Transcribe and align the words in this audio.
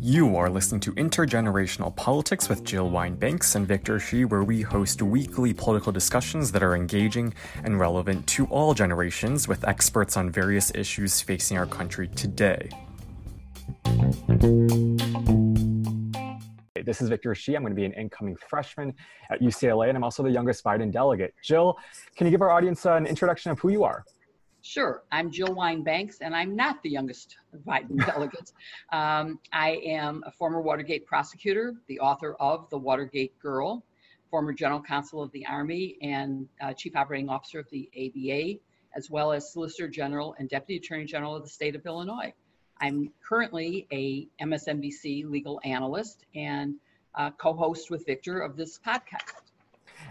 You 0.00 0.36
are 0.36 0.50
listening 0.50 0.80
to 0.80 0.92
Intergenerational 0.94 1.94
Politics 1.94 2.48
with 2.48 2.64
Jill 2.64 2.90
Wine-Banks 2.90 3.54
and 3.54 3.68
Victor 3.68 4.00
Shi, 4.00 4.24
where 4.24 4.42
we 4.42 4.62
host 4.62 5.02
weekly 5.02 5.54
political 5.54 5.92
discussions 5.92 6.50
that 6.52 6.62
are 6.64 6.74
engaging 6.74 7.32
and 7.62 7.78
relevant 7.78 8.26
to 8.28 8.46
all 8.46 8.74
generations 8.74 9.46
with 9.46 9.68
experts 9.68 10.16
on 10.16 10.30
various 10.30 10.74
issues 10.74 11.20
facing 11.20 11.56
our 11.56 11.66
country 11.66 12.08
today. 12.08 12.70
This 16.84 17.02
is 17.02 17.08
Victor 17.08 17.34
Shi. 17.34 17.54
I'm 17.54 17.62
going 17.62 17.72
to 17.72 17.76
be 17.76 17.84
an 17.84 17.92
incoming 17.92 18.36
freshman 18.48 18.94
at 19.30 19.40
UCLA, 19.40 19.88
and 19.88 19.96
I'm 19.96 20.02
also 20.02 20.22
the 20.22 20.30
youngest 20.30 20.64
Biden 20.64 20.90
delegate. 20.90 21.34
Jill, 21.44 21.78
can 22.16 22.26
you 22.26 22.30
give 22.30 22.42
our 22.42 22.50
audience 22.50 22.86
an 22.86 23.06
introduction 23.06 23.52
of 23.52 23.60
who 23.60 23.68
you 23.68 23.84
are? 23.84 24.04
Sure. 24.68 25.02
I'm 25.10 25.30
Jill 25.30 25.54
Wine-Banks, 25.54 26.18
and 26.20 26.36
I'm 26.36 26.54
not 26.54 26.82
the 26.82 26.90
youngest 26.90 27.38
Biden 27.66 27.96
delegate. 28.06 28.52
Um, 28.92 29.40
I 29.50 29.80
am 29.82 30.22
a 30.26 30.30
former 30.30 30.60
Watergate 30.60 31.06
prosecutor, 31.06 31.72
the 31.86 32.00
author 32.00 32.34
of 32.38 32.68
The 32.68 32.76
Watergate 32.76 33.38
Girl, 33.38 33.82
former 34.30 34.52
general 34.52 34.82
counsel 34.82 35.22
of 35.22 35.32
the 35.32 35.46
Army, 35.46 35.96
and 36.02 36.46
uh, 36.60 36.74
chief 36.74 36.96
operating 36.96 37.30
officer 37.30 37.60
of 37.60 37.70
the 37.70 37.88
ABA, 37.96 38.60
as 38.94 39.08
well 39.08 39.32
as 39.32 39.50
Solicitor 39.50 39.88
General 39.88 40.34
and 40.38 40.50
Deputy 40.50 40.76
Attorney 40.76 41.06
General 41.06 41.34
of 41.34 41.44
the 41.44 41.48
state 41.48 41.74
of 41.74 41.86
Illinois. 41.86 42.34
I'm 42.78 43.10
currently 43.26 43.86
a 43.90 44.28
MSNBC 44.44 45.30
legal 45.30 45.62
analyst 45.64 46.26
and 46.34 46.74
uh, 47.14 47.30
co-host 47.30 47.90
with 47.90 48.04
Victor 48.04 48.40
of 48.40 48.58
this 48.58 48.78
podcast. 48.86 49.47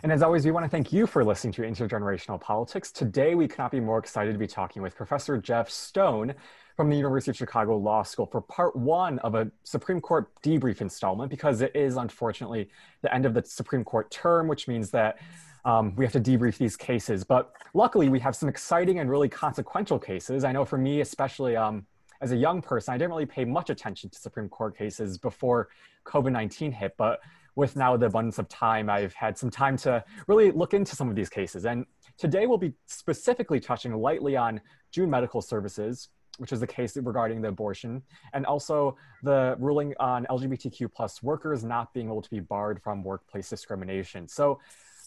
And 0.04 0.12
as 0.12 0.22
always, 0.22 0.46
we 0.46 0.52
want 0.52 0.64
to 0.64 0.70
thank 0.70 0.94
you 0.94 1.08
for 1.08 1.24
listening 1.26 1.54
to 1.54 1.64
Intergenerational 1.64 2.40
Politics. 2.40 2.92
Today, 2.92 3.34
we 3.34 3.48
cannot 3.48 3.72
be 3.72 3.80
more 3.80 3.98
excited 3.98 4.32
to 4.32 4.38
be 4.38 4.46
talking 4.46 4.84
with 4.84 4.96
Professor 4.96 5.40
Jeff 5.40 5.72
Stone 5.72 6.36
from 6.76 6.92
the 6.92 6.96
University 6.96 7.32
of 7.32 7.38
Chicago 7.38 7.76
Law 7.78 8.04
School 8.04 8.28
for 8.28 8.40
part 8.40 8.76
one 8.76 9.18
of 9.20 9.34
a 9.34 9.50
Supreme 9.64 10.00
Court 10.00 10.30
debrief 10.44 10.82
installment 10.82 11.32
because 11.32 11.62
it 11.62 11.76
is 11.76 11.98
unfortunately 11.98 12.70
the 13.02 13.12
end 13.12 13.26
of 13.26 13.34
the 13.34 13.44
Supreme 13.44 13.84
Court 13.84 14.12
term, 14.12 14.48
which 14.48 14.68
means 14.68 14.92
that 14.92 15.18
um, 15.66 15.96
we 15.96 16.06
have 16.06 16.14
to 16.14 16.22
debrief 16.22 16.60
these 16.60 16.78
cases. 16.78 17.24
But 17.24 17.52
luckily, 17.74 18.08
we 18.08 18.20
have 18.20 18.36
some 18.36 18.50
exciting 18.50 19.00
and 19.00 19.10
really 19.10 19.30
consequential 19.30 19.98
cases. 19.98 20.44
I 20.44 20.52
know 20.52 20.64
for 20.64 20.78
me, 20.78 21.02
especially 21.02 21.56
um, 21.56 21.88
as 22.22 22.32
a 22.32 22.38
young 22.38 22.62
person, 22.62 22.94
I 22.94 23.00
didn't 23.00 23.10
really 23.10 23.26
pay 23.26 23.46
much 23.46 23.72
attention 23.72 24.12
to 24.12 24.20
Supreme 24.20 24.48
Court 24.48 24.78
cases 24.78 25.18
before 25.18 25.70
COVID 26.06 26.32
19 26.32 26.72
hit. 26.72 26.94
But 26.98 27.20
with 27.58 27.76
now 27.76 27.98
the 27.98 28.06
abundance 28.06 28.38
of 28.38 28.48
time, 28.48 28.88
I've 28.88 29.14
had 29.14 29.36
some 29.36 29.50
time 29.50 29.78
to 29.78 30.04
really 30.28 30.52
look 30.52 30.76
into 30.76 30.96
some 30.96 31.10
of 31.10 31.16
these 31.16 31.28
cases. 31.28 31.66
And 31.66 31.88
today 32.16 32.46
we'll 32.46 32.60
be 32.60 32.74
specifically 32.86 33.60
touching 33.60 33.96
lightly 33.96 34.38
on 34.38 34.62
June 34.92 35.10
Medical 35.10 35.42
Services, 35.42 36.10
which 36.38 36.52
is 36.52 36.60
the 36.60 36.68
case 36.68 36.96
regarding 36.96 37.42
the 37.42 37.48
abortion, 37.48 38.04
and 38.34 38.46
also 38.46 38.96
the 39.24 39.56
ruling 39.60 39.96
on 40.00 40.28
LGBTQ 40.30 40.94
plus 40.94 41.24
workers 41.24 41.64
not 41.64 41.92
being 41.96 42.06
able 42.06 42.22
to 42.22 42.30
be 42.30 42.40
barred 42.40 42.80
from 42.84 43.04
workplace 43.04 43.50
discrimination. 43.50 44.28
So 44.28 44.60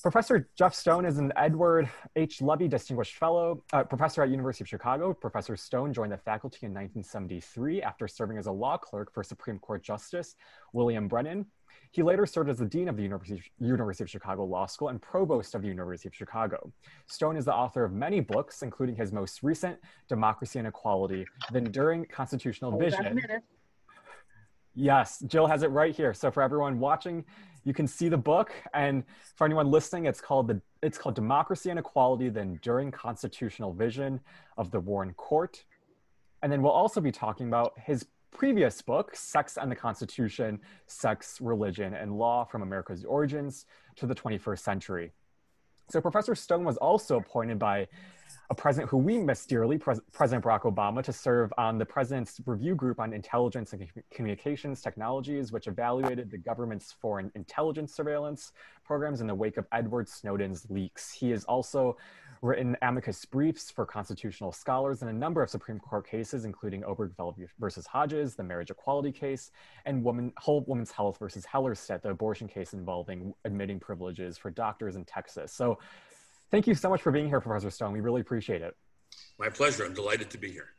Professor 0.03 0.49
Jeff 0.57 0.75
Stone 0.75 1.05
is 1.05 1.19
an 1.19 1.31
Edward 1.37 1.89
H. 2.17 2.43
Levi 2.43 2.67
Distinguished 2.67 3.15
Fellow, 3.17 3.63
uh, 3.73 3.85
professor 3.85 4.23
at 4.23 4.31
University 4.31 4.65
of 4.65 4.69
Chicago. 4.69 5.13
Professor 5.13 5.57
Stone 5.57 5.93
joined 5.93 6.11
the 6.11 6.17
faculty 6.17 6.67
in 6.67 6.71
1973 6.71 7.83
after 7.83 8.09
serving 8.09 8.39
as 8.39 8.47
a 8.47 8.53
law 8.53 8.77
clerk 8.77 9.13
for 9.15 9.23
Supreme 9.23 9.59
Court 9.59 9.85
Justice 9.85 10.35
William 10.73 11.07
Brennan. 11.07 11.47
He 11.93 12.03
later 12.03 12.25
served 12.25 12.49
as 12.49 12.59
the 12.59 12.67
Dean 12.67 12.89
of 12.89 12.97
the 12.97 13.03
University, 13.03 13.43
University 13.59 14.05
of 14.05 14.11
Chicago 14.11 14.45
Law 14.45 14.67
School 14.67 14.89
and 14.89 15.03
Provost 15.03 15.57
of 15.57 15.63
the 15.63 15.69
University 15.69 16.09
of 16.09 16.15
Chicago. 16.15 16.73
Stone 17.07 17.37
is 17.37 17.45
the 17.45 17.55
author 17.55 17.85
of 17.85 17.93
many 17.93 18.21
books, 18.21 18.63
including 18.63 18.95
his 18.95 19.13
most 19.13 19.43
recent, 19.43 19.77
Democracy 20.09 20.61
and 20.61 20.69
Equality, 20.69 21.27
The 21.51 21.59
Enduring 21.59 22.07
Constitutional 22.07 22.71
Hold 22.71 22.85
Vision. 22.85 23.21
Yes, 24.77 25.19
Jill 25.27 25.49
has 25.49 25.65
it 25.65 25.71
right 25.71 25.95
here. 25.95 26.15
So 26.15 26.31
for 26.31 26.45
everyone 26.45 26.79
watching, 26.79 27.25
you 27.65 27.75
can 27.75 27.89
see 27.89 28.09
the 28.09 28.17
book, 28.17 28.53
and 28.73 29.03
for 29.35 29.45
anyone 29.45 29.69
listening, 29.69 30.07
it's 30.07 30.21
called 30.21 30.47
the 30.47 30.61
it's 30.83 30.97
called 30.97 31.15
Democracy 31.15 31.71
and 31.71 31.79
Equality: 31.79 32.29
The 32.29 32.41
Enduring 32.41 32.93
Constitutional 32.93 33.73
Vision 33.73 34.21
of 34.57 34.71
the 34.71 34.81
Warren 34.81 35.13
Court. 35.15 35.65
And 36.43 36.51
then 36.51 36.63
we'll 36.63 36.73
also 36.73 37.01
be 37.01 37.13
talking 37.13 37.49
about 37.49 37.79
his 37.79 38.07
previous 38.33 38.81
book, 38.83 39.15
Sex 39.15 39.57
and 39.57 39.71
the 39.71 39.77
Constitution 39.77 40.61
Sex, 40.87 41.41
Religion, 41.41 41.95
and 41.95 42.17
Law 42.17 42.45
from 42.45 42.63
America's 42.63 43.05
Origins 43.05 43.67
to 43.97 44.07
the 44.07 44.15
21st 44.15 44.59
Century. 44.61 45.13
So, 45.91 46.01
Professor 46.01 46.35
Stone 46.35 46.65
was 46.65 46.77
also 46.77 47.17
appointed 47.17 47.59
by 47.59 47.89
a 48.51 48.55
president 48.55 48.91
who 48.91 48.97
we 48.97 49.19
miss 49.19 49.47
dearly, 49.47 49.79
Pres- 49.79 50.01
President 50.13 50.45
Barack 50.45 50.63
Obama, 50.63 51.03
to 51.03 51.13
serve 51.13 51.53
on 51.59 51.79
the 51.79 51.87
president's 51.87 52.41
review 52.47 52.75
group 52.75 53.01
on 53.01 53.13
intelligence 53.13 53.73
and 53.73 53.87
communications 54.11 54.83
technologies, 54.83 55.53
which 55.53 55.67
evaluated 55.67 56.31
the 56.31 56.39
government's 56.39 56.93
foreign 56.93 57.31
intelligence 57.35 57.95
surveillance 57.95 58.53
programs 58.85 59.21
in 59.21 59.27
the 59.27 59.35
wake 59.35 59.57
of 59.57 59.67
Edward 59.73 60.09
Snowden's 60.09 60.69
leaks. 60.71 61.13
He 61.13 61.31
has 61.31 61.45
also 61.45 61.97
written 62.43 62.77
amicus 62.83 63.25
briefs 63.25 63.71
for 63.71 63.85
constitutional 63.85 64.51
scholars 64.51 65.03
in 65.03 65.09
a 65.09 65.13
number 65.13 65.43
of 65.43 65.51
Supreme 65.51 65.79
Court 65.79 66.07
cases, 66.09 66.45
including 66.45 66.83
Obergefell 66.83 67.35
versus 67.59 67.87
Hodges, 67.87 68.35
the 68.35 68.43
marriage 68.43 68.71
equality 68.71 69.13
case, 69.13 69.51
and 69.85 70.03
woman, 70.03 70.33
Whole 70.39 70.63
Woman's 70.63 70.91
Health 70.91 71.19
versus 71.19 71.45
Hellerstedt, 71.45 72.03
the 72.03 72.11
abortion 72.11 72.49
case 72.49 72.73
involving 72.73 73.35
admitting 73.45 73.79
privileges 73.79 74.39
for 74.39 74.51
doctors 74.51 74.97
in 74.97 75.05
Texas. 75.05 75.53
So 75.53 75.79
thank 76.51 76.67
you 76.67 76.75
so 76.75 76.89
much 76.89 77.03
for 77.03 77.13
being 77.13 77.29
here, 77.29 77.41
Professor 77.41 77.71
Stone. 77.71 77.93
We 77.93 78.01
really 78.01 78.21
appreciate 78.21 78.63
it. 78.63 78.77
My 79.39 79.49
pleasure. 79.49 79.85
I'm 79.85 79.95
delighted 79.95 80.31
to 80.31 80.39
be 80.39 80.51
here. 80.51 80.71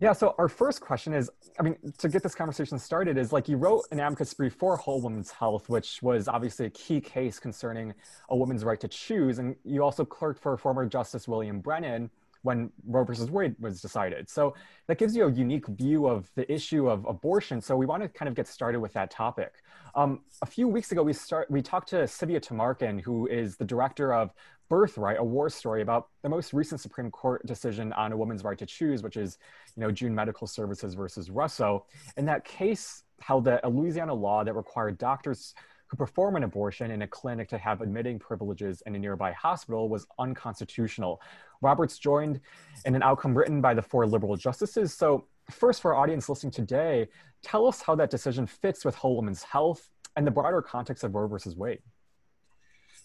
Yeah, 0.00 0.12
so 0.12 0.36
our 0.38 0.48
first 0.48 0.80
question 0.80 1.12
is 1.12 1.30
I 1.58 1.62
mean, 1.62 1.76
to 1.98 2.08
get 2.08 2.22
this 2.22 2.34
conversation 2.34 2.78
started, 2.78 3.18
is 3.18 3.32
like 3.32 3.48
you 3.48 3.56
wrote 3.56 3.86
an 3.90 3.98
amicus 3.98 4.32
brief 4.34 4.54
for 4.54 4.76
Whole 4.76 5.00
Woman's 5.00 5.32
Health, 5.32 5.68
which 5.68 6.00
was 6.02 6.28
obviously 6.28 6.66
a 6.66 6.70
key 6.70 7.00
case 7.00 7.40
concerning 7.40 7.92
a 8.28 8.36
woman's 8.36 8.64
right 8.64 8.78
to 8.80 8.88
choose. 8.88 9.38
And 9.38 9.56
you 9.64 9.82
also 9.82 10.04
clerked 10.04 10.40
for 10.40 10.56
former 10.56 10.86
Justice 10.86 11.26
William 11.26 11.60
Brennan 11.60 12.10
when 12.42 12.70
Roe 12.86 13.04
versus 13.04 13.30
Wade 13.30 13.54
was 13.58 13.80
decided. 13.80 14.28
So 14.28 14.54
that 14.86 14.98
gives 14.98 15.14
you 15.14 15.26
a 15.26 15.30
unique 15.30 15.66
view 15.66 16.06
of 16.06 16.30
the 16.34 16.50
issue 16.52 16.88
of 16.88 17.04
abortion. 17.06 17.60
So 17.60 17.76
we 17.76 17.86
want 17.86 18.02
to 18.02 18.08
kind 18.08 18.28
of 18.28 18.34
get 18.34 18.48
started 18.48 18.80
with 18.80 18.92
that 18.94 19.10
topic. 19.10 19.52
Um, 19.94 20.20
a 20.42 20.46
few 20.46 20.68
weeks 20.68 20.92
ago, 20.92 21.02
we 21.02 21.12
start 21.12 21.50
we 21.50 21.62
talked 21.62 21.88
to 21.90 21.96
Civia 22.06 22.40
Tamarkin, 22.40 23.00
who 23.00 23.26
is 23.26 23.56
the 23.56 23.64
director 23.64 24.14
of 24.14 24.32
Birthright, 24.70 25.18
a 25.18 25.24
war 25.24 25.50
story 25.50 25.82
about 25.82 26.08
the 26.22 26.28
most 26.28 26.52
recent 26.52 26.80
Supreme 26.80 27.10
Court 27.10 27.44
decision 27.44 27.92
on 27.94 28.12
a 28.12 28.16
woman's 28.16 28.44
right 28.44 28.56
to 28.56 28.66
choose, 28.66 29.02
which 29.02 29.16
is, 29.16 29.36
you 29.74 29.80
know, 29.80 29.90
June 29.90 30.14
Medical 30.14 30.46
Services 30.46 30.94
versus 30.94 31.28
Russo. 31.28 31.86
And 32.16 32.28
that 32.28 32.44
case 32.44 33.02
held 33.20 33.44
that 33.46 33.60
a 33.64 33.68
Louisiana 33.68 34.14
law 34.14 34.44
that 34.44 34.54
required 34.54 34.96
doctors 34.96 35.54
who 35.90 35.96
perform 35.96 36.36
an 36.36 36.44
abortion 36.44 36.92
in 36.92 37.02
a 37.02 37.06
clinic 37.06 37.48
to 37.48 37.58
have 37.58 37.80
admitting 37.80 38.18
privileges 38.18 38.80
in 38.86 38.94
a 38.94 38.98
nearby 38.98 39.32
hospital 39.32 39.88
was 39.88 40.06
unconstitutional. 40.20 41.20
Roberts 41.62 41.98
joined 41.98 42.40
in 42.84 42.94
an 42.94 43.02
outcome 43.02 43.36
written 43.36 43.60
by 43.60 43.74
the 43.74 43.82
four 43.82 44.06
liberal 44.06 44.36
justices. 44.36 44.94
So, 44.94 45.26
first, 45.50 45.82
for 45.82 45.94
our 45.94 46.00
audience 46.00 46.28
listening 46.28 46.52
today, 46.52 47.08
tell 47.42 47.66
us 47.66 47.82
how 47.82 47.96
that 47.96 48.08
decision 48.08 48.46
fits 48.46 48.84
with 48.84 48.94
whole 48.94 49.26
health 49.50 49.90
and 50.16 50.24
the 50.24 50.30
broader 50.30 50.62
context 50.62 51.02
of 51.02 51.14
Roe 51.14 51.26
versus 51.26 51.56
Wade. 51.56 51.80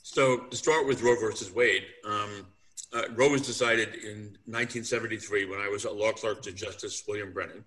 So 0.04 0.38
to 0.38 0.56
start 0.56 0.86
with 0.86 1.02
Roe 1.02 1.20
versus 1.20 1.52
Wade, 1.52 1.86
um, 2.06 2.46
uh, 2.94 3.04
Roe 3.16 3.30
was 3.30 3.42
decided 3.42 3.96
in 3.96 4.38
1973 4.46 5.46
when 5.46 5.60
I 5.60 5.68
was 5.68 5.86
a 5.86 5.92
law 5.92 6.12
clerk 6.12 6.44
to 6.44 6.52
Justice 6.52 7.04
William 7.08 7.34
Brennan, 7.34 7.66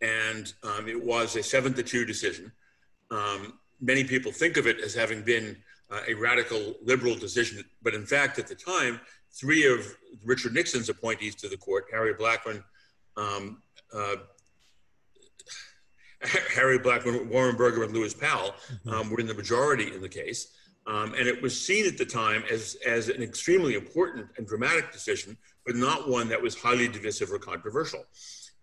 and 0.00 0.52
um, 0.62 0.88
it 0.88 1.02
was 1.02 1.36
a 1.36 1.42
seven 1.42 1.74
to 1.74 1.82
two 1.82 2.06
decision. 2.06 2.50
Um, 3.10 3.58
many 3.80 4.04
people 4.04 4.32
think 4.32 4.56
of 4.56 4.66
it 4.66 4.80
as 4.80 4.94
having 4.94 5.22
been 5.22 5.56
uh, 5.90 6.00
a 6.08 6.14
radical 6.14 6.74
liberal 6.84 7.14
decision, 7.14 7.64
but 7.82 7.94
in 7.94 8.04
fact, 8.04 8.38
at 8.38 8.46
the 8.46 8.54
time, 8.54 9.00
three 9.32 9.66
of 9.66 9.86
Richard 10.24 10.54
Nixon's 10.54 10.88
appointees 10.88 11.34
to 11.36 11.48
the 11.48 11.56
court, 11.56 11.86
Harry 11.92 12.14
Blackmun, 12.14 12.62
um, 13.16 13.62
uh, 13.94 14.16
Harry 16.54 16.78
Blackmun, 16.78 17.28
Warren 17.28 17.56
Burger, 17.56 17.84
and 17.84 17.92
Lewis 17.92 18.14
Powell, 18.14 18.54
mm-hmm. 18.72 18.90
um, 18.90 19.10
were 19.10 19.20
in 19.20 19.26
the 19.26 19.34
majority 19.34 19.94
in 19.94 20.00
the 20.00 20.08
case. 20.08 20.54
Um, 20.86 21.12
and 21.14 21.28
it 21.28 21.42
was 21.42 21.58
seen 21.60 21.86
at 21.86 21.98
the 21.98 22.06
time 22.06 22.42
as, 22.50 22.76
as 22.86 23.08
an 23.10 23.22
extremely 23.22 23.74
important 23.74 24.26
and 24.38 24.46
dramatic 24.46 24.90
decision, 24.90 25.36
but 25.66 25.76
not 25.76 26.08
one 26.08 26.28
that 26.28 26.40
was 26.40 26.54
highly 26.54 26.88
divisive 26.88 27.30
or 27.30 27.38
controversial. 27.38 28.04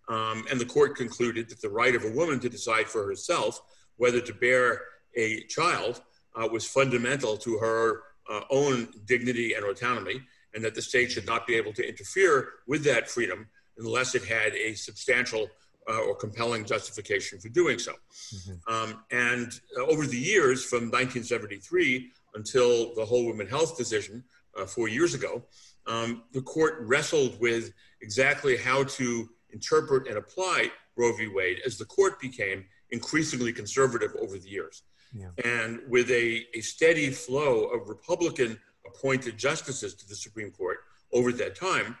Um, 0.08 0.44
and 0.50 0.60
the 0.60 0.66
court 0.66 0.96
concluded 0.96 1.48
that 1.48 1.62
the 1.62 1.68
right 1.68 1.94
of 1.94 2.04
a 2.04 2.10
woman 2.10 2.40
to 2.40 2.48
decide 2.48 2.86
for 2.86 3.06
herself 3.06 3.60
whether 3.96 4.20
to 4.20 4.34
bear 4.34 4.82
a 5.16 5.42
child 5.44 6.02
uh, 6.34 6.48
was 6.50 6.66
fundamental 6.66 7.36
to 7.38 7.58
her 7.58 8.02
uh, 8.30 8.42
own 8.50 8.88
dignity 9.04 9.54
and 9.54 9.64
autonomy, 9.64 10.20
and 10.54 10.64
that 10.64 10.74
the 10.74 10.82
state 10.82 11.10
should 11.10 11.26
not 11.26 11.46
be 11.46 11.54
able 11.54 11.72
to 11.72 11.86
interfere 11.86 12.50
with 12.66 12.84
that 12.84 13.08
freedom 13.08 13.48
unless 13.78 14.14
it 14.14 14.24
had 14.24 14.54
a 14.54 14.74
substantial 14.74 15.48
uh, 15.88 16.00
or 16.00 16.16
compelling 16.16 16.64
justification 16.64 17.38
for 17.38 17.48
doing 17.48 17.78
so. 17.78 17.92
Mm-hmm. 18.34 18.74
Um, 18.74 19.04
and 19.10 19.60
uh, 19.78 19.82
over 19.84 20.06
the 20.06 20.18
years, 20.18 20.64
from 20.64 20.90
1973 20.90 22.10
until 22.34 22.94
the 22.94 23.04
whole 23.04 23.26
women 23.26 23.46
health 23.46 23.76
decision 23.76 24.24
uh, 24.58 24.66
four 24.66 24.88
years 24.88 25.14
ago, 25.14 25.42
um, 25.86 26.24
the 26.32 26.42
court 26.42 26.78
wrestled 26.80 27.40
with 27.40 27.72
exactly 28.00 28.56
how 28.56 28.84
to 28.84 29.28
interpret 29.50 30.08
and 30.08 30.18
apply 30.18 30.70
Roe 30.96 31.16
v. 31.16 31.28
Wade 31.28 31.60
as 31.64 31.78
the 31.78 31.84
court 31.84 32.20
became 32.20 32.64
increasingly 32.90 33.52
conservative 33.52 34.14
over 34.20 34.38
the 34.38 34.48
years. 34.48 34.82
Yeah. 35.14 35.28
And 35.44 35.80
with 35.88 36.10
a, 36.10 36.46
a 36.54 36.60
steady 36.60 37.10
flow 37.10 37.64
of 37.66 37.88
Republican 37.88 38.58
appointed 38.86 39.38
justices 39.38 39.94
to 39.94 40.08
the 40.08 40.14
Supreme 40.14 40.50
Court 40.50 40.78
over 41.12 41.32
that 41.32 41.56
time, 41.56 41.96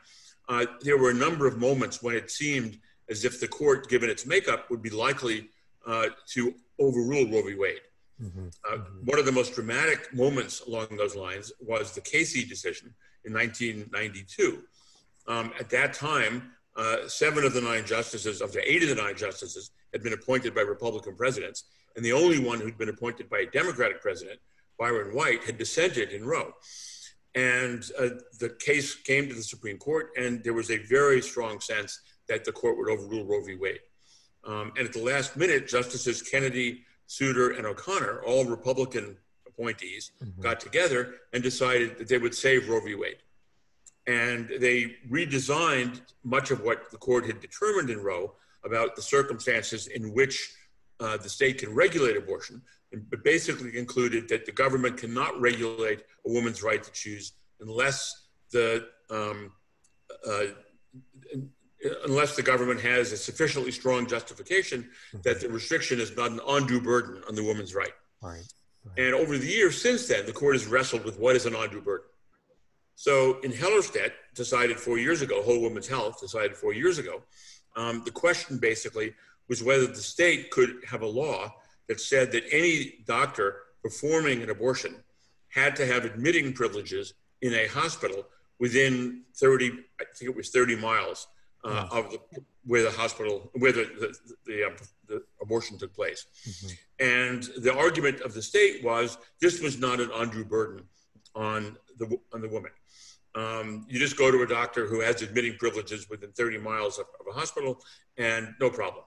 uh, 0.48 0.66
there 0.82 0.98
were 0.98 1.10
a 1.10 1.14
number 1.14 1.46
of 1.46 1.58
moments 1.58 2.02
when 2.02 2.14
it 2.14 2.30
seemed 2.30 2.78
as 3.08 3.24
if 3.24 3.40
the 3.40 3.48
court, 3.48 3.88
given 3.88 4.10
its 4.10 4.26
makeup, 4.26 4.70
would 4.70 4.82
be 4.82 4.90
likely 4.90 5.48
uh, 5.86 6.06
to 6.26 6.54
overrule 6.78 7.30
Roe 7.30 7.42
v. 7.42 7.54
Wade. 7.54 7.80
Mm-hmm. 8.22 8.48
Uh, 8.64 8.76
mm-hmm. 8.76 9.06
One 9.06 9.18
of 9.18 9.26
the 9.26 9.32
most 9.32 9.54
dramatic 9.54 10.12
moments 10.14 10.62
along 10.62 10.88
those 10.96 11.14
lines 11.14 11.52
was 11.60 11.92
the 11.92 12.00
Casey 12.00 12.44
decision 12.44 12.94
in 13.24 13.32
1992. 13.32 14.62
Um, 15.28 15.52
at 15.58 15.70
that 15.70 15.92
time, 15.92 16.52
uh, 16.76 17.08
seven 17.08 17.44
of 17.44 17.54
the 17.54 17.60
nine 17.60 17.84
justices, 17.84 18.40
of 18.40 18.52
the 18.52 18.70
eight 18.70 18.82
of 18.82 18.88
the 18.88 18.94
nine 18.94 19.16
justices, 19.16 19.70
had 19.92 20.02
been 20.02 20.12
appointed 20.12 20.54
by 20.54 20.60
Republican 20.60 21.16
presidents, 21.16 21.64
and 21.96 22.04
the 22.04 22.12
only 22.12 22.38
one 22.38 22.60
who'd 22.60 22.78
been 22.78 22.88
appointed 22.88 23.28
by 23.28 23.40
a 23.40 23.46
Democratic 23.46 24.00
president, 24.00 24.38
Byron 24.78 25.14
White, 25.14 25.44
had 25.44 25.58
dissented 25.58 26.10
in 26.10 26.24
Roe. 26.24 26.52
And 27.34 27.84
uh, 27.98 28.08
the 28.38 28.50
case 28.58 28.94
came 28.94 29.28
to 29.28 29.34
the 29.34 29.42
Supreme 29.42 29.78
Court, 29.78 30.10
and 30.16 30.42
there 30.44 30.54
was 30.54 30.70
a 30.70 30.78
very 30.78 31.20
strong 31.20 31.60
sense 31.60 32.00
that 32.28 32.44
the 32.44 32.52
court 32.52 32.78
would 32.78 32.88
overrule 32.88 33.24
Roe 33.24 33.42
v. 33.42 33.56
Wade. 33.56 33.80
Um, 34.44 34.72
and 34.76 34.86
at 34.86 34.92
the 34.92 35.02
last 35.02 35.36
minute, 35.36 35.68
Justices 35.68 36.22
Kennedy, 36.22 36.84
Souter, 37.06 37.50
and 37.50 37.66
O'Connor, 37.66 38.22
all 38.22 38.44
Republican 38.44 39.16
appointees, 39.46 40.12
mm-hmm. 40.22 40.40
got 40.40 40.60
together 40.60 41.14
and 41.32 41.42
decided 41.42 41.98
that 41.98 42.08
they 42.08 42.18
would 42.18 42.34
save 42.34 42.68
Roe 42.68 42.80
v. 42.80 42.94
Wade. 42.94 43.18
And 44.06 44.48
they 44.60 44.96
redesigned 45.10 46.00
much 46.22 46.50
of 46.50 46.62
what 46.62 46.90
the 46.90 46.96
court 46.96 47.26
had 47.26 47.40
determined 47.40 47.90
in 47.90 48.02
Roe 48.02 48.34
about 48.64 48.96
the 48.96 49.02
circumstances 49.02 49.88
in 49.88 50.12
which 50.12 50.54
uh, 51.00 51.16
the 51.16 51.28
state 51.28 51.58
can 51.58 51.74
regulate 51.74 52.16
abortion, 52.16 52.62
but 53.10 53.22
basically 53.24 53.70
concluded 53.70 54.28
that 54.28 54.46
the 54.46 54.52
government 54.52 54.96
cannot 54.96 55.38
regulate 55.40 56.04
a 56.26 56.30
woman's 56.30 56.62
right 56.62 56.82
to 56.82 56.92
choose 56.92 57.32
unless 57.60 58.28
the 58.52 58.86
um, 59.10 59.52
uh, 60.26 60.46
unless 62.04 62.36
the 62.36 62.42
government 62.42 62.80
has 62.80 63.12
a 63.12 63.16
sufficiently 63.16 63.70
strong 63.70 64.06
justification 64.06 64.82
mm-hmm. 64.82 65.18
that 65.22 65.40
the 65.40 65.48
restriction 65.48 66.00
is 66.00 66.16
not 66.16 66.30
an 66.30 66.40
undue 66.48 66.80
burden 66.80 67.22
on 67.28 67.34
the 67.34 67.44
woman's 67.44 67.74
right. 67.74 67.92
Right. 68.22 68.42
right. 68.84 68.98
And 68.98 69.14
over 69.14 69.36
the 69.36 69.46
years 69.46 69.80
since 69.80 70.08
then, 70.08 70.26
the 70.26 70.32
court 70.32 70.54
has 70.54 70.66
wrestled 70.66 71.04
with 71.04 71.18
what 71.18 71.36
is 71.36 71.46
an 71.46 71.54
undue 71.54 71.82
burden. 71.82 72.06
So 72.94 73.40
in 73.40 73.52
Hellerstedt, 73.52 74.12
decided 74.34 74.80
four 74.80 74.98
years 74.98 75.20
ago, 75.20 75.42
Whole 75.42 75.60
Woman's 75.60 75.86
Health 75.86 76.18
decided 76.20 76.56
four 76.56 76.72
years 76.72 76.98
ago, 76.98 77.22
um, 77.76 78.02
the 78.04 78.10
question 78.10 78.58
basically 78.58 79.14
was 79.48 79.62
whether 79.62 79.86
the 79.86 79.94
state 79.96 80.50
could 80.50 80.82
have 80.88 81.02
a 81.02 81.06
law 81.06 81.54
that 81.88 82.00
said 82.00 82.32
that 82.32 82.44
any 82.50 82.98
doctor 83.06 83.62
performing 83.82 84.42
an 84.42 84.50
abortion 84.50 84.96
had 85.48 85.76
to 85.76 85.86
have 85.86 86.04
admitting 86.04 86.52
privileges 86.52 87.14
in 87.42 87.54
a 87.54 87.66
hospital 87.68 88.26
within 88.58 89.22
30, 89.36 89.72
I 90.00 90.04
think 90.14 90.30
it 90.30 90.36
was 90.36 90.50
30 90.50 90.76
miles 90.76 91.28
uh, 91.64 91.88
of 91.90 92.10
the, 92.10 92.18
where 92.64 92.82
the 92.82 92.90
hospital, 92.90 93.50
where 93.54 93.72
the, 93.72 93.84
the, 93.84 94.16
the, 94.46 94.66
uh, 94.66 94.70
the 95.08 95.22
abortion 95.40 95.78
took 95.78 95.94
place. 95.94 96.26
Mm-hmm. 96.48 96.68
And 97.00 97.42
the 97.62 97.76
argument 97.76 98.20
of 98.20 98.34
the 98.34 98.42
state 98.42 98.84
was 98.84 99.18
this 99.40 99.60
was 99.60 99.78
not 99.78 100.00
an 100.00 100.10
undue 100.14 100.44
burden 100.44 100.84
on 101.34 101.76
the, 101.98 102.18
on 102.32 102.40
the 102.40 102.48
woman. 102.48 102.70
Um, 103.34 103.84
you 103.88 103.98
just 103.98 104.16
go 104.16 104.30
to 104.30 104.42
a 104.42 104.46
doctor 104.46 104.86
who 104.86 105.00
has 105.00 105.20
admitting 105.20 105.56
privileges 105.58 106.08
within 106.08 106.32
30 106.32 106.58
miles 106.58 106.98
of, 106.98 107.06
of 107.20 107.26
a 107.30 107.38
hospital 107.38 107.78
and 108.16 108.54
no 108.60 108.70
problem. 108.70 109.04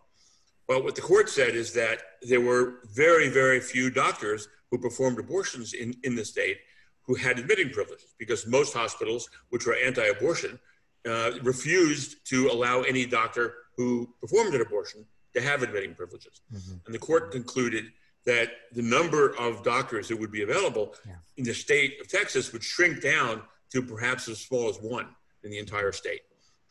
Well, 0.69 0.83
what 0.83 0.95
the 0.95 1.01
court 1.01 1.29
said 1.29 1.55
is 1.55 1.73
that 1.73 1.99
there 2.21 2.41
were 2.41 2.75
very, 2.93 3.27
very 3.27 3.59
few 3.59 3.89
doctors 3.89 4.47
who 4.69 4.77
performed 4.77 5.17
abortions 5.17 5.73
in, 5.73 5.95
in 6.03 6.15
the 6.15 6.23
state 6.23 6.59
who 7.01 7.15
had 7.15 7.39
admitting 7.39 7.71
privileges 7.71 8.13
because 8.19 8.45
most 8.45 8.71
hospitals, 8.71 9.31
which 9.49 9.65
were 9.65 9.73
anti 9.73 10.05
abortion, 10.05 10.59
uh, 11.09 11.31
refused 11.41 12.23
to 12.25 12.49
allow 12.49 12.81
any 12.81 13.07
doctor 13.07 13.55
who 13.75 14.13
performed 14.21 14.53
an 14.53 14.61
abortion 14.61 15.03
to 15.33 15.41
have 15.41 15.63
admitting 15.63 15.95
privileges. 15.95 16.41
Mm-hmm. 16.53 16.75
And 16.85 16.93
the 16.93 16.99
court 16.99 17.31
concluded 17.31 17.85
that 18.25 18.51
the 18.71 18.83
number 18.83 19.35
of 19.39 19.63
doctors 19.63 20.07
that 20.09 20.19
would 20.19 20.31
be 20.31 20.43
available 20.43 20.93
yeah. 21.03 21.13
in 21.37 21.45
the 21.45 21.53
state 21.53 21.99
of 21.99 22.07
Texas 22.07 22.53
would 22.53 22.63
shrink 22.63 23.01
down 23.01 23.41
to 23.71 23.81
perhaps 23.81 24.29
as 24.29 24.37
small 24.37 24.69
as 24.69 24.77
one 24.77 25.07
in 25.43 25.49
the 25.49 25.57
entire 25.57 25.91
state. 25.91 26.21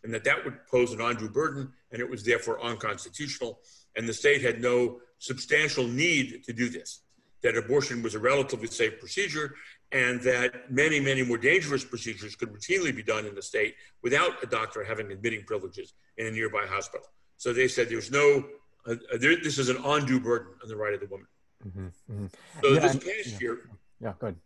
And 0.04 0.14
that 0.14 0.22
that 0.22 0.44
would 0.44 0.64
pose 0.68 0.92
an 0.92 1.00
undue 1.00 1.28
burden, 1.28 1.72
and 1.90 2.00
it 2.00 2.08
was 2.08 2.22
therefore 2.22 2.62
unconstitutional. 2.62 3.58
And 3.98 4.08
the 4.08 4.14
state 4.14 4.40
had 4.40 4.62
no 4.62 5.00
substantial 5.18 5.86
need 5.86 6.44
to 6.44 6.52
do 6.52 6.70
this. 6.70 7.00
That 7.42 7.56
abortion 7.56 8.00
was 8.02 8.14
a 8.14 8.18
relatively 8.20 8.68
safe 8.68 8.98
procedure, 9.00 9.54
and 9.90 10.20
that 10.22 10.70
many, 10.70 11.00
many 11.00 11.22
more 11.22 11.36
dangerous 11.36 11.84
procedures 11.84 12.36
could 12.36 12.50
routinely 12.50 12.94
be 12.94 13.02
done 13.02 13.26
in 13.26 13.34
the 13.34 13.42
state 13.42 13.74
without 14.02 14.42
a 14.42 14.46
doctor 14.46 14.84
having 14.84 15.10
admitting 15.10 15.42
privileges 15.44 15.94
in 16.16 16.26
a 16.26 16.30
nearby 16.30 16.64
hospital. 16.66 17.06
So 17.38 17.52
they 17.52 17.66
said 17.66 17.88
there's 17.88 18.10
no, 18.10 18.44
uh, 18.86 18.92
uh 19.12 19.18
there, 19.18 19.36
this 19.36 19.58
is 19.58 19.68
an 19.68 19.78
undue 19.84 20.20
burden 20.20 20.52
on 20.62 20.68
the 20.68 20.76
right 20.76 20.94
of 20.94 21.00
the 21.00 21.06
woman. 21.06 21.26
Mm-hmm, 21.66 21.86
mm-hmm. 21.86 22.26
So 22.62 22.68
yeah, 22.68 22.80
this 22.80 22.94
past 22.94 23.26
yeah, 23.26 23.38
year, 23.40 23.58
yeah, 24.00 24.12
good. 24.20 24.36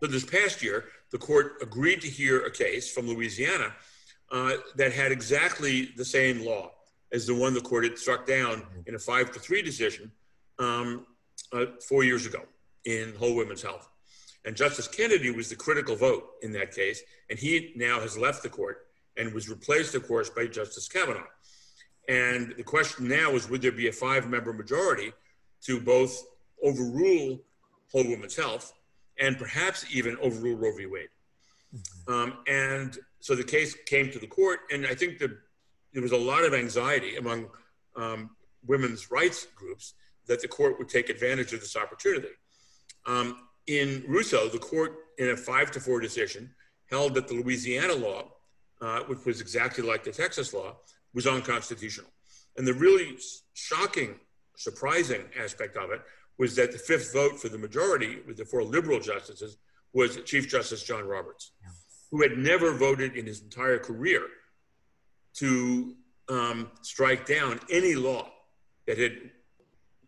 So 0.00 0.06
this 0.06 0.24
past 0.24 0.62
year, 0.62 0.84
the 1.10 1.18
court 1.18 1.54
agreed 1.60 2.00
to 2.02 2.08
hear 2.08 2.44
a 2.44 2.50
case 2.50 2.92
from 2.92 3.08
Louisiana 3.08 3.74
uh, 4.30 4.52
that 4.76 4.92
had 4.92 5.10
exactly 5.10 5.90
the 5.96 6.04
same 6.04 6.44
law 6.44 6.70
as 7.12 7.26
the 7.26 7.34
one 7.34 7.54
the 7.54 7.60
court 7.60 7.84
had 7.84 7.98
struck 7.98 8.26
down 8.26 8.62
in 8.86 8.94
a 8.94 8.98
five 8.98 9.32
to 9.32 9.40
three 9.40 9.62
decision 9.62 10.10
um, 10.58 11.06
uh, 11.52 11.66
four 11.88 12.04
years 12.04 12.26
ago 12.26 12.42
in 12.84 13.14
Whole 13.16 13.34
Women's 13.34 13.62
Health. 13.62 13.88
And 14.44 14.56
Justice 14.56 14.88
Kennedy 14.88 15.30
was 15.30 15.48
the 15.48 15.56
critical 15.56 15.96
vote 15.96 16.24
in 16.42 16.52
that 16.52 16.74
case, 16.74 17.02
and 17.28 17.38
he 17.38 17.72
now 17.76 18.00
has 18.00 18.16
left 18.16 18.42
the 18.42 18.48
court 18.48 18.86
and 19.16 19.34
was 19.34 19.48
replaced, 19.48 19.94
of 19.94 20.06
course, 20.06 20.30
by 20.30 20.46
Justice 20.46 20.88
Kavanaugh. 20.88 21.26
And 22.08 22.54
the 22.56 22.62
question 22.62 23.06
now 23.06 23.32
is 23.32 23.48
would 23.50 23.62
there 23.62 23.72
be 23.72 23.88
a 23.88 23.92
five 23.92 24.28
member 24.28 24.52
majority 24.52 25.12
to 25.62 25.80
both 25.80 26.24
overrule 26.62 27.40
Whole 27.92 28.08
Woman's 28.08 28.36
Health 28.36 28.72
and 29.18 29.36
perhaps 29.36 29.84
even 29.94 30.16
overrule 30.18 30.56
Roe 30.56 30.74
v. 30.74 30.86
Wade? 30.86 31.08
Mm-hmm. 31.74 32.12
Um, 32.12 32.38
and 32.48 32.98
so 33.20 33.34
the 33.34 33.44
case 33.44 33.74
came 33.86 34.10
to 34.10 34.18
the 34.18 34.26
court, 34.26 34.60
and 34.72 34.86
I 34.86 34.94
think 34.94 35.18
that 35.18 35.30
there 35.92 36.02
was 36.02 36.12
a 36.12 36.16
lot 36.16 36.44
of 36.44 36.54
anxiety 36.54 37.16
among 37.16 37.48
um, 37.96 38.30
women's 38.66 39.10
rights 39.10 39.46
groups 39.54 39.94
that 40.26 40.40
the 40.40 40.48
court 40.48 40.78
would 40.78 40.88
take 40.88 41.08
advantage 41.08 41.52
of 41.52 41.60
this 41.60 41.76
opportunity. 41.76 42.28
Um, 43.06 43.48
in 43.66 44.04
Russo, 44.08 44.48
the 44.48 44.58
court, 44.58 44.92
in 45.18 45.30
a 45.30 45.36
five 45.36 45.70
to 45.72 45.80
four 45.80 46.00
decision, 46.00 46.54
held 46.90 47.14
that 47.14 47.28
the 47.28 47.34
Louisiana 47.34 47.94
law, 47.94 48.30
uh, 48.80 49.00
which 49.00 49.24
was 49.24 49.40
exactly 49.40 49.84
like 49.84 50.04
the 50.04 50.12
Texas 50.12 50.52
law, 50.52 50.76
was 51.14 51.26
unconstitutional. 51.26 52.10
And 52.56 52.66
the 52.66 52.74
really 52.74 53.16
shocking, 53.54 54.16
surprising 54.56 55.22
aspect 55.38 55.76
of 55.76 55.90
it 55.90 56.02
was 56.38 56.56
that 56.56 56.72
the 56.72 56.78
fifth 56.78 57.12
vote 57.12 57.38
for 57.40 57.48
the 57.48 57.58
majority, 57.58 58.18
with 58.26 58.36
the 58.36 58.44
four 58.44 58.62
liberal 58.62 59.00
justices, 59.00 59.56
was 59.92 60.18
Chief 60.24 60.48
Justice 60.48 60.82
John 60.82 61.04
Roberts, 61.04 61.52
who 62.10 62.22
had 62.22 62.38
never 62.38 62.72
voted 62.72 63.16
in 63.16 63.26
his 63.26 63.42
entire 63.42 63.78
career 63.78 64.22
to 65.34 65.94
um, 66.28 66.70
strike 66.82 67.26
down 67.26 67.60
any 67.70 67.94
law 67.94 68.30
that 68.86 68.98
had 68.98 69.18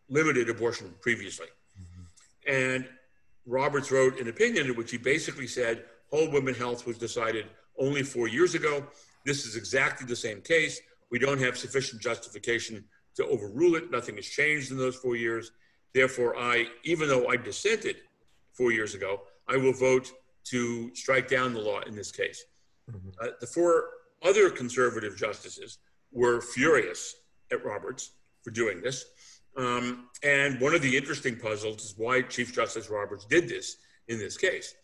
limited 0.08 0.48
abortion 0.48 0.94
previously. 1.00 1.46
Mm-hmm. 1.80 2.52
And 2.52 2.88
Roberts 3.46 3.90
wrote 3.90 4.20
an 4.20 4.28
opinion 4.28 4.66
in 4.66 4.76
which 4.76 4.90
he 4.90 4.98
basically 4.98 5.46
said 5.46 5.84
whole 6.10 6.30
women 6.30 6.54
health 6.54 6.86
was 6.86 6.98
decided 6.98 7.46
only 7.78 8.02
four 8.02 8.28
years 8.28 8.54
ago. 8.54 8.86
This 9.24 9.46
is 9.46 9.56
exactly 9.56 10.06
the 10.06 10.16
same 10.16 10.40
case. 10.40 10.80
We 11.10 11.18
don't 11.18 11.40
have 11.40 11.56
sufficient 11.56 12.00
justification 12.02 12.84
to 13.16 13.26
overrule 13.26 13.74
it. 13.76 13.90
Nothing 13.90 14.16
has 14.16 14.26
changed 14.26 14.70
in 14.70 14.78
those 14.78 14.96
four 14.96 15.16
years. 15.16 15.52
Therefore, 15.94 16.36
I, 16.36 16.66
even 16.84 17.08
though 17.08 17.28
I 17.28 17.36
dissented 17.36 17.96
four 18.52 18.72
years 18.72 18.94
ago, 18.94 19.22
I 19.48 19.56
will 19.56 19.72
vote 19.72 20.12
to 20.44 20.94
strike 20.94 21.28
down 21.28 21.52
the 21.52 21.60
law 21.60 21.80
in 21.80 21.94
this 21.94 22.10
case. 22.10 22.44
Mm-hmm. 22.90 23.08
Uh, 23.20 23.28
the 23.40 23.46
four 23.46 23.84
other 24.24 24.50
conservative 24.50 25.16
justices 25.16 25.78
were 26.12 26.40
furious 26.40 27.14
at 27.50 27.64
Roberts 27.64 28.12
for 28.42 28.50
doing 28.50 28.80
this. 28.80 29.04
Um, 29.56 30.08
and 30.22 30.60
one 30.60 30.74
of 30.74 30.82
the 30.82 30.96
interesting 30.96 31.36
puzzles 31.36 31.84
is 31.84 31.94
why 31.96 32.22
Chief 32.22 32.54
Justice 32.54 32.88
Roberts 32.88 33.24
did 33.26 33.48
this 33.48 33.76
in 34.08 34.18
this 34.18 34.36
case. 34.36 34.74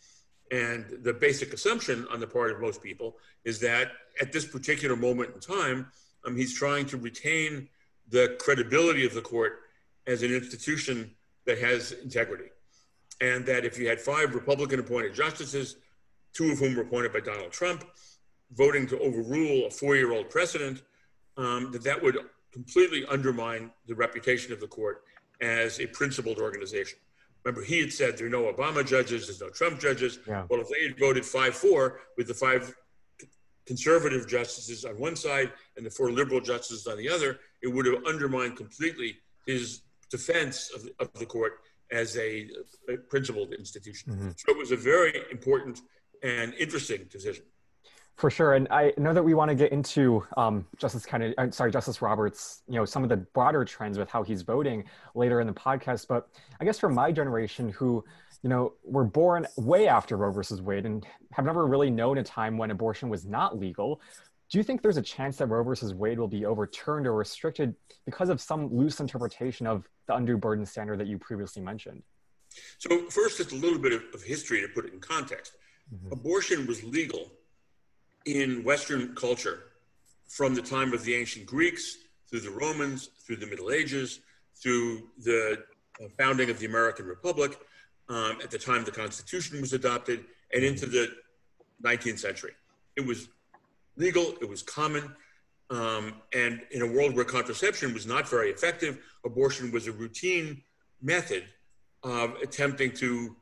And 0.50 0.86
the 1.02 1.12
basic 1.12 1.52
assumption 1.52 2.06
on 2.10 2.20
the 2.20 2.26
part 2.26 2.50
of 2.50 2.60
most 2.60 2.82
people 2.82 3.16
is 3.44 3.60
that 3.60 3.92
at 4.20 4.32
this 4.32 4.46
particular 4.46 4.96
moment 4.96 5.34
in 5.34 5.40
time, 5.40 5.86
um, 6.24 6.36
he's 6.36 6.54
trying 6.54 6.86
to 6.86 6.96
retain 6.96 7.68
the 8.08 8.36
credibility 8.40 9.04
of 9.06 9.14
the 9.14 9.20
court 9.20 9.60
as 10.06 10.22
an 10.22 10.32
institution 10.32 11.10
that 11.44 11.58
has 11.58 11.92
integrity. 11.92 12.50
And 13.20 13.44
that 13.46 13.64
if 13.64 13.78
you 13.78 13.88
had 13.88 14.00
five 14.00 14.34
Republican 14.34 14.80
appointed 14.80 15.14
justices, 15.14 15.76
two 16.32 16.52
of 16.52 16.58
whom 16.58 16.76
were 16.76 16.82
appointed 16.82 17.12
by 17.12 17.20
Donald 17.20 17.52
Trump, 17.52 17.84
voting 18.52 18.86
to 18.86 18.98
overrule 18.98 19.66
a 19.66 19.70
four-year-old 19.70 20.30
precedent, 20.30 20.82
um, 21.36 21.70
that 21.72 21.84
that 21.84 22.02
would 22.02 22.18
completely 22.52 23.04
undermine 23.06 23.70
the 23.86 23.94
reputation 23.94 24.52
of 24.52 24.60
the 24.60 24.66
court 24.66 25.02
as 25.40 25.80
a 25.80 25.86
principled 25.86 26.38
organization. 26.38 26.98
Remember, 27.44 27.62
he 27.62 27.80
had 27.80 27.92
said 27.92 28.18
there 28.18 28.26
are 28.26 28.30
no 28.30 28.52
Obama 28.52 28.84
judges, 28.84 29.26
there's 29.26 29.40
no 29.40 29.50
Trump 29.50 29.80
judges. 29.80 30.18
Yeah. 30.26 30.44
Well, 30.48 30.60
if 30.60 30.68
they 30.68 30.82
had 30.84 30.98
voted 30.98 31.24
5 31.24 31.54
4 31.54 32.00
with 32.16 32.26
the 32.26 32.34
five 32.34 32.74
conservative 33.64 34.26
justices 34.26 34.84
on 34.84 34.98
one 34.98 35.14
side 35.14 35.52
and 35.76 35.84
the 35.84 35.90
four 35.90 36.10
liberal 36.10 36.40
justices 36.40 36.86
on 36.86 36.96
the 36.96 37.08
other, 37.08 37.38
it 37.62 37.68
would 37.68 37.86
have 37.86 38.02
undermined 38.06 38.56
completely 38.56 39.18
his 39.46 39.82
defense 40.10 40.70
of, 40.74 40.88
of 40.98 41.12
the 41.18 41.26
court 41.26 41.60
as 41.90 42.16
a, 42.16 42.48
a 42.88 42.96
principled 43.08 43.52
institution. 43.52 44.12
Mm-hmm. 44.12 44.30
So 44.36 44.52
it 44.52 44.58
was 44.58 44.72
a 44.72 44.76
very 44.76 45.22
important 45.30 45.82
and 46.22 46.54
interesting 46.54 47.06
decision. 47.10 47.44
For 48.18 48.30
sure, 48.30 48.54
and 48.54 48.66
I 48.72 48.92
know 48.98 49.14
that 49.14 49.22
we 49.22 49.34
want 49.34 49.48
to 49.50 49.54
get 49.54 49.70
into 49.70 50.26
um, 50.36 50.66
Justice 50.76 51.06
Kennedy. 51.06 51.38
Uh, 51.38 51.52
sorry, 51.52 51.70
Justice 51.70 52.02
Roberts. 52.02 52.62
You 52.66 52.74
know 52.74 52.84
some 52.84 53.04
of 53.04 53.08
the 53.08 53.18
broader 53.18 53.64
trends 53.64 53.96
with 53.96 54.10
how 54.10 54.24
he's 54.24 54.42
voting 54.42 54.82
later 55.14 55.40
in 55.40 55.46
the 55.46 55.52
podcast. 55.52 56.08
But 56.08 56.28
I 56.60 56.64
guess 56.64 56.80
for 56.80 56.88
my 56.88 57.12
generation, 57.12 57.68
who 57.68 58.04
you 58.42 58.50
know 58.50 58.72
were 58.82 59.04
born 59.04 59.46
way 59.56 59.86
after 59.86 60.16
Roe 60.16 60.32
versus 60.32 60.60
Wade 60.60 60.84
and 60.84 61.06
have 61.30 61.44
never 61.44 61.64
really 61.64 61.90
known 61.90 62.18
a 62.18 62.24
time 62.24 62.58
when 62.58 62.72
abortion 62.72 63.08
was 63.08 63.24
not 63.24 63.56
legal, 63.56 64.00
do 64.50 64.58
you 64.58 64.64
think 64.64 64.82
there's 64.82 64.96
a 64.96 65.02
chance 65.02 65.36
that 65.36 65.46
Roe 65.46 65.62
versus 65.62 65.94
Wade 65.94 66.18
will 66.18 66.26
be 66.26 66.44
overturned 66.44 67.06
or 67.06 67.14
restricted 67.14 67.72
because 68.04 68.30
of 68.30 68.40
some 68.40 68.66
loose 68.74 68.98
interpretation 68.98 69.64
of 69.64 69.88
the 70.08 70.16
undue 70.16 70.36
burden 70.36 70.66
standard 70.66 70.98
that 70.98 71.06
you 71.06 71.18
previously 71.18 71.62
mentioned? 71.62 72.02
So 72.78 73.08
first, 73.10 73.36
just 73.36 73.52
a 73.52 73.54
little 73.54 73.78
bit 73.78 73.92
of, 73.92 74.02
of 74.12 74.24
history 74.24 74.60
to 74.60 74.66
put 74.66 74.86
it 74.86 74.92
in 74.92 74.98
context. 74.98 75.52
Mm-hmm. 75.94 76.12
Abortion 76.12 76.66
was 76.66 76.82
legal 76.82 77.30
in 78.34 78.62
Western 78.62 79.14
culture 79.14 79.60
from 80.28 80.54
the 80.54 80.60
time 80.60 80.92
of 80.92 81.02
the 81.04 81.14
ancient 81.14 81.46
Greeks 81.46 81.96
through 82.28 82.40
the 82.40 82.50
Romans, 82.50 83.08
through 83.26 83.36
the 83.36 83.46
Middle 83.46 83.70
Ages, 83.70 84.20
through 84.54 85.08
the 85.24 85.58
uh, 86.02 86.08
founding 86.18 86.50
of 86.50 86.58
the 86.58 86.66
American 86.66 87.06
Republic, 87.06 87.58
um, 88.10 88.36
at 88.42 88.50
the 88.50 88.58
time 88.58 88.84
the 88.84 88.90
Constitution 88.90 89.62
was 89.62 89.72
adopted, 89.72 90.24
and 90.52 90.62
into 90.62 90.84
the 90.84 91.08
19th 91.82 92.18
century. 92.18 92.52
It 92.96 93.06
was 93.06 93.28
legal, 93.96 94.34
it 94.42 94.48
was 94.48 94.62
common, 94.62 95.14
um, 95.70 96.14
and 96.34 96.60
in 96.70 96.82
a 96.82 96.86
world 96.86 97.16
where 97.16 97.24
contraception 97.24 97.94
was 97.94 98.06
not 98.06 98.28
very 98.28 98.50
effective, 98.50 98.98
abortion 99.24 99.72
was 99.72 99.86
a 99.86 99.92
routine 99.92 100.62
method 101.00 101.44
of 102.02 102.34
attempting 102.42 102.92
to 102.92 103.36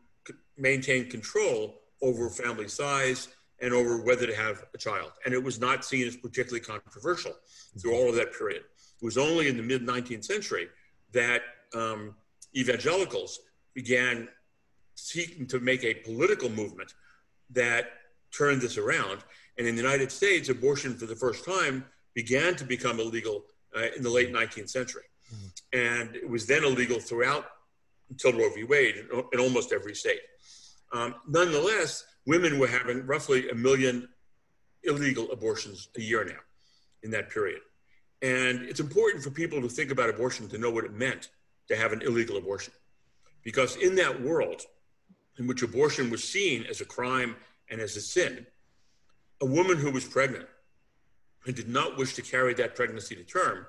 maintain 0.57 1.11
control 1.11 1.81
over 2.03 2.31
family 2.31 2.69
size 2.69 3.29
and 3.61 3.73
over 3.73 4.03
whether 4.03 4.27
to 4.27 4.35
have 4.35 4.65
a 4.75 4.79
child. 4.79 5.13
And 5.25 5.33
it 5.33 5.43
was 5.43 5.59
not 5.59 5.85
seen 5.85 6.07
as 6.07 6.17
particularly 6.17 6.61
controversial 6.61 7.33
through 7.81 7.95
all 7.95 8.09
of 8.09 8.15
that 8.17 8.37
period. 8.37 8.63
It 9.01 9.05
was 9.05 9.19
only 9.19 9.49
in 9.49 9.57
the 9.57 9.63
mid 9.63 9.87
19th 9.87 10.25
century 10.25 10.69
that 11.13 11.43
um, 11.75 12.15
evangelicals 12.55 13.41
began 13.75 14.29
seeking 14.95 15.47
to 15.47 15.61
make 15.61 15.85
a 15.85 15.95
political 15.95 16.49
movement 16.49 16.95
that 17.51 17.91
turned 18.37 18.61
this 18.61 18.79
around. 18.79 19.25
And 19.59 19.67
in 19.67 19.75
the 19.75 19.83
United 19.83 20.11
States, 20.11 20.49
abortion 20.49 20.97
for 20.97 21.07
the 21.07 21.17
first 21.17 21.45
time 21.45 21.85
began 22.15 22.57
to 22.57 22.65
become 22.65 22.99
illegal 23.01 23.45
uh, 23.77 23.87
in 23.97 24.03
the 24.03 24.11
late 24.11 24.33
19th 24.33 24.71
century. 24.71 25.03
Mm-hmm. 25.33 25.79
And 25.79 26.17
it 26.17 26.29
was 26.29 26.47
then 26.47 26.65
illegal 26.65 26.99
throughout 26.99 27.47
until 28.11 28.33
Roe 28.33 28.51
v. 28.55 28.65
Wade 28.65 28.97
in, 28.97 29.25
in 29.33 29.41
almost 29.41 29.73
every 29.73 29.95
state. 29.95 30.21
Um, 30.93 31.15
nonetheless, 31.27 32.05
women 32.27 32.59
were 32.59 32.67
having 32.67 33.07
roughly 33.07 33.49
a 33.51 33.55
million 33.55 34.09
illegal 34.85 35.31
abortions 35.33 35.89
a 35.97 36.01
year 36.01 36.25
now 36.25 36.41
in 37.03 37.11
that 37.11 37.31
period. 37.31 37.61
And 38.23 38.63
it's 38.63 38.81
important 38.81 39.23
for 39.23 39.31
people 39.31 39.61
to 39.61 39.69
think 39.69 39.91
about 39.91 40.09
abortion 40.09 40.49
to 40.49 40.59
know 40.59 40.71
what 40.71 40.85
it 40.85 40.93
meant 40.93 41.31
to 41.69 41.77
have 41.77 41.93
an 41.93 42.03
illegal 42.03 42.37
abortion. 42.37 42.73
Because 43.43 43.77
in 43.77 43.95
that 43.97 44.23
world 44.23 44.63
in 45.39 45.47
which 45.47 45.63
abortion 45.63 46.11
was 46.11 46.25
seen 46.25 46.65
as 46.65 46.81
a 46.81 46.85
crime 46.85 47.37
and 47.71 47.81
as 47.81 47.97
a 47.97 48.01
sin, 48.01 48.47
a 49.43 49.47
woman 49.47 49.77
who 49.77 49.91
was 49.91 50.05
pregnant 50.05 50.47
and 51.47 51.55
did 51.55 51.69
not 51.69 51.97
wish 51.97 52.15
to 52.15 52.23
carry 52.23 52.55
that 52.55 52.75
pregnancy 52.75 53.15
to 53.15 53.25
term 53.25 53.67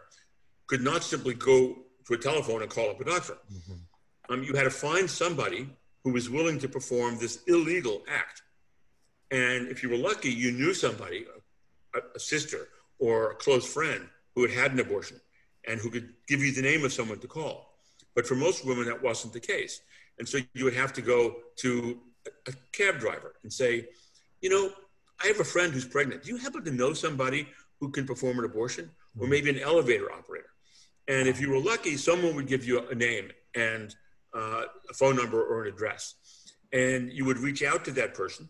could 0.67 0.81
not 0.81 1.03
simply 1.03 1.33
go 1.33 1.75
to 2.05 2.13
a 2.13 2.17
telephone 2.17 2.61
and 2.61 2.71
call 2.71 2.89
up 2.89 3.01
a 3.01 3.03
doctor. 3.03 3.37
Mm-hmm. 3.53 4.33
Um, 4.33 4.43
you 4.43 4.53
had 4.53 4.63
to 4.63 4.69
find 4.69 5.09
somebody 5.09 5.69
who 6.07 6.13
was 6.13 6.29
willing 6.29 6.57
to 6.57 6.69
perform 6.69 7.17
this 7.17 7.43
illegal 7.47 8.01
act. 8.07 8.41
And 9.29 9.67
if 9.67 9.83
you 9.83 9.89
were 9.89 9.97
lucky, 9.97 10.29
you 10.29 10.53
knew 10.53 10.73
somebody, 10.73 11.25
a, 11.93 11.99
a 12.15 12.19
sister 12.19 12.69
or 12.97 13.31
a 13.31 13.35
close 13.35 13.67
friend 13.67 14.07
who 14.33 14.43
had 14.43 14.51
had 14.51 14.71
an 14.71 14.79
abortion 14.79 15.19
and 15.67 15.81
who 15.81 15.89
could 15.89 16.13
give 16.25 16.39
you 16.39 16.53
the 16.53 16.61
name 16.61 16.85
of 16.85 16.93
someone 16.93 17.19
to 17.19 17.27
call. 17.27 17.73
But 18.15 18.25
for 18.25 18.35
most 18.35 18.65
women, 18.65 18.85
that 18.85 19.03
wasn't 19.03 19.33
the 19.33 19.41
case. 19.41 19.81
And 20.17 20.25
so 20.25 20.37
you 20.53 20.63
would 20.63 20.75
have 20.75 20.93
to 20.93 21.01
go 21.01 21.35
to 21.57 21.99
a, 22.25 22.51
a 22.51 22.53
cab 22.71 23.01
driver 23.01 23.33
and 23.43 23.51
say, 23.51 23.89
you 24.39 24.49
know, 24.49 24.71
I 25.21 25.27
have 25.27 25.41
a 25.41 25.43
friend 25.43 25.73
who's 25.73 25.83
pregnant. 25.85 26.23
Do 26.23 26.29
you 26.29 26.37
happen 26.37 26.63
to 26.63 26.71
know 26.71 26.93
somebody 26.93 27.49
who 27.81 27.89
can 27.89 28.07
perform 28.07 28.39
an 28.39 28.45
abortion? 28.45 28.89
Or 29.19 29.27
maybe 29.27 29.49
an 29.49 29.59
elevator 29.59 30.09
operator. 30.09 30.53
And 31.09 31.27
if 31.27 31.41
you 31.41 31.49
were 31.49 31.59
lucky, 31.59 31.97
someone 31.97 32.33
would 32.35 32.47
give 32.47 32.63
you 32.63 32.87
a 32.87 32.95
name 32.95 33.29
and 33.55 33.93
uh, 34.33 34.63
a 34.89 34.93
phone 34.93 35.15
number 35.15 35.41
or 35.41 35.63
an 35.63 35.73
address. 35.73 36.15
And 36.73 37.11
you 37.11 37.25
would 37.25 37.39
reach 37.39 37.63
out 37.63 37.85
to 37.85 37.91
that 37.91 38.13
person. 38.13 38.47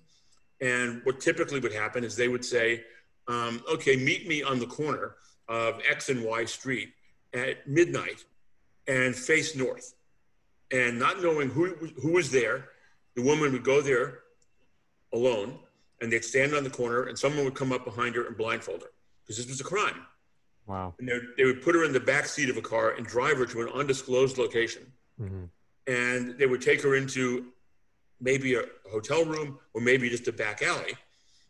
And 0.59 1.01
what 1.03 1.19
typically 1.19 1.59
would 1.59 1.73
happen 1.73 2.03
is 2.03 2.15
they 2.15 2.27
would 2.27 2.43
say, 2.43 2.83
um, 3.27 3.61
okay, 3.71 3.95
meet 3.95 4.27
me 4.27 4.41
on 4.41 4.59
the 4.59 4.65
corner 4.65 5.15
of 5.47 5.79
X 5.89 6.09
and 6.09 6.23
Y 6.23 6.45
Street 6.45 6.89
at 7.33 7.67
midnight 7.67 8.25
and 8.87 9.15
face 9.15 9.55
north. 9.55 9.93
And 10.71 10.97
not 10.97 11.21
knowing 11.21 11.49
who, 11.49 11.75
who 12.01 12.13
was 12.13 12.31
there, 12.31 12.69
the 13.15 13.21
woman 13.21 13.51
would 13.53 13.63
go 13.63 13.81
there 13.81 14.19
alone 15.13 15.59
and 16.01 16.11
they'd 16.11 16.25
stand 16.25 16.53
on 16.53 16.63
the 16.63 16.69
corner 16.69 17.03
and 17.03 17.17
someone 17.17 17.45
would 17.45 17.55
come 17.55 17.71
up 17.71 17.85
behind 17.85 18.15
her 18.15 18.25
and 18.25 18.35
blindfold 18.35 18.81
her 18.81 18.89
because 19.23 19.37
this 19.37 19.47
was 19.47 19.61
a 19.61 19.63
crime. 19.63 20.05
Wow. 20.65 20.95
And 20.99 21.09
they 21.37 21.45
would 21.45 21.61
put 21.61 21.75
her 21.75 21.85
in 21.85 21.93
the 21.93 21.99
back 21.99 22.25
seat 22.25 22.49
of 22.49 22.57
a 22.57 22.61
car 22.61 22.91
and 22.91 23.05
drive 23.05 23.37
her 23.37 23.45
to 23.45 23.61
an 23.61 23.69
undisclosed 23.69 24.37
location. 24.37 24.91
Mm-hmm 25.21 25.45
and 25.87 26.37
they 26.37 26.45
would 26.45 26.61
take 26.61 26.81
her 26.81 26.95
into 26.95 27.47
maybe 28.19 28.55
a 28.55 28.63
hotel 28.91 29.23
room 29.25 29.59
or 29.73 29.81
maybe 29.81 30.09
just 30.09 30.27
a 30.27 30.31
back 30.31 30.61
alley. 30.61 30.93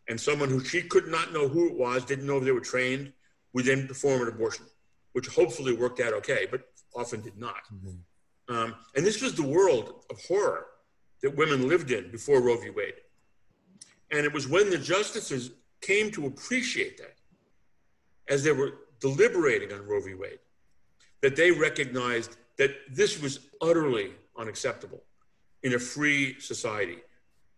And 0.08 0.20
someone 0.20 0.50
who 0.50 0.64
she 0.64 0.82
could 0.82 1.08
not 1.08 1.34
know 1.34 1.48
who 1.48 1.68
it 1.68 1.76
was, 1.76 2.06
didn't 2.06 2.26
know 2.26 2.38
if 2.38 2.44
they 2.44 2.52
were 2.52 2.62
trained, 2.62 3.12
would 3.54 3.66
then 3.66 3.88
perform 3.88 4.22
an 4.22 4.28
abortion, 4.30 4.66
which 5.14 5.28
hopefully 5.28 5.74
worked 5.74 6.00
out 6.00 6.14
okay, 6.14 6.48
but 6.50 6.62
often 6.96 7.22
did 7.22 7.38
not. 7.38 7.64
Mm-hmm. 7.74 8.56
Um, 8.56 8.76
and 8.96 9.06
this 9.06 9.22
was 9.22 9.34
the 9.34 9.44
world 9.44 10.06
of 10.10 10.24
horror 10.26 10.68
that 11.22 11.36
women 11.36 11.68
lived 11.68 11.92
in 11.92 12.12
before 12.12 12.42
Roe 12.42 12.58
v. 12.58 12.70
Wade. 12.70 12.94
And 14.12 14.26
it 14.26 14.32
was 14.32 14.48
when 14.48 14.70
the 14.70 14.78
justices 14.78 15.52
came 15.82 16.12
to 16.12 16.28
appreciate 16.28 16.98
that, 16.98 17.16
as 18.30 18.44
they 18.44 18.52
were 18.52 18.74
deliberating 19.00 19.74
on 19.74 19.86
Roe 19.86 20.02
v. 20.02 20.14
Wade, 20.14 20.40
that 21.22 21.36
they 21.36 21.52
recognized 21.52 22.38
that 22.58 22.72
this 22.92 23.22
was 23.22 23.40
utterly 23.62 24.12
unacceptable 24.38 25.04
in 25.64 25.74
a 25.74 25.80
free 25.80 26.40
society 26.40 26.98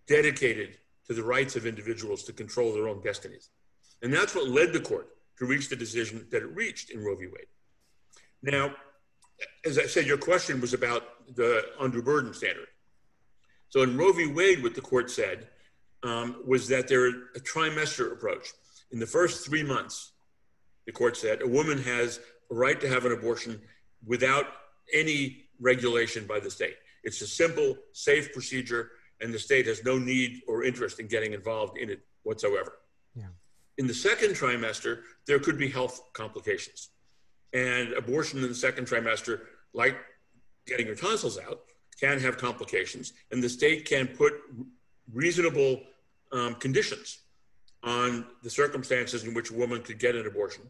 dedicated 0.08 0.78
to 1.08 1.14
the 1.14 1.24
rights 1.24 1.56
of 1.56 1.66
individuals 1.66 2.24
to 2.24 2.34
control 2.34 2.74
their 2.74 2.88
own 2.88 3.02
destinies. 3.02 3.50
And 4.02 4.14
that's 4.14 4.36
what 4.36 4.48
led 4.48 4.74
the 4.74 4.80
court 4.80 5.10
to 5.38 5.46
reach 5.46 5.70
the 5.70 5.76
decision 5.76 6.26
that 6.32 6.42
it 6.42 6.56
reached 6.56 6.90
in 6.90 7.04
Roe 7.04 7.16
v. 7.16 7.28
Wade. 7.28 7.48
Now, 8.42 8.76
as 9.66 9.78
I 9.78 9.86
said, 9.86 10.06
your 10.06 10.18
question 10.18 10.62
was 10.62 10.74
about 10.74 11.04
the 11.36 11.64
undue 11.80 12.02
burden 12.02 12.34
standard. 12.34 12.68
So 13.70 13.82
in 13.82 13.98
Roe 13.98 14.12
v. 14.12 14.28
Wade, 14.28 14.64
what 14.64 14.76
the 14.76 14.82
court 14.82 15.12
said 15.12 15.48
um, 16.04 16.42
was 16.46 16.68
that 16.70 16.88
there 16.88 17.08
a 17.08 17.40
trimester 17.40 18.12
approach. 18.12 18.50
In 18.92 19.00
the 19.00 19.06
first 19.06 19.46
three 19.46 19.64
months, 19.64 20.12
the 20.86 20.92
court 20.92 21.18
said 21.18 21.42
a 21.42 21.48
woman 21.48 21.78
has 21.84 22.20
a 22.52 22.56
right 22.56 22.80
to 22.82 22.88
have 22.88 23.06
an 23.06 23.12
abortion 23.12 23.62
without 24.06 24.46
any 24.94 25.49
regulation 25.60 26.26
by 26.26 26.40
the 26.40 26.50
state. 26.50 26.76
It's 27.04 27.22
a 27.22 27.28
simple, 27.28 27.78
safe 27.94 28.34
procedure, 28.34 28.92
and 29.22 29.34
the 29.34 29.40
state 29.40 29.68
has 29.68 29.84
no 29.84 29.98
need 29.98 30.42
or 30.48 30.64
interest 30.64 31.00
in 31.00 31.08
getting 31.08 31.34
involved 31.34 31.78
in 31.78 31.90
it 31.90 32.02
whatsoever. 32.24 32.74
Yeah. 33.16 33.28
In 33.78 33.88
the 33.88 33.94
second 33.94 34.32
trimester, 34.32 35.02
there 35.26 35.40
could 35.40 35.58
be 35.58 35.70
health 35.70 36.02
complications. 36.14 36.90
And 37.54 37.94
abortion 37.94 38.40
in 38.44 38.50
the 38.50 38.56
second 38.56 38.88
trimester, 38.88 39.42
like 39.74 39.98
getting 40.68 40.86
your 40.86 40.96
tonsils 40.96 41.40
out, 41.40 41.62
can 42.00 42.20
have 42.20 42.38
complications. 42.38 43.14
And 43.32 43.42
the 43.44 43.50
state 43.50 43.86
can 43.86 44.08
put 44.08 44.34
reasonable 45.12 45.82
um, 46.32 46.56
conditions 46.56 47.20
on 47.84 48.26
the 48.44 48.50
circumstances 48.50 49.24
in 49.24 49.34
which 49.34 49.52
a 49.52 49.54
woman 49.54 49.82
could 49.82 50.00
get 50.00 50.16
an 50.16 50.28
abortion, 50.28 50.64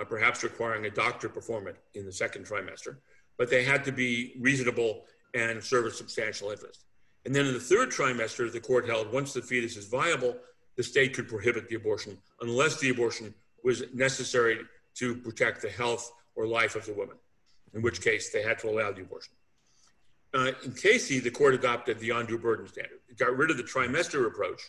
uh, 0.00 0.04
perhaps 0.04 0.42
requiring 0.42 0.84
a 0.86 0.90
doctor 0.90 1.28
to 1.28 1.34
perform 1.34 1.68
it 1.68 1.76
in 1.94 2.04
the 2.04 2.12
second 2.12 2.44
trimester 2.44 2.96
but 3.40 3.48
they 3.48 3.64
had 3.64 3.86
to 3.86 3.90
be 3.90 4.34
reasonable 4.38 5.06
and 5.32 5.64
serve 5.64 5.86
a 5.86 5.90
substantial 5.90 6.50
interest. 6.50 6.84
And 7.24 7.34
then 7.34 7.46
in 7.46 7.54
the 7.54 7.58
third 7.58 7.88
trimester, 7.88 8.52
the 8.52 8.60
court 8.60 8.86
held 8.86 9.10
once 9.10 9.32
the 9.32 9.40
fetus 9.40 9.78
is 9.78 9.86
viable, 9.86 10.36
the 10.76 10.82
state 10.82 11.14
could 11.14 11.26
prohibit 11.26 11.66
the 11.66 11.76
abortion 11.76 12.18
unless 12.42 12.78
the 12.80 12.90
abortion 12.90 13.32
was 13.64 13.82
necessary 13.94 14.58
to 14.96 15.16
protect 15.16 15.62
the 15.62 15.70
health 15.70 16.12
or 16.34 16.46
life 16.46 16.76
of 16.76 16.84
the 16.84 16.92
woman, 16.92 17.16
in 17.72 17.80
which 17.80 18.02
case 18.02 18.28
they 18.28 18.42
had 18.42 18.58
to 18.58 18.68
allow 18.68 18.92
the 18.92 19.00
abortion. 19.00 19.32
Uh, 20.34 20.52
in 20.62 20.74
Casey, 20.74 21.18
the 21.18 21.30
court 21.30 21.54
adopted 21.54 21.98
the 21.98 22.10
undue 22.10 22.36
burden 22.36 22.68
standard. 22.68 23.00
It 23.08 23.16
got 23.16 23.34
rid 23.34 23.50
of 23.50 23.56
the 23.56 23.62
trimester 23.62 24.26
approach, 24.26 24.60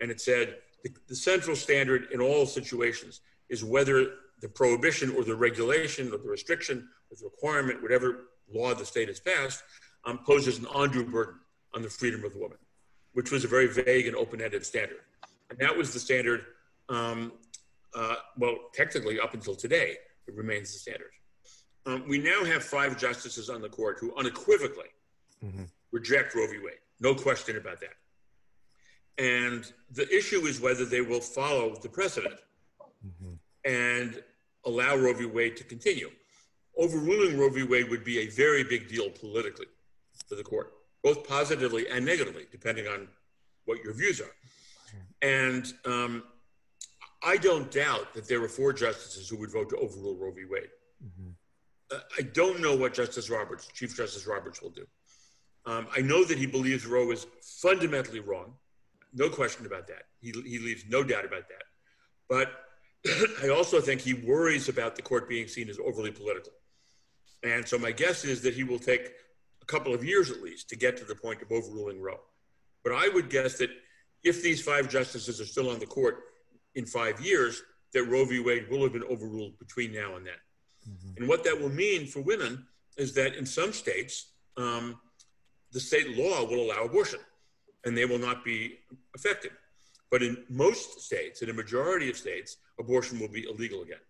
and 0.00 0.10
it 0.10 0.20
said 0.20 0.56
the, 0.82 0.90
the 1.06 1.14
central 1.14 1.54
standard 1.54 2.08
in 2.12 2.20
all 2.20 2.44
situations 2.44 3.20
is 3.48 3.62
whether 3.62 4.14
the 4.44 4.50
prohibition 4.50 5.08
or 5.16 5.24
the 5.24 5.34
regulation 5.34 6.08
or 6.12 6.18
the 6.18 6.28
restriction 6.28 6.86
or 7.10 7.16
the 7.16 7.24
requirement, 7.24 7.80
whatever 7.80 8.26
law 8.52 8.74
the 8.74 8.84
state 8.84 9.08
has 9.08 9.18
passed, 9.18 9.62
um, 10.04 10.18
poses 10.18 10.58
an 10.58 10.66
undue 10.76 11.02
burden 11.02 11.36
on 11.74 11.80
the 11.80 11.88
freedom 11.88 12.22
of 12.26 12.34
the 12.34 12.38
woman, 12.38 12.58
which 13.14 13.30
was 13.32 13.42
a 13.44 13.48
very 13.48 13.66
vague 13.66 14.06
and 14.06 14.14
open-ended 14.14 14.62
standard. 14.66 15.00
And 15.48 15.58
that 15.60 15.74
was 15.74 15.94
the 15.94 15.98
standard, 15.98 16.42
um, 16.90 17.32
uh, 17.94 18.16
well, 18.36 18.54
technically 18.74 19.18
up 19.18 19.32
until 19.32 19.54
today, 19.54 19.96
it 20.26 20.34
remains 20.34 20.74
the 20.74 20.78
standard. 20.78 21.12
Um, 21.86 22.04
we 22.06 22.18
now 22.18 22.44
have 22.44 22.62
five 22.62 22.98
justices 22.98 23.48
on 23.48 23.62
the 23.62 23.70
court 23.70 23.96
who 23.98 24.14
unequivocally 24.14 24.92
mm-hmm. 25.42 25.62
reject 25.90 26.34
Roe 26.34 26.46
v. 26.48 26.58
Wade. 26.58 26.82
No 27.00 27.14
question 27.14 27.56
about 27.56 27.78
that. 27.80 27.96
And 29.16 29.72
the 29.90 30.06
issue 30.14 30.44
is 30.44 30.60
whether 30.60 30.84
they 30.84 31.00
will 31.00 31.22
follow 31.22 31.76
the 31.80 31.88
precedent 31.88 32.40
mm-hmm. 33.06 33.36
and 33.64 34.22
allow 34.66 34.96
Roe 34.96 35.14
v. 35.14 35.26
Wade 35.26 35.56
to 35.56 35.64
continue. 35.64 36.10
Overruling 36.76 37.38
Roe 37.38 37.50
v. 37.50 37.62
Wade 37.62 37.88
would 37.90 38.04
be 38.04 38.18
a 38.20 38.26
very 38.28 38.64
big 38.64 38.88
deal 38.88 39.10
politically 39.10 39.66
for 40.28 40.34
the 40.34 40.42
court, 40.42 40.72
both 41.02 41.26
positively 41.26 41.88
and 41.88 42.04
negatively, 42.04 42.46
depending 42.50 42.86
on 42.86 43.08
what 43.64 43.82
your 43.84 43.94
views 43.94 44.20
are. 44.20 44.34
And 45.22 45.72
um, 45.84 46.24
I 47.22 47.36
don't 47.36 47.70
doubt 47.70 48.12
that 48.14 48.28
there 48.28 48.42
are 48.42 48.48
four 48.48 48.72
justices 48.72 49.28
who 49.28 49.36
would 49.38 49.50
vote 49.50 49.70
to 49.70 49.76
overrule 49.76 50.16
Roe 50.16 50.32
v. 50.32 50.44
Wade. 50.48 50.68
Mm-hmm. 51.04 51.30
I 52.18 52.22
don't 52.22 52.60
know 52.60 52.74
what 52.74 52.94
Justice 52.94 53.30
Roberts, 53.30 53.68
Chief 53.68 53.96
Justice 53.96 54.26
Roberts, 54.26 54.60
will 54.60 54.70
do. 54.70 54.86
Um, 55.66 55.86
I 55.96 56.00
know 56.00 56.24
that 56.24 56.38
he 56.38 56.46
believes 56.46 56.86
Roe 56.86 57.10
is 57.12 57.26
fundamentally 57.40 58.20
wrong. 58.20 58.54
No 59.14 59.28
question 59.28 59.64
about 59.64 59.86
that. 59.86 60.04
He, 60.20 60.32
he 60.44 60.58
leaves 60.58 60.84
no 60.88 61.02
doubt 61.04 61.24
about 61.24 61.48
that. 61.48 61.64
But 62.28 62.52
I 63.42 63.48
also 63.48 63.80
think 63.80 64.00
he 64.00 64.14
worries 64.14 64.68
about 64.68 64.96
the 64.96 65.02
court 65.02 65.28
being 65.28 65.46
seen 65.46 65.68
as 65.68 65.78
overly 65.78 66.10
political. 66.10 66.52
And 67.42 67.66
so 67.66 67.78
my 67.78 67.92
guess 67.92 68.24
is 68.24 68.40
that 68.42 68.54
he 68.54 68.64
will 68.64 68.78
take 68.78 69.12
a 69.60 69.66
couple 69.66 69.94
of 69.94 70.04
years 70.04 70.30
at 70.30 70.42
least 70.42 70.68
to 70.70 70.76
get 70.76 70.96
to 70.98 71.04
the 71.04 71.14
point 71.14 71.42
of 71.42 71.52
overruling 71.52 72.00
Roe. 72.00 72.20
But 72.82 72.92
I 72.92 73.08
would 73.08 73.28
guess 73.30 73.58
that 73.58 73.70
if 74.22 74.42
these 74.42 74.62
five 74.62 74.88
justices 74.88 75.40
are 75.40 75.46
still 75.46 75.70
on 75.70 75.78
the 75.78 75.86
court 75.86 76.16
in 76.74 76.86
five 76.86 77.20
years, 77.20 77.62
that 77.92 78.04
Roe 78.04 78.24
v. 78.24 78.40
Wade 78.40 78.68
will 78.70 78.82
have 78.82 78.92
been 78.92 79.04
overruled 79.04 79.58
between 79.58 79.92
now 79.92 80.16
and 80.16 80.26
then. 80.26 80.34
Mm-hmm. 80.88 81.16
And 81.18 81.28
what 81.28 81.44
that 81.44 81.60
will 81.60 81.70
mean 81.70 82.06
for 82.06 82.20
women 82.20 82.66
is 82.96 83.12
that 83.14 83.34
in 83.34 83.46
some 83.46 83.72
states, 83.72 84.32
um, 84.56 84.98
the 85.72 85.80
state 85.80 86.16
law 86.16 86.44
will 86.44 86.60
allow 86.60 86.84
abortion 86.84 87.20
and 87.84 87.96
they 87.96 88.04
will 88.04 88.18
not 88.18 88.44
be 88.44 88.78
affected. 89.14 89.50
But 90.14 90.22
in 90.22 90.44
most 90.48 91.00
states, 91.00 91.42
in 91.42 91.50
a 91.50 91.52
majority 91.52 92.08
of 92.08 92.16
states, 92.16 92.58
abortion 92.78 93.18
will 93.18 93.32
be 93.38 93.48
illegal 93.50 93.82
again. 93.82 94.04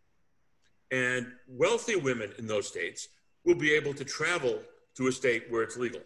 And 0.90 1.28
wealthy 1.48 1.96
women 1.96 2.30
in 2.36 2.46
those 2.46 2.68
states 2.68 3.08
will 3.46 3.54
be 3.54 3.72
able 3.72 3.94
to 3.94 4.04
travel 4.04 4.60
to 4.96 5.06
a 5.06 5.12
state 5.12 5.44
where 5.48 5.62
it's 5.62 5.78
legal 5.78 6.02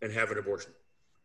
and 0.00 0.10
have 0.10 0.30
an 0.30 0.38
abortion. 0.38 0.72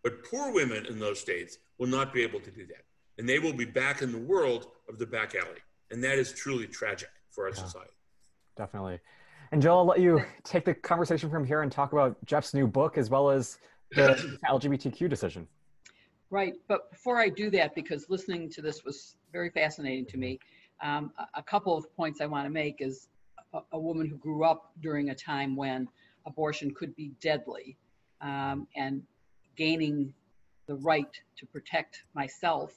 But 0.03 0.25
poor 0.25 0.51
women 0.51 0.85
in 0.87 0.99
those 0.99 1.17
states 1.17 1.59
will 1.77 1.87
not 1.87 2.13
be 2.13 2.21
able 2.21 2.41
to 2.41 2.51
do 2.51 2.65
that. 2.67 2.83
And 3.17 3.29
they 3.29 3.39
will 3.39 3.53
be 3.53 3.63
back 3.63 4.01
in 4.01 4.11
the 4.11 4.17
world 4.33 4.67
of 4.89 4.99
the 4.99 5.05
back 5.05 5.33
alley. 5.33 5.61
And 5.89 6.03
that 6.03 6.19
is 6.19 6.33
truly 6.33 6.67
tragic 6.67 7.11
for 7.31 7.45
our 7.45 7.51
yeah. 7.51 7.63
society 7.63 7.93
definitely. 8.59 8.99
And 9.51 9.61
Jill, 9.61 9.77
I'll 9.77 9.85
let 9.85 9.99
you 9.99 10.21
take 10.43 10.65
the 10.65 10.75
conversation 10.75 11.31
from 11.31 11.43
here 11.43 11.63
and 11.63 11.71
talk 11.71 11.93
about 11.93 12.23
Jeff's 12.25 12.53
new 12.53 12.67
book 12.67 12.99
as 12.99 13.09
well 13.09 13.31
as 13.31 13.57
the 13.93 14.37
LGBTQ 14.47 15.09
decision. 15.09 15.47
Right, 16.31 16.53
but 16.67 16.91
before 16.91 17.17
I 17.17 17.29
do 17.29 17.49
that, 17.51 17.73
because 17.73 18.07
listening 18.07 18.51
to 18.51 18.61
this 18.61 18.83
was 18.85 19.15
very 19.31 19.49
fascinating 19.49 20.05
to 20.07 20.17
me, 20.17 20.39
um, 20.81 21.11
a, 21.33 21.41
couple 21.41 21.75
of 21.75 21.91
points 21.95 22.21
I 22.21 22.27
want 22.27 22.45
to 22.45 22.51
make 22.51 22.81
is 22.81 23.07
a, 23.53 23.61
a, 23.71 23.79
woman 23.79 24.07
who 24.07 24.15
grew 24.15 24.43
up 24.43 24.71
during 24.81 25.09
a 25.09 25.15
time 25.15 25.55
when 25.55 25.87
abortion 26.27 26.71
could 26.73 26.95
be 26.95 27.11
deadly 27.19 27.75
um, 28.21 28.67
and 28.75 29.01
gaining 29.55 30.13
the 30.67 30.75
right 30.75 31.19
to 31.37 31.45
protect 31.47 32.03
myself 32.13 32.73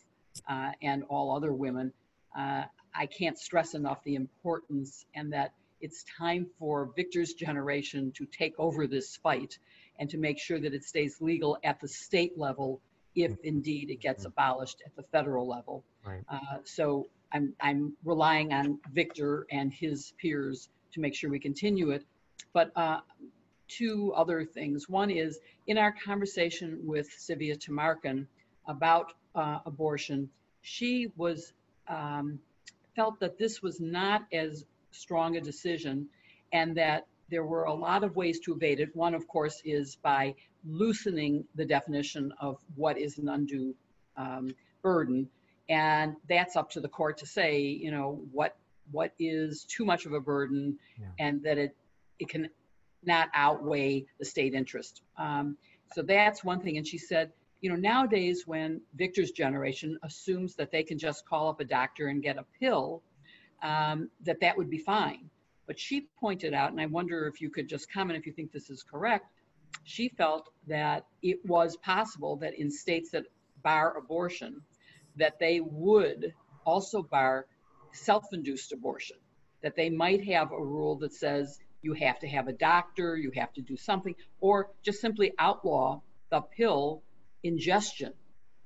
uh, 0.49 0.73
and 0.81 1.05
all 1.11 1.37
other 1.37 1.53
women. 1.53 1.93
Uh, 2.37 2.65
I 2.95 3.07
can't 3.07 3.39
stress 3.39 3.75
enough 3.75 4.03
the 4.03 4.15
importance 4.15 5.05
and 5.15 5.33
that 5.33 5.53
it's 5.83 6.05
time 6.19 6.47
for 6.59 6.91
Victor's 6.97 7.35
generation 7.35 8.13
to 8.13 8.25
take 8.25 8.55
over 8.59 8.87
this 8.87 9.17
fight 9.17 9.59
and 9.99 10.09
to 10.09 10.17
make 10.17 10.39
sure 10.39 10.59
that 10.59 10.73
it 10.73 10.85
stays 10.85 11.21
legal 11.21 11.59
at 11.63 11.81
the 11.81 11.89
state 11.89 12.39
level 12.39 12.81
if 13.15 13.33
mm-hmm. 13.33 13.47
indeed 13.47 13.91
it 13.91 14.01
gets 14.01 14.21
mm-hmm. 14.21 14.29
abolished 14.29 14.83
at 14.85 14.95
the 14.97 15.03
federal 15.03 15.47
level. 15.47 15.85
Right. 16.05 16.23
Uh, 16.29 16.59
so 16.65 17.09
I'm, 17.33 17.55
I'm 17.61 17.95
relying 18.05 18.53
on 18.53 18.79
Victor 18.93 19.47
and 19.51 19.73
his 19.73 20.13
peers 20.21 20.69
to 20.93 21.01
make 21.01 21.15
sure 21.15 21.31
we 21.31 21.39
continue 21.39 21.91
it. 21.91 22.05
But 22.53 22.71
uh, 22.77 23.01
two 23.69 24.13
other 24.15 24.45
things. 24.45 24.89
One 24.89 25.11
is 25.11 25.41
in 25.67 25.79
our 25.79 25.93
conversation 26.05 26.79
with 26.85 27.09
Civia 27.11 27.57
Tamarkin 27.57 28.27
about 28.67 29.13
uh, 29.35 29.59
abortion, 29.65 30.29
she 30.61 31.11
was 31.17 31.53
um, 31.89 32.39
felt 32.95 33.19
that 33.21 33.39
this 33.39 33.63
was 33.63 33.81
not 33.81 34.27
as 34.33 34.65
strong 34.91 35.37
a 35.37 35.41
decision 35.41 36.07
and 36.53 36.77
that 36.77 37.07
there 37.31 37.45
were 37.45 37.65
a 37.65 37.75
lot 37.75 38.05
of 38.05 38.17
ways 38.17 38.41
to 38.41 38.53
evade 38.53 38.81
it. 38.81 38.95
One, 38.95 39.15
of 39.15 39.27
course, 39.29 39.63
is 39.65 39.97
by 39.97 40.35
loosening 40.65 41.45
the 41.55 41.65
definition 41.65 42.33
of 42.41 42.59
what 42.75 42.99
is 42.99 43.19
an 43.19 43.29
undue 43.29 43.75
um, 44.17 44.55
burden. 44.83 45.29
And 45.69 46.17
that's 46.29 46.57
up 46.57 46.71
to 46.71 46.81
the 46.81 46.89
court 46.89 47.17
to 47.19 47.27
say, 47.27 47.61
you 47.61 47.91
know, 47.91 48.23
what 48.33 48.57
what 48.91 49.15
is 49.19 49.65
too 49.65 49.85
much 49.85 50.07
of 50.07 50.13
a 50.13 50.21
burden 50.21 50.77
yeah. 51.01 51.07
and 51.19 51.43
that 51.43 51.57
it 51.57 51.77
it 52.19 52.29
can 52.29 52.49
not 53.05 53.29
outweigh 53.35 54.05
the 54.19 54.25
state 54.25 54.55
interest. 54.55 55.03
Um, 55.17 55.57
so 55.95 56.03
that's 56.03 56.45
one 56.45 56.61
thing. 56.61 56.77
And 56.77 56.87
she 56.87 56.99
said, 56.99 57.33
you 57.61 57.71
know, 57.71 57.77
nowadays 57.77 58.45
when 58.47 58.81
Victor's 58.97 59.31
generation 59.31 59.99
assumes 60.03 60.55
that 60.57 60.71
they 60.71 60.83
can 60.83 60.99
just 60.99 61.27
call 61.27 61.49
up 61.49 61.61
a 61.61 61.65
doctor 61.65 62.09
and 62.09 62.23
get 62.23 62.37
a 62.37 62.45
pill, 62.61 63.03
um, 63.63 64.11
that 64.25 64.41
that 64.41 64.57
would 64.57 64.71
be 64.71 64.79
fine. 64.79 65.31
But 65.73 65.81
she 65.81 66.07
pointed 66.21 66.53
out, 66.53 66.71
and 66.71 66.79
I 66.79 66.85
wonder 66.85 67.27
if 67.27 67.41
you 67.41 67.49
could 67.49 67.67
just 67.67 67.91
comment 67.91 68.19
if 68.19 68.27
you 68.27 68.33
think 68.35 68.53
this 68.53 68.69
is 68.69 68.83
correct, 68.83 69.25
she 69.85 70.11
felt 70.11 70.51
that 70.67 71.07
it 71.23 71.39
was 71.47 71.79
possible 71.79 72.37
that 72.43 72.61
in 72.61 72.71
states 72.71 73.13
that 73.13 73.25
bar 73.63 73.97
abortion, 73.97 74.61
that 75.17 75.39
they 75.39 75.61
would 75.61 76.35
also 76.67 77.03
bar 77.03 77.47
self-induced 77.93 78.73
abortion, 78.73 79.17
that 79.63 79.75
they 79.75 79.89
might 79.89 80.23
have 80.27 80.53
a 80.53 80.63
rule 80.63 80.97
that 80.97 81.15
says 81.15 81.59
you 81.81 81.95
have 81.95 82.19
to 82.19 82.29
have 82.29 82.49
a 82.49 82.53
doctor, 82.53 83.17
you 83.17 83.31
have 83.35 83.55
to 83.55 83.63
do 83.63 83.79
something, 83.79 84.15
or 84.41 84.69
just 84.83 85.01
simply 85.01 85.33
outlaw 85.39 86.03
the 86.29 86.43
pill 86.43 87.03
ingestion 87.43 88.13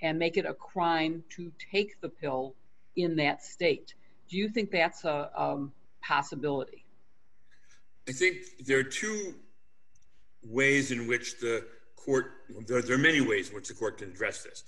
and 0.03 0.19
make 0.19 0.37
it 0.37 0.45
a 0.45 0.55
crime 0.55 1.23
to 1.37 1.53
take 1.71 2.01
the 2.01 2.09
pill 2.09 2.57
in 2.97 3.14
that 3.14 3.45
state. 3.45 3.95
Do 4.29 4.38
you 4.38 4.49
think 4.49 4.73
that's 4.73 5.05
a 5.05 5.31
um, 5.40 5.73
possibility? 6.03 6.83
I 8.09 8.12
think 8.12 8.37
there 8.64 8.79
are 8.79 8.85
two 8.85 9.35
ways 10.45 10.92
in 10.92 11.07
which 11.07 11.40
the 11.40 11.64
court, 11.97 12.33
there, 12.66 12.81
there, 12.81 12.95
are 12.95 12.99
many 12.99 13.21
ways 13.21 13.49
in 13.49 13.55
which 13.55 13.69
the 13.69 13.75
court 13.75 13.99
can 13.99 14.11
address 14.11 14.45
this. 14.45 14.62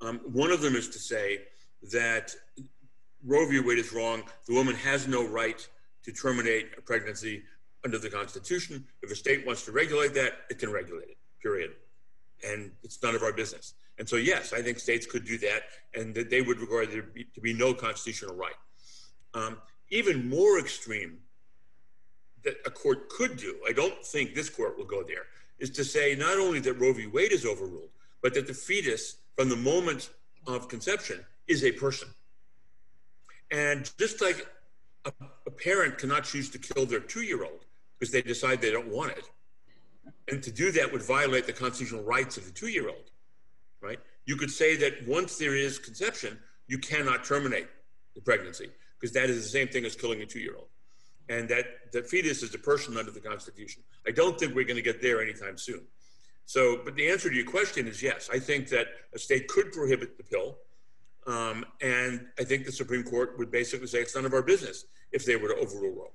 Um, 0.00 0.20
one 0.32 0.52
of 0.52 0.60
them 0.60 0.76
is 0.76 0.88
to 0.90 0.98
say 0.98 1.40
that 1.90 2.34
Roe 3.24 3.48
v. 3.48 3.58
Wade 3.60 3.78
is 3.78 3.92
wrong. 3.92 4.22
The 4.46 4.54
woman 4.54 4.74
has 4.76 5.08
no 5.08 5.26
right 5.26 5.66
to 6.04 6.12
terminate 6.12 6.70
a 6.78 6.82
pregnancy 6.82 7.42
under 7.84 7.98
the 7.98 8.10
Constitution. 8.10 8.84
If 9.02 9.10
a 9.10 9.16
state 9.16 9.46
wants 9.46 9.64
to 9.64 9.72
regulate 9.72 10.14
that, 10.14 10.32
it 10.50 10.58
can 10.58 10.70
regulate 10.70 11.08
it, 11.08 11.16
period. 11.42 11.72
And 12.46 12.70
it's 12.82 13.02
none 13.02 13.14
of 13.14 13.22
our 13.22 13.32
business. 13.32 13.74
And 13.98 14.08
so, 14.08 14.16
yes, 14.16 14.52
I 14.52 14.62
think 14.62 14.78
states 14.78 15.06
could 15.06 15.24
do 15.24 15.38
that, 15.38 15.62
and 15.94 16.14
that 16.14 16.30
they 16.30 16.42
would 16.42 16.60
regard 16.60 16.90
there 16.90 17.02
to 17.34 17.40
be 17.40 17.52
no 17.52 17.74
constitutional 17.74 18.34
right. 18.34 18.54
Um, 19.34 19.58
even 19.90 20.28
more 20.28 20.58
extreme 20.58 21.18
that 22.44 22.56
a 22.66 22.70
court 22.70 23.08
could 23.08 23.36
do, 23.36 23.56
I 23.66 23.72
don't 23.72 24.04
think 24.04 24.34
this 24.34 24.48
court 24.48 24.76
will 24.78 24.84
go 24.84 25.02
there, 25.02 25.26
is 25.58 25.70
to 25.70 25.84
say 25.84 26.14
not 26.14 26.38
only 26.38 26.60
that 26.60 26.74
Roe 26.74 26.92
v. 26.92 27.06
Wade 27.06 27.32
is 27.32 27.44
overruled, 27.44 27.90
but 28.22 28.34
that 28.34 28.46
the 28.46 28.54
fetus 28.54 29.16
from 29.36 29.48
the 29.48 29.56
moment 29.56 30.10
of 30.46 30.68
conception 30.68 31.24
is 31.48 31.64
a 31.64 31.72
person. 31.72 32.08
And 33.50 33.90
just 33.98 34.20
like 34.20 34.46
a, 35.04 35.12
a 35.46 35.50
parent 35.50 35.98
cannot 35.98 36.24
choose 36.24 36.50
to 36.50 36.58
kill 36.58 36.86
their 36.86 37.00
two 37.00 37.22
year 37.22 37.44
old 37.44 37.64
because 37.98 38.12
they 38.12 38.22
decide 38.22 38.60
they 38.60 38.72
don't 38.72 38.88
want 38.88 39.12
it, 39.12 39.24
and 40.28 40.42
to 40.42 40.50
do 40.50 40.72
that 40.72 40.90
would 40.92 41.02
violate 41.02 41.46
the 41.46 41.52
constitutional 41.52 42.02
rights 42.02 42.36
of 42.36 42.44
the 42.44 42.50
two 42.50 42.68
year 42.68 42.88
old, 42.88 43.10
right? 43.80 43.98
You 44.26 44.36
could 44.36 44.50
say 44.50 44.76
that 44.76 45.06
once 45.06 45.38
there 45.38 45.54
is 45.54 45.78
conception, 45.78 46.38
you 46.66 46.78
cannot 46.78 47.24
terminate 47.24 47.68
the 48.14 48.20
pregnancy 48.20 48.70
because 48.98 49.12
that 49.12 49.28
is 49.28 49.42
the 49.42 49.48
same 49.48 49.68
thing 49.68 49.84
as 49.84 49.94
killing 49.94 50.22
a 50.22 50.26
two 50.26 50.40
year 50.40 50.56
old. 50.56 50.68
And 51.28 51.48
that 51.48 51.92
the 51.92 52.02
fetus 52.02 52.42
is 52.42 52.54
a 52.54 52.58
person 52.58 52.96
under 52.96 53.10
the 53.10 53.20
Constitution. 53.20 53.82
I 54.06 54.10
don't 54.10 54.38
think 54.38 54.54
we're 54.54 54.64
going 54.64 54.76
to 54.76 54.82
get 54.82 55.00
there 55.00 55.22
anytime 55.22 55.56
soon. 55.56 55.82
So, 56.46 56.80
but 56.84 56.94
the 56.94 57.08
answer 57.08 57.30
to 57.30 57.34
your 57.34 57.46
question 57.46 57.86
is 57.86 58.02
yes. 58.02 58.28
I 58.32 58.38
think 58.38 58.68
that 58.68 58.88
a 59.14 59.18
state 59.18 59.48
could 59.48 59.72
prohibit 59.72 60.18
the 60.18 60.24
pill. 60.24 60.58
Um, 61.26 61.64
and 61.80 62.26
I 62.38 62.44
think 62.44 62.66
the 62.66 62.72
Supreme 62.72 63.02
Court 63.02 63.38
would 63.38 63.50
basically 63.50 63.86
say 63.86 64.00
it's 64.00 64.14
none 64.14 64.26
of 64.26 64.34
our 64.34 64.42
business 64.42 64.84
if 65.12 65.24
they 65.24 65.36
were 65.36 65.48
to 65.48 65.56
overrule 65.56 65.94
Roe. 65.94 66.12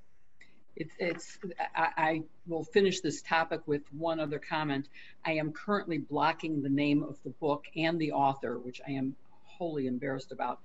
It's, 0.76 0.94
it's 0.98 1.38
I, 1.74 1.88
I, 1.96 2.22
will 2.46 2.64
finish 2.64 3.00
this 3.00 3.20
topic 3.22 3.60
with 3.66 3.82
one 3.92 4.20
other 4.20 4.38
comment. 4.38 4.88
I 5.26 5.32
am 5.32 5.52
currently 5.52 5.98
blocking 5.98 6.62
the 6.62 6.68
name 6.68 7.02
of 7.02 7.18
the 7.24 7.30
book 7.30 7.64
and 7.76 7.98
the 7.98 8.12
author, 8.12 8.58
which 8.58 8.80
I 8.86 8.92
am 8.92 9.16
wholly 9.44 9.88
embarrassed 9.88 10.30
about. 10.30 10.60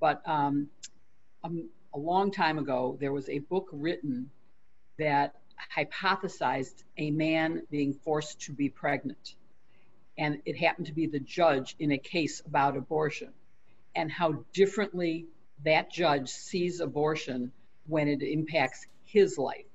But 0.00 0.22
um, 0.26 0.68
um, 1.44 1.68
a 1.94 1.98
long 1.98 2.30
time 2.30 2.58
ago, 2.58 2.96
there 3.00 3.12
was 3.12 3.28
a 3.28 3.38
book 3.38 3.68
written 3.72 4.30
that 4.98 5.34
hypothesized 5.76 6.84
a 6.96 7.10
man 7.10 7.62
being 7.70 7.92
forced 7.92 8.40
to 8.42 8.52
be 8.52 8.68
pregnant. 8.68 9.34
And 10.16 10.38
it 10.44 10.56
happened 10.56 10.86
to 10.86 10.92
be 10.92 11.06
the 11.06 11.20
judge 11.20 11.76
in 11.78 11.92
a 11.92 11.98
case 11.98 12.42
about 12.44 12.76
abortion, 12.76 13.32
and 13.94 14.10
how 14.10 14.44
differently 14.52 15.26
that 15.64 15.90
judge 15.90 16.28
sees 16.30 16.80
abortion 16.80 17.52
when 17.86 18.08
it 18.08 18.22
impacts 18.22 18.86
his 19.04 19.38
life. 19.38 19.66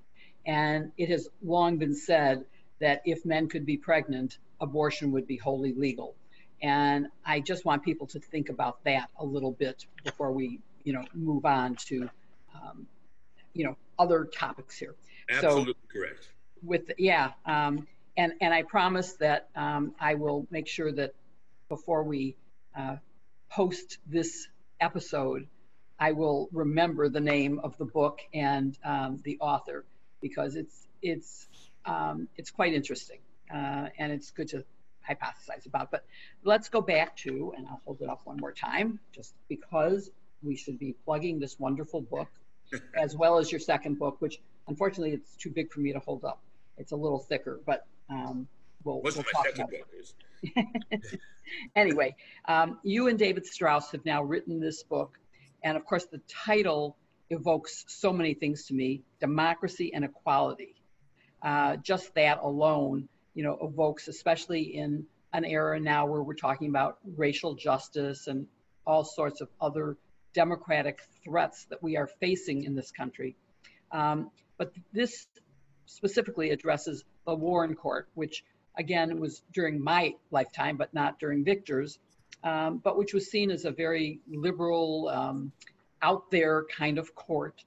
And 0.45 0.91
it 0.97 1.09
has 1.09 1.27
long 1.43 1.77
been 1.77 1.95
said 1.95 2.45
that 2.79 3.01
if 3.05 3.25
men 3.25 3.47
could 3.47 3.65
be 3.65 3.77
pregnant, 3.77 4.37
abortion 4.61 5.11
would 5.11 5.27
be 5.27 5.37
wholly 5.37 5.73
legal. 5.73 6.15
And 6.61 7.07
I 7.25 7.39
just 7.39 7.65
want 7.65 7.83
people 7.83 8.07
to 8.07 8.19
think 8.19 8.49
about 8.49 8.83
that 8.85 9.09
a 9.19 9.25
little 9.25 9.51
bit 9.51 9.85
before 10.03 10.31
we, 10.31 10.61
you 10.85 10.93
know, 10.93 11.03
move 11.13 11.45
on 11.45 11.75
to, 11.87 12.09
um, 12.53 12.87
you 13.53 13.65
know, 13.65 13.75
other 13.99 14.23
topics 14.23 14.77
here. 14.77 14.95
Absolutely 15.29 15.73
so, 15.73 15.99
correct. 15.99 16.29
With 16.63 16.91
yeah, 16.97 17.31
um, 17.45 17.87
and 18.15 18.33
and 18.39 18.53
I 18.53 18.63
promise 18.63 19.13
that 19.13 19.49
um, 19.55 19.93
I 19.99 20.13
will 20.15 20.47
make 20.49 20.67
sure 20.67 20.91
that 20.93 21.13
before 21.67 22.03
we 22.03 22.37
uh, 22.77 22.95
post 23.51 23.97
this 24.07 24.47
episode, 24.79 25.47
I 25.99 26.13
will 26.13 26.47
remember 26.53 27.09
the 27.09 27.19
name 27.19 27.59
of 27.59 27.77
the 27.77 27.85
book 27.85 28.19
and 28.33 28.77
um, 28.85 29.19
the 29.23 29.37
author 29.41 29.83
because 30.21 30.55
it's 30.55 30.87
it's 31.01 31.47
um, 31.85 32.29
it's 32.37 32.51
quite 32.51 32.73
interesting 32.73 33.19
uh, 33.53 33.87
and 33.97 34.11
it's 34.11 34.31
good 34.31 34.49
to 34.49 34.63
hypothesize 35.07 35.65
about. 35.65 35.91
But 35.91 36.05
let's 36.43 36.69
go 36.69 36.81
back 36.81 37.15
to, 37.17 37.53
and 37.55 37.67
I'll 37.67 37.81
hold 37.85 38.01
it 38.01 38.09
up 38.09 38.21
one 38.25 38.37
more 38.37 38.51
time, 38.51 38.99
just 39.11 39.33
because 39.47 40.09
we 40.45 40.55
should 40.55 40.79
be 40.79 40.93
plugging 41.05 41.39
this 41.39 41.59
wonderful 41.59 42.01
book, 42.01 42.29
as 42.95 43.15
well 43.15 43.37
as 43.37 43.51
your 43.51 43.59
second 43.59 43.99
book, 43.99 44.17
which 44.19 44.39
unfortunately 44.67 45.11
it's 45.11 45.35
too 45.35 45.49
big 45.49 45.71
for 45.71 45.79
me 45.79 45.93
to 45.93 45.99
hold 45.99 46.23
up. 46.23 46.41
It's 46.77 46.91
a 46.91 46.95
little 46.95 47.19
thicker, 47.19 47.59
but 47.65 47.85
um, 48.09 48.47
we'll, 48.83 49.01
What's 49.01 49.15
we'll 49.15 49.25
my 49.33 49.43
talk 49.43 49.55
about 49.55 49.71
book 49.71 51.19
anyway, 51.75 52.15
um, 52.47 52.79
you 52.83 53.07
and 53.07 53.17
David 53.17 53.45
Strauss 53.45 53.91
have 53.91 54.05
now 54.05 54.21
written 54.21 54.59
this 54.59 54.83
book, 54.83 55.17
and 55.63 55.77
of 55.77 55.85
course 55.85 56.05
the 56.05 56.21
title 56.27 56.97
evokes 57.29 57.85
so 57.87 58.13
many 58.13 58.33
things 58.33 58.65
to 58.67 58.73
me: 58.73 59.01
democracy 59.19 59.93
and 59.93 60.05
equality. 60.05 60.75
Uh, 61.41 61.75
just 61.77 62.13
that 62.15 62.39
alone, 62.41 63.07
you 63.33 63.43
know, 63.43 63.57
evokes, 63.61 64.07
especially 64.07 64.61
in 64.61 65.05
an 65.33 65.45
era 65.45 65.79
now 65.79 66.05
where 66.05 66.23
we're 66.23 66.33
talking 66.33 66.69
about 66.69 66.97
racial 67.17 67.53
justice 67.55 68.27
and 68.27 68.47
all 68.87 69.03
sorts 69.03 69.41
of 69.41 69.49
other 69.59 69.97
democratic 70.35 71.01
threats 71.23 71.65
that 71.69 71.81
we 71.81 71.97
are 71.97 72.07
facing 72.19 72.63
in 72.63 72.75
this 72.75 72.91
country. 72.91 73.35
Um, 73.91 74.29
but 74.57 74.71
this 74.93 75.27
specifically 75.85 76.51
addresses 76.51 77.03
the 77.25 77.33
Warren 77.33 77.75
Court, 77.75 78.07
which 78.13 78.43
again 78.77 79.19
was 79.19 79.41
during 79.53 79.81
my 79.81 80.15
lifetime, 80.31 80.77
but 80.77 80.93
not 80.93 81.19
during 81.19 81.43
Victor's, 81.43 81.97
um, 82.43 82.77
but 82.83 82.97
which 82.97 83.13
was 83.13 83.31
seen 83.31 83.49
as 83.49 83.65
a 83.65 83.71
very 83.71 84.19
liberal, 84.27 85.09
um, 85.09 85.51
out 86.01 86.29
there 86.29 86.65
kind 86.77 86.97
of 86.99 87.15
court. 87.15 87.63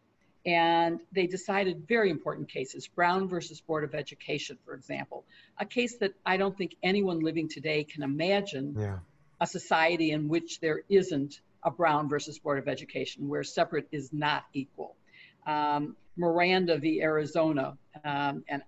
And 0.46 1.00
they 1.12 1.26
decided 1.26 1.88
very 1.88 2.10
important 2.10 2.48
cases, 2.48 2.86
Brown 2.86 3.28
versus 3.28 3.60
Board 3.60 3.84
of 3.84 3.94
Education, 3.94 4.56
for 4.64 4.74
example, 4.74 5.24
a 5.58 5.66
case 5.66 5.96
that 5.98 6.12
I 6.24 6.36
don't 6.36 6.56
think 6.56 6.76
anyone 6.82 7.20
living 7.20 7.48
today 7.48 7.84
can 7.84 8.02
imagine 8.02 8.76
yeah. 8.78 8.98
a 9.40 9.46
society 9.46 10.10
in 10.12 10.28
which 10.28 10.60
there 10.60 10.82
isn't 10.88 11.40
a 11.62 11.70
Brown 11.70 12.08
versus 12.08 12.38
Board 12.38 12.58
of 12.58 12.68
Education, 12.68 13.28
where 13.28 13.44
separate 13.44 13.88
is 13.92 14.12
not 14.12 14.44
equal. 14.52 14.96
Um, 15.46 15.96
Miranda 16.16 16.78
v. 16.78 17.00
Arizona, 17.00 17.76
um, 18.04 18.44
and 18.48 18.62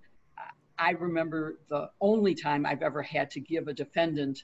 I 0.79 0.93
remember 0.93 1.59
the 1.69 1.91
only 2.01 2.35
time 2.35 2.65
I've 2.65 2.83
ever 2.83 3.03
had 3.03 3.33
to 3.33 3.41
give 3.41 3.69
a 3.69 3.75
defendant 3.75 4.43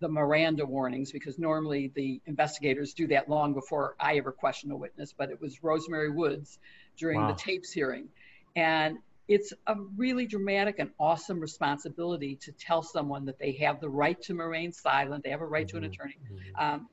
the 0.00 0.08
Miranda 0.08 0.66
warnings 0.66 1.12
because 1.12 1.38
normally 1.38 1.92
the 1.94 2.20
investigators 2.26 2.94
do 2.94 3.06
that 3.08 3.28
long 3.28 3.54
before 3.54 3.94
I 4.00 4.16
ever 4.16 4.32
question 4.32 4.70
a 4.70 4.76
witness, 4.76 5.14
but 5.16 5.30
it 5.30 5.40
was 5.40 5.62
Rose 5.62 5.88
Mary 5.88 6.10
Woods 6.10 6.58
during 6.96 7.20
wow. 7.20 7.28
the 7.28 7.34
tapes 7.34 7.70
hearing. 7.70 8.08
And 8.56 8.98
it's 9.28 9.52
a 9.66 9.76
really 9.96 10.26
dramatic 10.26 10.78
and 10.78 10.90
awesome 10.98 11.40
responsibility 11.40 12.36
to 12.42 12.52
tell 12.52 12.82
someone 12.82 13.26
that 13.26 13.38
they 13.38 13.52
have 13.52 13.80
the 13.80 13.88
right 13.88 14.20
to 14.22 14.34
remain 14.34 14.72
silent, 14.72 15.24
they 15.24 15.30
have 15.30 15.40
a 15.40 15.46
right 15.46 15.66
mm-hmm. 15.66 15.78
to 15.78 15.84
an 15.84 15.90
mm-hmm. 15.90 15.92
attorney. 15.92 16.18
Mm-hmm. 16.32 16.74
Um, 16.74 16.88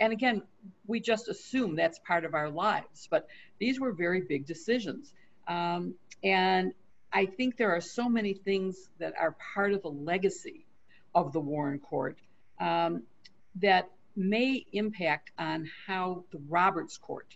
and 0.00 0.12
again, 0.12 0.42
we 0.86 1.00
just 1.00 1.28
assume 1.28 1.76
that's 1.76 1.98
part 2.00 2.24
of 2.24 2.34
our 2.34 2.50
lives, 2.50 3.08
but 3.10 3.26
these 3.58 3.80
were 3.80 3.92
very 3.92 4.20
big 4.20 4.46
decisions. 4.46 5.12
Um, 5.46 5.94
and 6.22 6.72
I 7.12 7.26
think 7.26 7.56
there 7.56 7.74
are 7.74 7.80
so 7.80 8.08
many 8.08 8.34
things 8.34 8.90
that 8.98 9.14
are 9.18 9.36
part 9.54 9.72
of 9.72 9.82
the 9.82 9.90
legacy 9.90 10.66
of 11.14 11.32
the 11.32 11.40
Warren 11.40 11.78
Court 11.78 12.18
um, 12.60 13.02
that 13.56 13.90
may 14.14 14.66
impact 14.72 15.32
on 15.38 15.68
how 15.86 16.24
the 16.32 16.38
Roberts 16.48 16.96
Court 16.98 17.26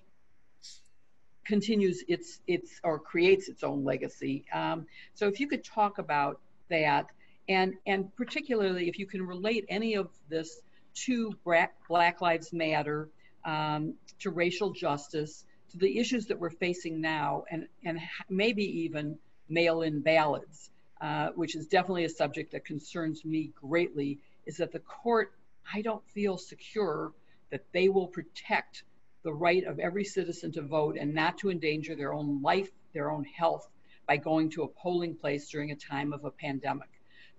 continues 1.45 2.05
its 2.07 2.41
its 2.47 2.81
or 2.85 2.99
creates 2.99 3.49
its 3.49 3.65
own 3.65 3.85
legacy. 3.85 4.45
Um, 4.53 4.87
so 5.15 5.27
if 5.27 5.41
you 5.41 5.49
could 5.49 5.65
talk 5.65 5.99
about 5.99 6.41
that, 6.71 7.07
and 7.49 7.75
and 7.87 8.15
particularly 8.17 8.89
if 8.89 8.99
you 8.99 9.07
can 9.07 9.27
relate 9.27 9.65
any 9.69 9.95
of 9.95 10.11
this 10.29 10.61
to 10.95 11.33
Black, 11.45 12.21
Lives 12.21 12.53
Matter, 12.53 13.09
um, 13.45 13.95
to 14.21 14.31
racial 14.31 14.73
justice, 14.73 15.45
to 15.71 15.79
the 15.79 15.99
issues 15.99 16.27
that 16.27 16.39
we're 16.39 16.51
facing 16.51 17.01
now, 17.01 17.45
and 17.51 17.67
and 17.85 18.01
maybe 18.29 18.65
even 18.83 19.19
mail-in 19.49 20.01
ballots, 20.01 20.71
uh, 21.01 21.29
which 21.35 21.57
is 21.57 21.67
definitely 21.67 22.05
a 22.05 22.09
subject 22.09 22.53
that 22.53 22.65
concerns 22.65 23.25
me 23.25 23.51
greatly 23.55 24.19
is 24.47 24.57
that 24.57 24.73
the 24.73 24.81
court, 24.81 25.33
I 25.73 25.83
don't 25.83 26.05
feel 26.11 26.37
secure 26.37 27.13
that 27.51 27.65
they 27.73 27.89
will 27.89 28.09
protect 28.09 28.85
the 29.23 29.33
right 29.33 29.65
of 29.65 29.79
every 29.79 30.05
citizen 30.05 30.53
to 30.53 30.63
vote 30.63 30.97
and 30.99 31.15
not 31.15 31.39
to 31.39 31.51
endanger 31.51 31.95
their 31.95 32.13
own 32.13 32.43
life, 32.43 32.71
their 32.93 33.11
own 33.11 33.25
health 33.25 33.69
by 34.07 34.17
going 34.17 34.51
to 34.51 34.63
a 34.63 34.69
polling 34.69 35.15
place 35.15 35.49
during 35.49 35.71
a 35.71 35.77
time 35.77 36.13
of 36.13 36.25
a 36.25 36.31
pandemic. 36.31 36.89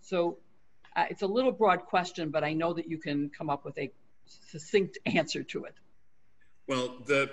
So 0.02 0.38
uh, 0.96 1.06
it's 1.10 1.22
a 1.22 1.28
little 1.28 1.52
broad 1.52 1.86
question, 1.86 2.30
but 2.30 2.44
I 2.44 2.54
know 2.54 2.74
that 2.74 2.90
you 2.90 2.98
can 2.98 3.30
come 3.30 3.50
up 3.50 3.66
with 3.66 3.78
a 3.78 3.92
succinct 4.26 4.98
answer 5.06 5.44
to 5.44 5.66
it. 5.66 5.76
Well, 6.68 6.98
the, 7.06 7.30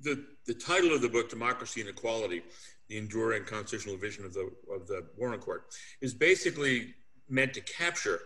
the, 0.00 0.24
the 0.46 0.54
title 0.54 0.94
of 0.94 1.02
the 1.02 1.08
book, 1.08 1.30
Democracy 1.30 1.80
and 1.80 1.90
Equality, 1.90 2.42
the 2.88 2.98
enduring 2.98 3.44
constitutional 3.44 3.96
vision 3.96 4.24
of 4.24 4.34
the, 4.34 4.50
of 4.72 4.86
the 4.86 5.06
Warren 5.16 5.40
Court, 5.40 5.66
is 6.00 6.14
basically 6.14 6.94
meant 7.28 7.54
to 7.54 7.60
capture 7.60 8.20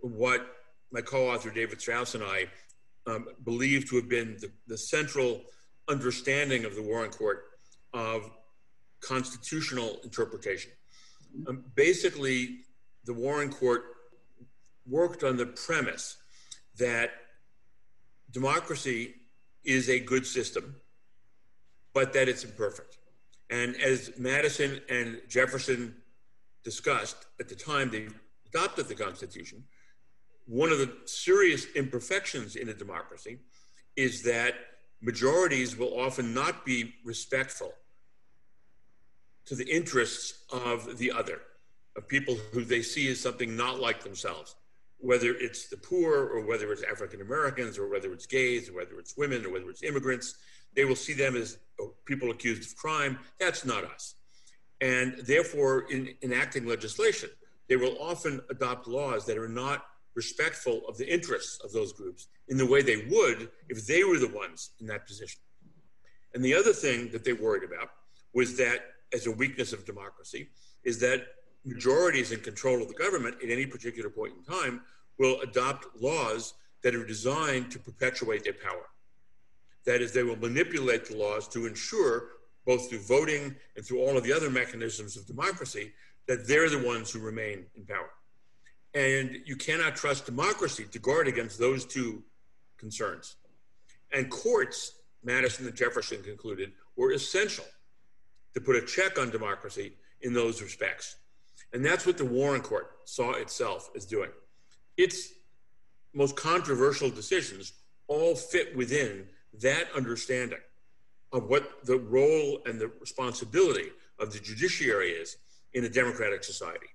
what 0.00 0.46
my 0.90 1.00
co-author 1.00 1.50
David 1.50 1.80
Strauss 1.80 2.14
and 2.14 2.24
I 2.24 2.46
um, 3.06 3.28
believe 3.44 3.88
to 3.90 3.96
have 3.96 4.08
been 4.08 4.36
the, 4.40 4.50
the 4.66 4.76
central 4.76 5.42
understanding 5.88 6.64
of 6.64 6.74
the 6.74 6.82
Warren 6.82 7.10
Court 7.10 7.44
of 7.94 8.30
constitutional 9.00 9.98
interpretation. 10.04 10.70
Um, 11.46 11.64
basically, 11.74 12.60
the 13.04 13.14
Warren 13.14 13.50
Court 13.50 13.82
worked 14.86 15.22
on 15.22 15.36
the 15.36 15.46
premise 15.46 16.16
that 16.78 17.10
democracy 18.30 19.14
is 19.64 19.88
a 19.88 20.00
good 20.00 20.26
system, 20.26 20.76
but 21.92 22.12
that 22.12 22.28
it's 22.28 22.44
imperfect. 22.44 22.98
And 23.50 23.76
as 23.76 24.12
Madison 24.18 24.80
and 24.88 25.20
Jefferson 25.28 25.94
discussed 26.64 27.26
at 27.38 27.48
the 27.48 27.54
time 27.54 27.90
they 27.90 28.08
adopted 28.46 28.88
the 28.88 28.94
Constitution, 28.94 29.64
one 30.46 30.72
of 30.72 30.78
the 30.78 30.90
serious 31.04 31.66
imperfections 31.76 32.56
in 32.56 32.68
a 32.68 32.74
democracy 32.74 33.38
is 33.96 34.22
that 34.22 34.54
majorities 35.00 35.76
will 35.76 36.00
often 36.00 36.32
not 36.32 36.64
be 36.64 36.94
respectful 37.04 37.72
to 39.44 39.54
the 39.54 39.68
interests 39.68 40.44
of 40.52 40.98
the 40.98 41.12
other, 41.12 41.40
of 41.96 42.08
people 42.08 42.36
who 42.52 42.64
they 42.64 42.80
see 42.82 43.10
as 43.10 43.20
something 43.20 43.56
not 43.56 43.80
like 43.80 44.02
themselves. 44.02 44.54
Whether 45.02 45.34
it's 45.34 45.68
the 45.68 45.76
poor 45.76 46.28
or 46.28 46.46
whether 46.46 46.72
it's 46.72 46.84
African 46.84 47.20
Americans 47.20 47.76
or 47.76 47.88
whether 47.88 48.12
it's 48.12 48.24
gays 48.24 48.70
or 48.70 48.74
whether 48.74 48.98
it's 48.98 49.16
women 49.16 49.44
or 49.44 49.50
whether 49.50 49.68
it's 49.68 49.82
immigrants. 49.82 50.36
They 50.74 50.84
will 50.84 50.96
see 50.96 51.12
them 51.12 51.36
as 51.36 51.58
oh, 51.80 51.94
people 52.06 52.30
accused 52.30 52.70
of 52.70 52.76
crime. 52.76 53.18
That's 53.38 53.64
not 53.64 53.84
us. 53.84 54.14
And 54.80 55.18
therefore, 55.26 55.86
in 55.90 56.14
enacting 56.22 56.66
legislation, 56.66 57.30
they 57.68 57.76
will 57.76 57.96
often 58.00 58.40
adopt 58.48 58.86
laws 58.86 59.26
that 59.26 59.36
are 59.36 59.48
not 59.48 59.84
respectful 60.14 60.82
of 60.88 60.96
the 60.98 61.12
interests 61.12 61.58
of 61.64 61.72
those 61.72 61.92
groups 61.92 62.28
in 62.48 62.56
the 62.56 62.66
way 62.66 62.82
they 62.82 63.06
would 63.10 63.50
if 63.68 63.86
they 63.86 64.04
were 64.04 64.18
the 64.18 64.28
ones 64.28 64.70
in 64.80 64.86
that 64.86 65.06
position. 65.06 65.40
And 66.34 66.44
the 66.44 66.54
other 66.54 66.72
thing 66.72 67.10
that 67.10 67.24
they 67.24 67.32
worried 67.32 67.64
about 67.64 67.90
was 68.34 68.56
that, 68.56 68.80
as 69.12 69.26
a 69.26 69.30
weakness 69.30 69.72
of 69.72 69.84
democracy, 69.84 70.48
is 70.84 70.98
that 71.00 71.26
majorities 71.64 72.32
in 72.32 72.40
control 72.40 72.82
of 72.82 72.88
the 72.88 72.94
government 72.94 73.36
at 73.42 73.50
any 73.50 73.66
particular 73.66 74.10
point 74.10 74.34
in 74.36 74.44
time 74.44 74.80
will 75.18 75.40
adopt 75.40 75.86
laws 76.00 76.54
that 76.82 76.94
are 76.94 77.06
designed 77.06 77.70
to 77.70 77.78
perpetuate 77.78 78.44
their 78.44 78.54
power. 78.54 78.88
That 79.84 80.00
is, 80.00 80.12
they 80.12 80.22
will 80.22 80.36
manipulate 80.36 81.06
the 81.06 81.16
laws 81.16 81.48
to 81.48 81.66
ensure, 81.66 82.28
both 82.66 82.88
through 82.88 83.00
voting 83.00 83.54
and 83.76 83.84
through 83.84 84.00
all 84.00 84.16
of 84.16 84.24
the 84.24 84.32
other 84.32 84.50
mechanisms 84.50 85.16
of 85.16 85.26
democracy, 85.26 85.92
that 86.26 86.46
they're 86.46 86.70
the 86.70 86.84
ones 86.84 87.10
who 87.10 87.18
remain 87.18 87.66
in 87.76 87.84
power. 87.84 88.10
And 88.94 89.38
you 89.44 89.56
cannot 89.56 89.96
trust 89.96 90.26
democracy 90.26 90.84
to 90.90 90.98
guard 90.98 91.26
against 91.26 91.58
those 91.58 91.84
two 91.84 92.22
concerns. 92.76 93.36
And 94.12 94.30
courts, 94.30 94.92
Madison 95.24 95.66
and 95.66 95.74
Jefferson 95.74 96.22
concluded, 96.22 96.72
were 96.96 97.12
essential 97.12 97.64
to 98.54 98.60
put 98.60 98.76
a 98.76 98.84
check 98.84 99.18
on 99.18 99.30
democracy 99.30 99.94
in 100.20 100.32
those 100.32 100.60
respects. 100.60 101.16
And 101.72 101.84
that's 101.84 102.06
what 102.06 102.18
the 102.18 102.24
Warren 102.24 102.60
Court 102.60 102.90
saw 103.04 103.32
itself 103.32 103.90
as 103.96 104.04
doing. 104.04 104.30
Its 104.96 105.32
most 106.12 106.36
controversial 106.36 107.10
decisions 107.10 107.72
all 108.08 108.34
fit 108.34 108.76
within 108.76 109.26
that 109.60 109.86
understanding 109.94 110.58
of 111.32 111.48
what 111.48 111.84
the 111.84 111.96
role 111.96 112.60
and 112.66 112.78
the 112.78 112.88
responsibility 113.00 113.88
of 114.18 114.32
the 114.32 114.38
judiciary 114.38 115.10
is 115.10 115.36
in 115.72 115.84
a 115.84 115.88
democratic 115.88 116.44
society. 116.44 116.86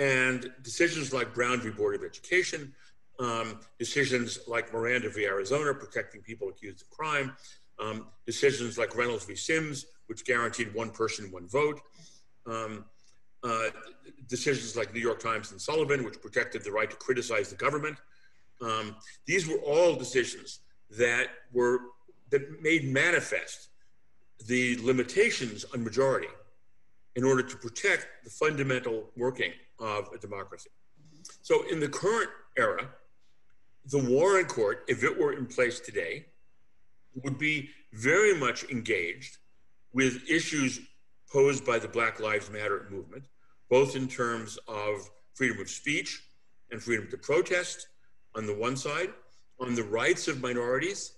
And 0.00 0.50
decisions 0.62 1.12
like 1.12 1.32
Brown 1.32 1.60
v. 1.60 1.70
Board 1.70 1.94
of 1.94 2.02
Education, 2.02 2.74
um, 3.20 3.60
decisions 3.78 4.40
like 4.48 4.72
Miranda 4.72 5.08
v. 5.08 5.24
Arizona, 5.24 5.72
protecting 5.72 6.20
people 6.20 6.48
accused 6.48 6.82
of 6.82 6.90
crime, 6.90 7.36
um, 7.78 8.06
decisions 8.26 8.76
like 8.76 8.96
Reynolds 8.96 9.24
v. 9.24 9.36
Sims, 9.36 9.86
which 10.06 10.24
guaranteed 10.24 10.74
one 10.74 10.90
person, 10.90 11.30
one 11.30 11.46
vote, 11.46 11.80
um, 12.46 12.84
uh, 13.44 13.68
decisions 14.28 14.74
like 14.74 14.94
New 14.94 15.00
York 15.00 15.20
Times 15.20 15.52
and 15.52 15.60
Sullivan, 15.60 16.02
which 16.02 16.20
protected 16.20 16.64
the 16.64 16.72
right 16.72 16.90
to 16.90 16.96
criticize 16.96 17.50
the 17.50 17.56
government. 17.56 17.98
Um, 18.60 18.96
these 19.26 19.46
were 19.46 19.58
all 19.58 19.94
decisions 19.94 20.60
that 20.90 21.28
were 21.52 21.78
that 22.30 22.62
made 22.62 22.84
manifest 22.84 23.68
the 24.46 24.76
limitations 24.82 25.64
on 25.74 25.84
majority 25.84 26.28
in 27.16 27.24
order 27.24 27.42
to 27.42 27.56
protect 27.56 28.06
the 28.24 28.30
fundamental 28.30 29.04
working 29.16 29.52
of 29.78 30.08
a 30.14 30.18
democracy. 30.18 30.70
So, 31.42 31.68
in 31.70 31.80
the 31.80 31.88
current 31.88 32.30
era, 32.56 32.88
the 33.86 33.98
Warren 33.98 34.46
Court, 34.46 34.84
if 34.88 35.04
it 35.04 35.16
were 35.16 35.34
in 35.34 35.46
place 35.46 35.80
today, 35.80 36.26
would 37.22 37.38
be 37.38 37.70
very 37.92 38.34
much 38.34 38.64
engaged 38.64 39.36
with 39.92 40.28
issues 40.28 40.80
posed 41.30 41.64
by 41.64 41.78
the 41.78 41.88
Black 41.88 42.20
Lives 42.20 42.50
Matter 42.50 42.86
movement 42.90 43.24
both 43.70 43.96
in 43.96 44.08
terms 44.08 44.58
of 44.68 45.10
freedom 45.34 45.60
of 45.60 45.68
speech 45.68 46.22
and 46.70 46.82
freedom 46.82 47.08
to 47.10 47.16
protest 47.16 47.88
on 48.34 48.46
the 48.46 48.54
one 48.54 48.76
side, 48.76 49.10
on 49.60 49.74
the 49.74 49.82
rights 49.82 50.28
of 50.28 50.40
minorities, 50.40 51.12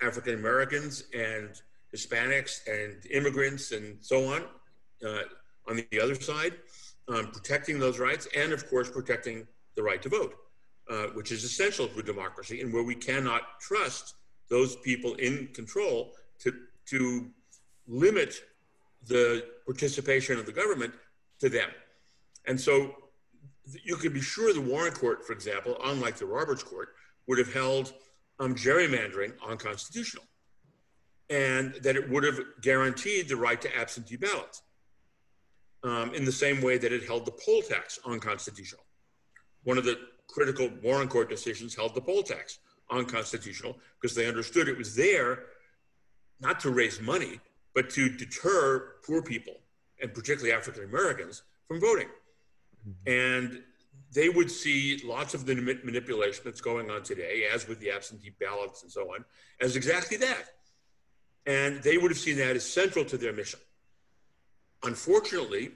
African 0.00 0.34
Americans 0.34 1.04
and 1.14 1.60
Hispanics 1.94 2.60
and 2.66 3.04
immigrants 3.10 3.72
and 3.72 3.96
so 4.00 4.26
on, 4.26 4.44
uh, 5.06 5.22
on 5.68 5.82
the 5.90 6.00
other 6.00 6.14
side, 6.14 6.54
um, 7.08 7.30
protecting 7.30 7.78
those 7.78 7.98
rights, 7.98 8.28
and 8.36 8.52
of 8.52 8.68
course, 8.68 8.90
protecting 8.90 9.46
the 9.76 9.82
right 9.82 10.02
to 10.02 10.08
vote, 10.08 10.34
uh, 10.90 11.06
which 11.14 11.32
is 11.32 11.44
essential 11.44 11.88
to 11.88 12.02
democracy 12.02 12.60
and 12.60 12.72
where 12.72 12.82
we 12.82 12.94
cannot 12.94 13.60
trust 13.60 14.14
those 14.48 14.76
people 14.76 15.14
in 15.14 15.48
control 15.54 16.12
to, 16.40 16.52
to 16.86 17.28
limit 17.86 18.34
the 19.06 19.44
participation 19.66 20.38
of 20.38 20.46
the 20.46 20.52
government 20.52 20.92
to 21.40 21.48
them. 21.48 21.70
And 22.46 22.60
so 22.60 22.94
you 23.84 23.96
can 23.96 24.12
be 24.12 24.20
sure 24.20 24.52
the 24.52 24.60
Warren 24.60 24.92
Court, 24.92 25.26
for 25.26 25.32
example, 25.32 25.76
unlike 25.84 26.16
the 26.16 26.26
Roberts 26.26 26.62
Court, 26.62 26.88
would 27.26 27.38
have 27.38 27.52
held 27.52 27.92
um, 28.40 28.54
gerrymandering 28.54 29.32
unconstitutional 29.46 30.24
and 31.30 31.74
that 31.82 31.96
it 31.96 32.08
would 32.08 32.24
have 32.24 32.40
guaranteed 32.62 33.28
the 33.28 33.36
right 33.36 33.60
to 33.60 33.76
absentee 33.76 34.16
ballots 34.16 34.62
um, 35.84 36.14
in 36.14 36.24
the 36.24 36.32
same 36.32 36.62
way 36.62 36.78
that 36.78 36.92
it 36.92 37.04
held 37.04 37.26
the 37.26 37.32
poll 37.32 37.60
tax 37.62 37.98
unconstitutional. 38.06 38.82
One 39.64 39.76
of 39.76 39.84
the 39.84 39.98
critical 40.28 40.70
Warren 40.82 41.08
Court 41.08 41.28
decisions 41.28 41.74
held 41.74 41.94
the 41.94 42.00
poll 42.00 42.22
tax 42.22 42.58
unconstitutional 42.90 43.76
because 44.00 44.16
they 44.16 44.26
understood 44.26 44.68
it 44.68 44.78
was 44.78 44.94
there 44.94 45.40
not 46.40 46.60
to 46.60 46.70
raise 46.70 47.00
money, 47.00 47.40
but 47.74 47.90
to 47.90 48.08
deter 48.08 48.94
poor 49.04 49.22
people 49.22 49.54
and 50.00 50.14
particularly 50.14 50.52
African 50.52 50.84
Americans, 50.84 51.42
from 51.66 51.80
voting. 51.80 52.08
And 53.06 53.62
they 54.12 54.28
would 54.28 54.50
see 54.50 55.02
lots 55.04 55.34
of 55.34 55.44
the 55.44 55.54
manipulation 55.54 56.42
that's 56.44 56.60
going 56.60 56.90
on 56.90 57.02
today, 57.02 57.44
as 57.52 57.68
with 57.68 57.78
the 57.80 57.90
absentee 57.90 58.32
ballots 58.40 58.82
and 58.82 58.90
so 58.90 59.12
on, 59.14 59.24
as 59.60 59.76
exactly 59.76 60.16
that. 60.16 60.44
And 61.46 61.82
they 61.82 61.98
would 61.98 62.10
have 62.10 62.18
seen 62.18 62.36
that 62.38 62.56
as 62.56 62.64
central 62.68 63.04
to 63.06 63.18
their 63.18 63.32
mission. 63.32 63.60
Unfortunately, 64.82 65.72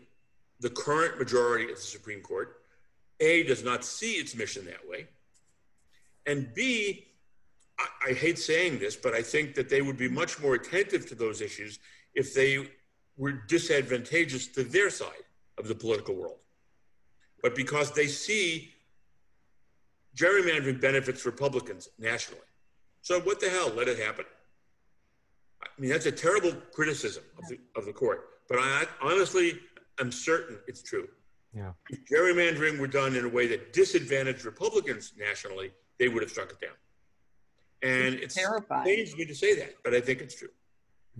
the 0.60 0.70
current 0.70 1.18
majority 1.18 1.64
of 1.64 1.76
the 1.76 1.82
Supreme 1.82 2.20
Court, 2.20 2.62
A, 3.20 3.42
does 3.42 3.64
not 3.64 3.84
see 3.84 4.12
its 4.12 4.34
mission 4.34 4.64
that 4.66 4.88
way. 4.88 5.08
And 6.26 6.54
B, 6.54 7.08
I, 7.78 8.10
I 8.10 8.12
hate 8.12 8.38
saying 8.38 8.78
this, 8.78 8.96
but 8.96 9.12
I 9.12 9.22
think 9.22 9.54
that 9.56 9.68
they 9.68 9.82
would 9.82 9.96
be 9.96 10.08
much 10.08 10.40
more 10.40 10.54
attentive 10.54 11.08
to 11.08 11.14
those 11.14 11.40
issues 11.40 11.80
if 12.14 12.32
they 12.32 12.68
were 13.16 13.32
disadvantageous 13.32 14.46
to 14.48 14.64
their 14.64 14.90
side 14.90 15.24
of 15.58 15.68
the 15.68 15.74
political 15.74 16.14
world. 16.14 16.38
But 17.42 17.54
because 17.54 17.92
they 17.92 18.06
see 18.06 18.72
gerrymandering 20.16 20.80
benefits 20.80 21.24
Republicans 21.24 21.88
nationally. 21.98 22.42
So 23.00 23.20
what 23.20 23.40
the 23.40 23.48
hell? 23.48 23.70
Let 23.70 23.88
it 23.88 23.98
happen. 23.98 24.24
I 25.62 25.68
mean, 25.78 25.90
that's 25.90 26.06
a 26.06 26.12
terrible 26.12 26.52
criticism 26.72 27.24
of 27.38 27.48
the, 27.48 27.58
of 27.76 27.86
the 27.86 27.92
court. 27.92 28.28
But 28.48 28.58
I 28.58 28.84
honestly 29.00 29.58
am 30.00 30.12
certain 30.12 30.58
it's 30.66 30.82
true. 30.82 31.08
Yeah. 31.54 31.72
If 31.90 32.00
gerrymandering 32.06 32.78
were 32.78 32.86
done 32.86 33.14
in 33.14 33.24
a 33.24 33.28
way 33.28 33.46
that 33.48 33.72
disadvantaged 33.72 34.44
Republicans 34.44 35.12
nationally, 35.18 35.72
they 35.98 36.08
would 36.08 36.22
have 36.22 36.30
struck 36.30 36.50
it 36.50 36.60
down. 36.60 36.74
And 37.82 38.14
it's, 38.14 38.24
it's 38.24 38.34
terrifying. 38.34 38.88
It 38.88 38.96
pains 38.96 39.16
me 39.16 39.24
to 39.26 39.34
say 39.34 39.56
that, 39.56 39.74
but 39.84 39.94
I 39.94 40.00
think 40.00 40.20
it's 40.20 40.34
true. 40.34 40.48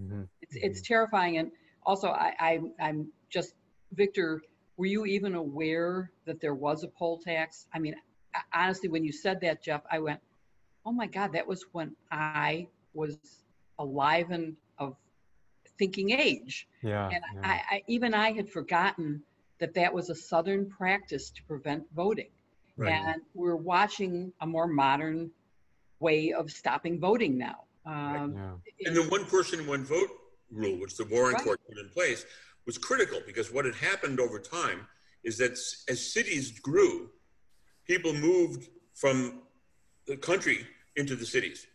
Mm-hmm. 0.01 0.23
It's, 0.41 0.57
it's 0.57 0.81
terrifying. 0.81 1.39
And 1.39 1.51
also, 1.85 2.09
I, 2.09 2.33
I, 2.39 2.61
I'm 2.81 3.09
just, 3.31 3.55
Victor, 3.93 4.43
were 4.77 4.87
you 4.87 5.05
even 5.07 5.35
aware 5.35 6.11
that 6.27 6.41
there 6.41 6.55
was 6.55 6.85
a 6.85 6.89
poll 6.89 7.19
tax? 7.19 7.67
I 7.75 7.79
mean, 7.79 7.95
honestly, 8.55 8.89
when 8.89 9.05
you 9.05 9.13
said 9.13 9.41
that, 9.43 9.63
Jeff, 9.63 9.83
I 9.91 9.99
went, 9.99 10.21
oh 10.87 10.93
my 10.93 11.07
God, 11.07 11.33
that 11.35 11.47
was 11.47 11.65
when 11.73 11.95
I 12.11 12.69
was 12.95 13.19
alive 13.79 14.31
and 14.31 14.57
of 14.79 14.97
thinking 15.79 16.11
age. 16.11 16.67
Yeah. 16.83 17.07
And 17.07 17.23
yeah. 17.35 17.41
I, 17.43 17.61
I, 17.71 17.83
even 17.87 18.15
I 18.15 18.33
had 18.33 18.49
forgotten 18.49 19.23
that 19.61 19.75
that 19.75 19.93
was 19.93 20.11
a 20.11 20.15
Southern 20.15 20.69
practice 20.69 21.31
to 21.31 21.43
prevent 21.45 21.85
voting. 21.95 22.31
Right. 22.77 22.93
And 22.93 23.23
we're 23.35 23.57
watching 23.57 24.33
a 24.41 24.47
more 24.47 24.67
modern 24.67 25.31
way 26.01 26.33
of 26.33 26.51
stopping 26.51 26.99
voting 26.99 27.39
now. 27.39 27.65
Um, 27.87 28.35
yeah. 28.35 28.89
And 28.89 28.97
the 28.97 29.03
one 29.03 29.25
person, 29.27 29.67
one 29.67 29.85
vote 29.85 30.09
rule, 30.53 30.79
which 30.81 30.97
the 30.97 31.05
Warren 31.05 31.35
right. 31.35 31.45
Court 31.45 31.61
put 31.69 31.79
in 31.79 31.89
place, 31.89 32.25
was 32.67 32.79
critical 32.79 33.21
because 33.27 33.53
what 33.53 33.65
had 33.65 33.75
happened 33.75 34.21
over 34.21 34.39
time 34.39 34.87
is 35.25 35.39
that 35.39 35.53
as 35.53 36.13
cities 36.13 36.59
grew, 36.61 37.11
people 37.87 38.13
moved 38.13 38.69
from 38.95 39.43
the 40.07 40.17
country 40.17 40.67
into 40.97 41.17
the 41.17 41.27
cities. 41.27 41.67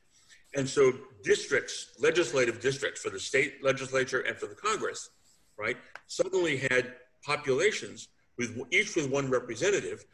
And 0.55 0.67
so 0.67 0.93
districts, 1.23 1.93
legislative 1.99 2.61
districts 2.61 3.01
for 3.01 3.09
the 3.09 3.19
state 3.19 3.63
legislature 3.63 4.21
and 4.21 4.37
for 4.37 4.47
the 4.47 4.55
Congress, 4.55 5.09
right, 5.57 5.77
suddenly 6.07 6.57
had 6.57 6.93
populations 7.23 8.07
with 8.37 8.57
each 8.71 8.95
with 8.95 9.09
one 9.09 9.29
representative, 9.29 10.05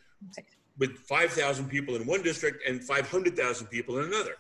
with 0.78 0.98
5,000 0.98 1.70
people 1.70 1.96
in 1.96 2.06
one 2.06 2.24
district 2.24 2.68
and 2.68 2.84
500,000 2.84 3.68
people 3.68 4.00
in 4.00 4.06
another. 4.06 4.36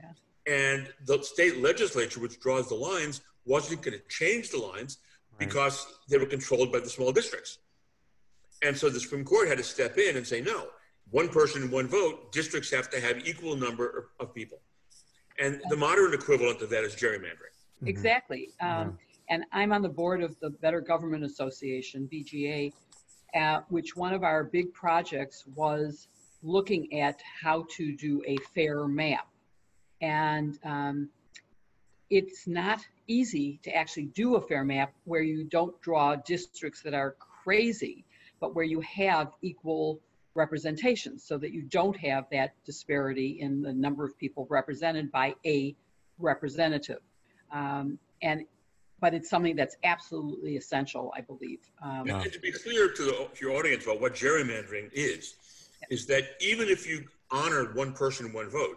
Yeah. 0.00 0.12
And 0.46 0.88
the 1.06 1.22
state 1.22 1.62
legislature, 1.62 2.20
which 2.20 2.40
draws 2.40 2.68
the 2.68 2.74
lines, 2.74 3.20
wasn't 3.48 3.82
going 3.82 3.98
to 3.98 4.04
change 4.08 4.50
the 4.50 4.58
lines 4.58 4.98
right. 5.32 5.38
because 5.40 5.86
they 6.08 6.18
were 6.18 6.26
controlled 6.26 6.70
by 6.70 6.78
the 6.78 6.88
small 6.88 7.12
districts. 7.12 7.58
And 8.62 8.76
so 8.76 8.90
the 8.90 9.00
Supreme 9.00 9.24
Court 9.24 9.48
had 9.48 9.58
to 9.58 9.64
step 9.64 9.98
in 9.98 10.16
and 10.16 10.26
say, 10.26 10.40
no, 10.40 10.68
one 11.10 11.28
person, 11.28 11.70
one 11.70 11.88
vote, 11.88 12.32
districts 12.32 12.70
have 12.70 12.90
to 12.90 13.00
have 13.00 13.26
equal 13.26 13.56
number 13.56 14.10
of 14.20 14.34
people. 14.34 14.58
And 15.40 15.60
the 15.70 15.76
modern 15.76 16.12
equivalent 16.12 16.60
of 16.60 16.70
that 16.70 16.84
is 16.84 16.94
gerrymandering. 16.94 17.54
Mm-hmm. 17.76 17.86
Exactly. 17.88 18.50
Um, 18.60 18.98
and 19.30 19.44
I'm 19.52 19.72
on 19.72 19.82
the 19.82 19.88
board 19.88 20.22
of 20.22 20.38
the 20.40 20.50
Better 20.50 20.80
Government 20.80 21.24
Association, 21.24 22.08
BGA, 22.12 22.72
uh, 23.34 23.60
which 23.68 23.96
one 23.96 24.12
of 24.12 24.24
our 24.24 24.44
big 24.44 24.72
projects 24.72 25.44
was 25.54 26.08
looking 26.42 27.00
at 27.00 27.20
how 27.40 27.66
to 27.76 27.96
do 27.96 28.22
a 28.26 28.36
fair 28.54 28.86
map. 28.88 29.28
And 30.00 30.58
um, 30.64 31.08
it's 32.10 32.46
not 32.46 32.80
easy 33.08 33.58
to 33.64 33.74
actually 33.74 34.04
do 34.04 34.36
a 34.36 34.40
fair 34.40 34.64
map 34.64 34.92
where 35.04 35.22
you 35.22 35.44
don't 35.44 35.78
draw 35.80 36.14
districts 36.14 36.82
that 36.82 36.94
are 36.94 37.16
crazy, 37.42 38.04
but 38.40 38.54
where 38.54 38.64
you 38.64 38.80
have 38.82 39.32
equal 39.42 40.00
representation 40.34 41.18
so 41.18 41.36
that 41.38 41.52
you 41.52 41.62
don't 41.62 41.96
have 41.96 42.26
that 42.30 42.54
disparity 42.64 43.38
in 43.40 43.60
the 43.60 43.72
number 43.72 44.04
of 44.04 44.16
people 44.18 44.46
represented 44.48 45.10
by 45.10 45.34
a 45.44 45.74
representative. 46.18 47.00
Um, 47.50 47.98
and 48.22 48.44
but 49.00 49.14
it's 49.14 49.30
something 49.30 49.54
that's 49.54 49.76
absolutely 49.84 50.56
essential, 50.56 51.12
I 51.16 51.20
believe. 51.20 51.60
Um, 51.82 52.08
and 52.08 52.32
to 52.32 52.40
be 52.40 52.50
clear 52.50 52.92
to, 52.92 53.02
the, 53.04 53.28
to, 53.32 53.40
your 53.40 53.56
audience 53.56 53.84
about 53.84 54.00
what 54.00 54.14
gerrymandering 54.14 54.90
is, 54.92 55.34
is 55.88 56.06
that 56.06 56.24
even 56.40 56.68
if 56.68 56.84
you 56.84 57.04
honored 57.30 57.76
one 57.76 57.92
person, 57.92 58.32
one 58.32 58.50
vote, 58.50 58.76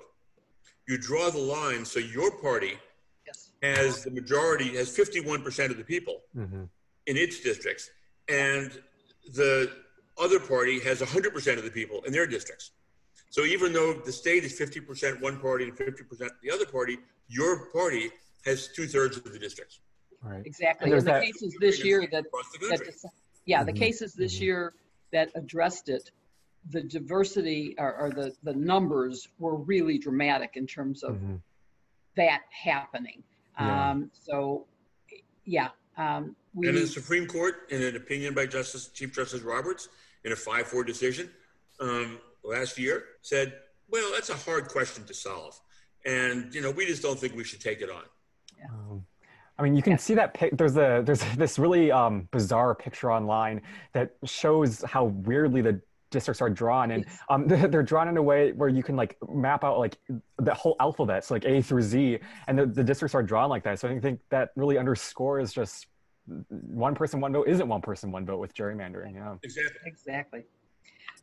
you 0.87 0.99
draw 0.99 1.31
the 1.31 1.39
line 1.39 1.85
so 1.85 1.99
your 1.99 2.29
party 2.39 2.67
yes. 2.67 2.77
Has 3.61 4.03
the 4.03 4.11
majority, 4.11 4.75
has 4.75 4.95
51% 4.95 5.69
of 5.69 5.77
the 5.77 5.83
people 5.83 6.21
mm-hmm. 6.35 6.63
in 7.07 7.17
its 7.17 7.41
districts, 7.41 7.89
and 8.27 8.81
the 9.33 9.71
other 10.17 10.39
party 10.39 10.79
has 10.79 11.01
100% 11.01 11.57
of 11.57 11.63
the 11.63 11.71
people 11.71 12.01
in 12.05 12.13
their 12.13 12.27
districts. 12.27 12.71
So 13.29 13.45
even 13.45 13.71
though 13.71 13.93
the 13.93 14.11
state 14.11 14.43
is 14.43 14.59
50% 14.59 15.21
one 15.21 15.39
party 15.39 15.65
and 15.65 15.75
50% 15.75 16.29
the 16.43 16.51
other 16.51 16.65
party, 16.65 16.97
your 17.29 17.67
party 17.67 18.11
has 18.45 18.67
two 18.67 18.87
thirds 18.87 19.15
of 19.17 19.23
the 19.23 19.39
districts. 19.39 19.79
Right. 20.21 20.45
Exactly. 20.45 20.91
And, 20.91 20.99
and 20.99 21.07
the 21.07 21.11
that, 21.11 21.23
cases 21.23 21.55
this 21.59 21.83
year 21.83 22.07
that, 22.11 22.25
that 22.31 23.09
yeah, 23.45 23.57
mm-hmm. 23.57 23.65
the 23.67 23.73
cases 23.73 24.13
this 24.13 24.35
mm-hmm. 24.35 24.43
year 24.43 24.73
that 25.13 25.29
addressed 25.35 25.89
it, 25.89 26.11
the 26.69 26.81
diversity 26.81 27.73
or, 27.77 27.95
or, 27.95 28.09
the, 28.11 28.33
the 28.43 28.53
numbers 28.53 29.27
were 29.39 29.55
really 29.55 29.97
dramatic 29.97 30.51
in 30.55 30.67
terms 30.67 31.01
of 31.01 31.15
mm-hmm. 31.15 31.35
that 32.17 32.41
happening. 32.51 33.23
Yeah. 33.67 33.89
Um, 33.89 34.11
so, 34.13 34.65
yeah. 35.45 35.69
Um, 35.97 36.35
we, 36.53 36.67
and 36.67 36.77
in 36.77 36.83
the 36.83 36.89
Supreme 36.89 37.27
Court, 37.27 37.67
in 37.69 37.81
an 37.81 37.95
opinion 37.95 38.33
by 38.33 38.45
Justice 38.45 38.87
Chief 38.89 39.13
Justice 39.13 39.41
Roberts, 39.41 39.89
in 40.23 40.31
a 40.31 40.35
5-4 40.35 40.85
decision 40.85 41.29
um, 41.79 42.19
last 42.43 42.77
year, 42.77 43.03
said, 43.21 43.53
"Well, 43.89 44.11
that's 44.13 44.29
a 44.29 44.35
hard 44.35 44.67
question 44.67 45.03
to 45.05 45.13
solve, 45.13 45.59
and 46.05 46.53
you 46.53 46.61
know, 46.61 46.71
we 46.71 46.85
just 46.85 47.01
don't 47.01 47.19
think 47.19 47.35
we 47.35 47.43
should 47.43 47.61
take 47.61 47.81
it 47.81 47.89
on." 47.89 48.03
Yeah. 48.57 48.65
Um, 48.69 49.05
I 49.57 49.63
mean, 49.63 49.75
you 49.75 49.83
can 49.83 49.97
see 49.97 50.15
that 50.15 50.33
pic- 50.33 50.57
there's 50.57 50.77
a 50.77 51.03
there's 51.05 51.23
this 51.37 51.59
really 51.59 51.91
um, 51.91 52.27
bizarre 52.31 52.75
picture 52.75 53.11
online 53.11 53.61
that 53.93 54.15
shows 54.23 54.81
how 54.81 55.05
weirdly 55.05 55.61
the 55.61 55.81
districts 56.11 56.41
are 56.41 56.49
drawn 56.49 56.91
and 56.91 57.05
um, 57.29 57.47
they're 57.47 57.81
drawn 57.81 58.07
in 58.07 58.17
a 58.17 58.21
way 58.21 58.51
where 58.51 58.69
you 58.69 58.83
can 58.83 58.95
like 58.95 59.17
map 59.29 59.63
out 59.63 59.79
like 59.79 59.97
the 60.37 60.53
whole 60.53 60.75
alphabet 60.79 61.23
so 61.25 61.33
like 61.33 61.45
a 61.45 61.61
through 61.61 61.81
z 61.81 62.19
and 62.47 62.59
the, 62.59 62.65
the 62.65 62.83
districts 62.83 63.15
are 63.15 63.23
drawn 63.23 63.49
like 63.49 63.63
that. 63.63 63.79
So 63.79 63.89
i 63.89 63.99
think 63.99 64.19
that 64.29 64.51
really 64.55 64.77
underscores 64.77 65.51
just 65.53 65.87
one 66.49 66.93
person 66.93 67.19
one 67.19 67.33
vote 67.33 67.47
isn't 67.47 67.67
one 67.67 67.81
person 67.81 68.11
one 68.11 68.25
vote 68.25 68.39
with 68.39 68.53
gerrymandering 68.53 69.15
yeah. 69.15 69.35
Exactly. 69.43 69.79
Exactly. 69.85 70.43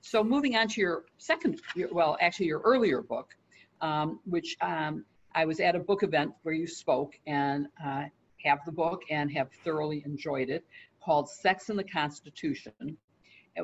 So 0.01 0.25
moving 0.25 0.57
on 0.57 0.69
to 0.69 0.81
your 0.81 1.05
second 1.19 1.61
well 1.93 2.17
actually 2.21 2.47
your 2.47 2.61
earlier 2.61 3.03
book 3.03 3.37
um, 3.81 4.19
which 4.25 4.57
um, 4.61 5.05
i 5.35 5.45
was 5.45 5.61
at 5.61 5.77
a 5.77 5.79
book 5.79 6.03
event 6.03 6.33
where 6.43 6.55
you 6.55 6.67
spoke 6.67 7.13
and 7.27 7.69
uh, 7.85 8.05
have 8.45 8.59
the 8.65 8.73
book 8.73 9.03
and 9.11 9.31
have 9.31 9.51
thoroughly 9.65 10.03
enjoyed 10.07 10.49
it 10.49 10.65
called 11.05 11.29
sex 11.29 11.71
and 11.71 11.79
the 11.79 11.85
constitution 11.85 12.97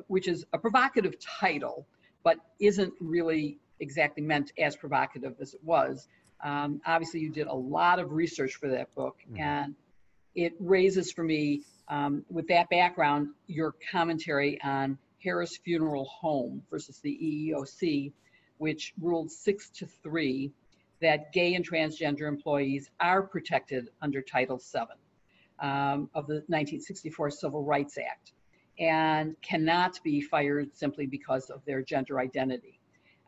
which 0.08 0.28
is 0.28 0.44
a 0.52 0.58
provocative 0.58 1.14
title 1.20 1.86
but 2.22 2.38
isn't 2.60 2.92
really 3.00 3.58
exactly 3.80 4.22
meant 4.22 4.52
as 4.58 4.76
provocative 4.76 5.34
as 5.40 5.54
it 5.54 5.60
was 5.64 6.08
um, 6.42 6.80
obviously 6.86 7.20
you 7.20 7.30
did 7.30 7.46
a 7.46 7.54
lot 7.54 7.98
of 7.98 8.12
research 8.12 8.54
for 8.54 8.68
that 8.68 8.94
book 8.94 9.16
mm-hmm. 9.28 9.40
and 9.40 9.74
it 10.34 10.54
raises 10.58 11.12
for 11.12 11.22
me, 11.22 11.62
um, 11.88 12.24
with 12.28 12.48
that 12.48 12.68
background, 12.68 13.28
your 13.46 13.74
commentary 13.90 14.60
on 14.62 14.98
Harris 15.22 15.56
Funeral 15.58 16.04
Home 16.06 16.62
versus 16.70 16.98
the 16.98 17.10
EEOC, 17.10 18.12
which 18.58 18.92
ruled 19.00 19.30
six 19.30 19.70
to 19.70 19.86
three 19.86 20.52
that 21.00 21.32
gay 21.32 21.54
and 21.54 21.68
transgender 21.68 22.22
employees 22.22 22.90
are 23.00 23.22
protected 23.22 23.90
under 24.00 24.22
Title 24.22 24.58
VII 24.58 24.80
um, 25.60 26.10
of 26.14 26.26
the 26.26 26.34
1964 26.46 27.30
Civil 27.30 27.62
Rights 27.62 27.98
Act 27.98 28.32
and 28.78 29.36
cannot 29.42 30.00
be 30.02 30.20
fired 30.20 30.74
simply 30.76 31.06
because 31.06 31.50
of 31.50 31.64
their 31.64 31.82
gender 31.82 32.18
identity. 32.18 32.80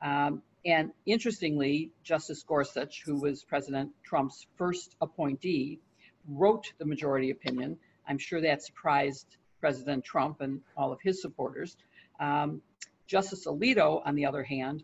Um, 0.02 0.42
and 0.64 0.90
interestingly, 1.06 1.92
Justice 2.02 2.42
Gorsuch, 2.42 3.02
who 3.04 3.20
was 3.20 3.44
President 3.44 3.90
Trump's 4.02 4.46
first 4.56 4.96
appointee, 5.00 5.78
wrote 6.28 6.72
the 6.78 6.84
majority 6.84 7.30
opinion. 7.30 7.78
I'm 8.08 8.18
sure 8.18 8.40
that 8.40 8.62
surprised 8.62 9.36
President 9.60 10.04
Trump 10.04 10.40
and 10.40 10.60
all 10.76 10.92
of 10.92 11.00
his 11.00 11.22
supporters. 11.22 11.76
Um, 12.18 12.62
Justice 13.06 13.46
Alito, 13.46 14.02
on 14.04 14.16
the 14.16 14.26
other 14.26 14.42
hand, 14.42 14.82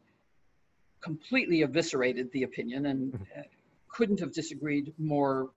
completely 1.01 1.63
eviscerated 1.63 2.31
the 2.33 2.45
opinion 2.45 2.87
and 2.87 3.13
mm-hmm. 3.13 3.41
uh, 3.41 3.43
couldn't 3.89 4.21
have 4.21 4.33
disagreed 4.33 4.93
more, 4.99 5.51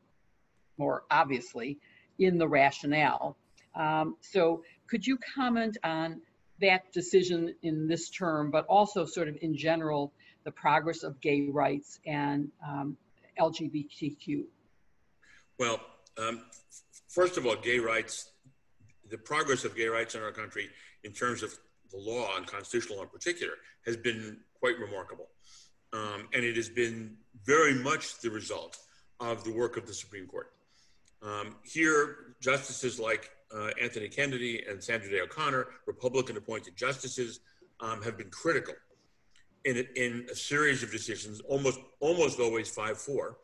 more 0.77 1.03
obviously 1.11 1.77
in 2.17 2.37
the 2.37 2.47
rationale. 2.47 3.37
Um, 3.75 4.15
so, 4.21 4.63
could 4.88 5.05
you 5.05 5.17
comment 5.35 5.77
on 5.83 6.21
that 6.61 6.91
decision 6.93 7.53
in 7.63 7.88
this 7.88 8.09
term, 8.09 8.51
but 8.51 8.65
also 8.67 9.05
sort 9.05 9.27
of 9.27 9.38
in 9.41 9.55
general 9.57 10.13
the 10.45 10.51
progress 10.51 11.03
of 11.03 11.19
gay 11.21 11.49
rights 11.49 11.99
and 12.05 12.49
um, 12.65 12.95
LGBTQ 13.39 14.45
well, 15.57 15.79
um, 16.17 16.41
first 17.07 17.38
of 17.38 17.45
all, 17.45 17.55
gay 17.55 17.79
rights, 17.79 18.31
the 19.09 19.17
progress 19.17 19.63
of 19.63 19.75
gay 19.75 19.88
rights 19.88 20.15
in 20.15 20.21
our 20.21 20.31
country 20.31 20.69
in 21.03 21.11
terms 21.11 21.43
of 21.43 21.57
the 21.91 21.97
law 21.97 22.35
and 22.35 22.45
constitutional 22.45 22.97
law 22.97 23.03
in 23.03 23.09
particular 23.09 23.53
has 23.85 23.95
been 23.95 24.38
quite 24.59 24.77
remarkable. 24.79 25.27
Um, 25.93 26.27
and 26.33 26.43
it 26.43 26.57
has 26.57 26.67
been 26.67 27.15
very 27.45 27.73
much 27.73 28.19
the 28.19 28.29
result 28.29 28.77
of 29.19 29.43
the 29.43 29.51
work 29.51 29.77
of 29.77 29.88
the 29.88 29.93
Supreme 29.93 30.27
Court. 30.27 30.51
Um, 31.21 31.55
here, 31.63 32.35
justices 32.41 32.99
like 32.99 33.29
uh, 33.55 33.69
Anthony 33.81 34.09
Kennedy 34.09 34.63
and 34.69 34.83
Sandra 34.83 35.09
Day 35.09 35.21
O'Connor, 35.21 35.67
Republican 35.85 36.37
appointed 36.37 36.75
justices, 36.75 37.39
um, 37.79 38.01
have 38.01 38.17
been 38.17 38.29
critical 38.29 38.73
in, 39.65 39.85
in 39.95 40.27
a 40.31 40.35
series 40.35 40.83
of 40.83 40.91
decisions, 40.91 41.41
almost, 41.41 41.79
almost 41.99 42.39
always 42.39 42.69
5 42.69 42.97
4, 42.97 43.37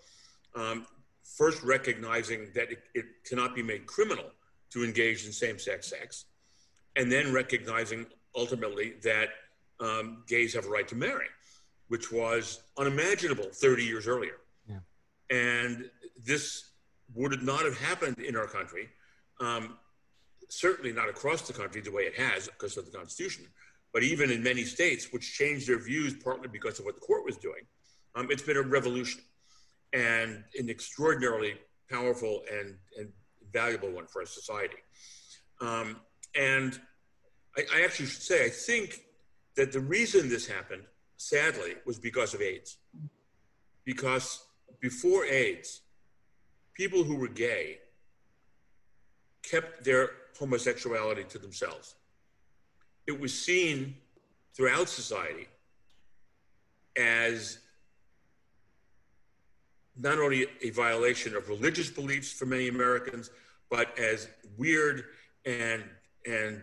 um, 0.56 0.86
first 1.24 1.64
recognizing 1.64 2.50
that 2.54 2.72
it, 2.72 2.84
it 2.94 3.06
cannot 3.26 3.56
be 3.56 3.64
made 3.64 3.86
criminal 3.86 4.26
to 4.72 4.84
engage 4.84 5.26
in 5.26 5.32
same-sex 5.32 5.90
sex, 5.90 6.26
and 6.96 7.12
then 7.12 7.34
recognizing 7.34 8.06
ultimately 8.36 8.94
that 9.04 9.30
um, 9.80 10.24
gays 10.28 10.54
have 10.54 10.66
a 10.66 10.70
right 10.70 10.88
to 10.88 10.96
marry, 10.96 11.28
which 11.88 12.12
was 12.12 12.62
unimaginable 12.78 13.46
30 13.52 13.84
years 13.84 14.08
earlier. 14.08 14.38
Yeah. 14.70 14.80
And 15.30 15.90
this 16.24 16.72
would 17.16 17.42
not 17.42 17.66
have 17.66 17.78
happened 17.78 18.20
in 18.20 18.36
our 18.36 18.48
country, 18.48 18.90
um, 19.40 19.78
certainly 20.52 20.92
not 20.92 21.08
across 21.08 21.44
the 21.48 21.54
country 21.54 21.80
the 21.82 21.92
way 21.92 22.04
it 22.04 22.16
has 22.16 22.48
because 22.48 22.76
of 22.76 22.86
the 22.86 22.92
Constitution, 22.92 23.46
but 23.94 24.04
even 24.04 24.30
in 24.30 24.44
many 24.44 24.64
states, 24.64 25.08
which 25.12 25.34
changed 25.34 25.68
their 25.68 25.80
views 25.80 26.14
partly 26.14 26.50
because 26.50 26.78
of 26.78 26.86
what 26.86 26.96
the 26.96 27.02
court 27.02 27.24
was 27.26 27.38
doing. 27.38 27.64
Um, 28.16 28.28
it's 28.30 28.42
been 28.42 28.58
a 28.58 28.62
revolution 28.62 29.22
and 29.94 30.44
an 30.60 30.70
extraordinarily 30.70 31.54
powerful 31.90 32.44
and, 32.52 32.76
and 32.98 33.10
valuable 33.54 33.92
one 33.92 34.08
for 34.08 34.22
our 34.22 34.26
society. 34.26 34.76
Um, 35.62 36.02
and 36.36 36.80
I, 37.58 37.64
I 37.74 37.84
actually 37.84 38.08
should 38.08 38.22
say, 38.22 38.46
I 38.46 38.50
think 38.50 39.04
that 39.56 39.72
the 39.72 39.80
reason 39.80 40.28
this 40.28 40.48
happened, 40.48 40.84
sadly, 41.16 41.76
was 41.86 41.98
because 41.98 42.34
of 42.34 42.42
AIDS. 42.42 42.78
Because 43.86 44.46
before 44.82 45.24
AIDS, 45.26 45.82
people 46.74 47.04
who 47.06 47.16
were 47.16 47.30
gay 47.30 47.80
kept 49.44 49.84
their 49.84 50.12
homosexuality 50.38 51.24
to 51.26 51.38
themselves. 51.38 51.96
It 53.08 53.20
was 53.20 53.34
seen 53.38 53.96
throughout 54.56 54.90
society 54.90 55.48
as 56.98 57.60
not 59.98 60.20
only 60.20 60.48
a 60.64 60.70
violation 60.72 61.36
of 61.36 61.48
religious 61.50 61.90
beliefs 61.90 62.32
for 62.32 62.46
many 62.46 62.68
Americans, 62.68 63.30
but 63.70 63.98
as 63.98 64.28
weird 64.58 65.06
and 65.46 65.84
and 66.26 66.62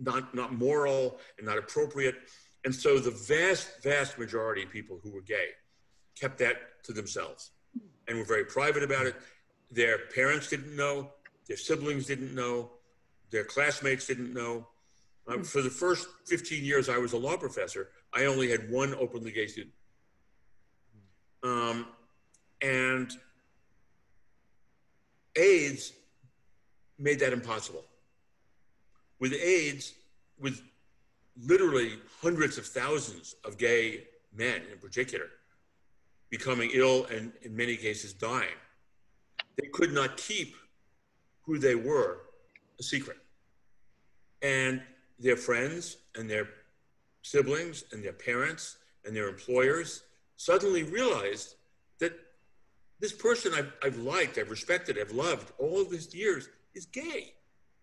not 0.00 0.34
not 0.34 0.52
moral 0.54 1.18
and 1.38 1.46
not 1.46 1.58
appropriate. 1.58 2.16
And 2.64 2.74
so 2.74 2.98
the 2.98 3.10
vast, 3.10 3.82
vast 3.82 4.18
majority 4.18 4.62
of 4.62 4.70
people 4.70 4.98
who 5.02 5.10
were 5.10 5.22
gay 5.22 5.48
kept 6.18 6.38
that 6.38 6.84
to 6.84 6.92
themselves 6.92 7.50
and 8.06 8.18
were 8.18 8.24
very 8.24 8.44
private 8.44 8.82
about 8.82 9.06
it. 9.06 9.16
Their 9.70 9.98
parents 10.14 10.48
didn't 10.48 10.76
know, 10.76 11.10
their 11.52 11.58
siblings 11.58 12.06
didn't 12.06 12.34
know, 12.34 12.70
their 13.30 13.44
classmates 13.44 14.06
didn't 14.06 14.32
know. 14.32 14.66
Um, 15.28 15.44
for 15.44 15.60
the 15.60 15.68
first 15.68 16.08
15 16.24 16.64
years 16.64 16.88
I 16.88 16.96
was 16.96 17.12
a 17.12 17.18
law 17.18 17.36
professor, 17.36 17.90
I 18.10 18.24
only 18.24 18.50
had 18.50 18.70
one 18.70 18.94
openly 18.94 19.32
gay 19.32 19.46
student. 19.48 19.74
Um, 21.42 21.88
and 22.62 23.12
AIDS 25.36 25.92
made 26.98 27.20
that 27.20 27.34
impossible. 27.34 27.84
With 29.20 29.34
AIDS, 29.34 29.92
with 30.40 30.62
literally 31.38 31.98
hundreds 32.22 32.56
of 32.56 32.64
thousands 32.64 33.36
of 33.44 33.58
gay 33.58 34.04
men 34.34 34.62
in 34.72 34.78
particular 34.78 35.26
becoming 36.30 36.70
ill 36.72 37.04
and 37.14 37.30
in 37.42 37.54
many 37.54 37.76
cases 37.76 38.14
dying, 38.14 38.56
they 39.58 39.68
could 39.68 39.92
not 39.92 40.16
keep 40.16 40.56
who 41.44 41.58
they 41.58 41.74
were 41.74 42.20
a 42.78 42.82
secret. 42.82 43.18
And 44.40 44.82
their 45.18 45.36
friends 45.36 45.98
and 46.16 46.28
their 46.28 46.48
siblings 47.22 47.84
and 47.92 48.02
their 48.04 48.12
parents 48.12 48.76
and 49.04 49.14
their 49.14 49.28
employers 49.28 50.02
suddenly 50.36 50.82
realized 50.82 51.54
that 51.98 52.12
this 53.00 53.12
person 53.12 53.52
I've, 53.54 53.72
I've 53.82 53.96
liked, 53.96 54.38
I've 54.38 54.50
respected, 54.50 54.98
I've 54.98 55.12
loved 55.12 55.52
all 55.58 55.84
these 55.84 56.14
years 56.14 56.48
is 56.74 56.86
gay. 56.86 57.34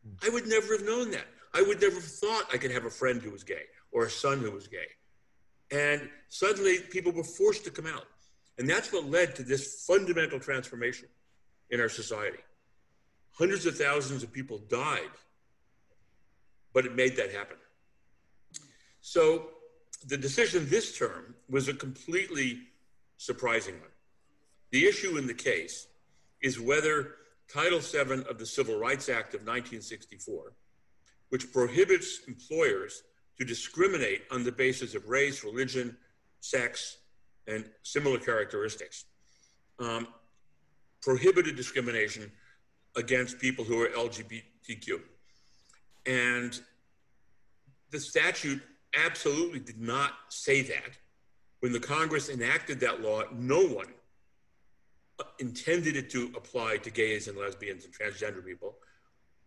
Hmm. 0.03 0.25
I 0.25 0.29
would 0.29 0.47
never 0.47 0.73
have 0.73 0.85
known 0.85 1.11
that. 1.11 1.27
I 1.53 1.61
would 1.61 1.81
never 1.81 1.95
have 1.95 2.03
thought 2.03 2.45
I 2.53 2.57
could 2.57 2.71
have 2.71 2.85
a 2.85 2.89
friend 2.89 3.21
who 3.21 3.31
was 3.31 3.43
gay 3.43 3.63
or 3.91 4.05
a 4.05 4.09
son 4.09 4.39
who 4.39 4.51
was 4.51 4.67
gay. 4.67 4.87
And 5.71 6.09
suddenly 6.29 6.79
people 6.79 7.11
were 7.11 7.23
forced 7.23 7.63
to 7.65 7.71
come 7.71 7.85
out. 7.85 8.05
And 8.57 8.69
that's 8.69 8.91
what 8.91 9.09
led 9.09 9.35
to 9.35 9.43
this 9.43 9.85
fundamental 9.85 10.39
transformation 10.39 11.07
in 11.69 11.79
our 11.79 11.89
society. 11.89 12.39
Hundreds 13.39 13.65
of 13.65 13.77
thousands 13.77 14.21
of 14.21 14.33
people 14.33 14.57
died, 14.69 15.15
but 16.73 16.85
it 16.85 16.93
made 16.93 17.15
that 17.15 17.31
happen. 17.31 17.55
So 18.99 19.51
the 20.05 20.17
decision 20.17 20.67
this 20.69 20.97
term 20.97 21.35
was 21.49 21.69
a 21.69 21.73
completely 21.73 22.59
surprising 23.15 23.75
one. 23.79 23.91
The 24.71 24.85
issue 24.85 25.17
in 25.17 25.25
the 25.25 25.33
case 25.33 25.87
is 26.41 26.59
whether 26.59 27.15
Title 27.51 27.79
VII 27.79 28.25
of 28.29 28.37
the 28.37 28.45
Civil 28.45 28.77
Rights 28.77 29.07
Act 29.07 29.33
of 29.33 29.41
1964, 29.41 30.51
which 31.29 31.51
prohibits 31.53 32.19
employers 32.27 33.03
to 33.37 33.45
discriminate 33.45 34.23
on 34.31 34.43
the 34.43 34.51
basis 34.51 34.95
of 34.95 35.07
race, 35.07 35.45
religion, 35.45 35.95
sex, 36.41 36.97
and 37.47 37.69
similar 37.83 38.19
characteristics, 38.19 39.05
um, 39.79 40.07
prohibited 41.01 41.55
discrimination 41.55 42.29
against 42.95 43.39
people 43.39 43.63
who 43.63 43.81
are 43.81 43.87
LGBTQ. 43.89 45.01
And 46.05 46.59
the 47.91 47.99
statute 47.99 48.61
absolutely 48.95 49.59
did 49.59 49.79
not 49.79 50.13
say 50.29 50.61
that. 50.63 50.97
When 51.59 51.71
the 51.71 51.79
Congress 51.79 52.29
enacted 52.29 52.79
that 52.79 53.01
law, 53.01 53.23
no 53.33 53.65
one 53.65 53.87
intended 55.39 55.97
it 55.97 56.09
to 56.11 56.31
apply 56.35 56.77
to 56.77 56.89
gays 56.89 57.27
and 57.27 57.37
lesbians 57.37 57.83
and 57.83 57.93
transgender 57.93 58.45
people 58.45 58.75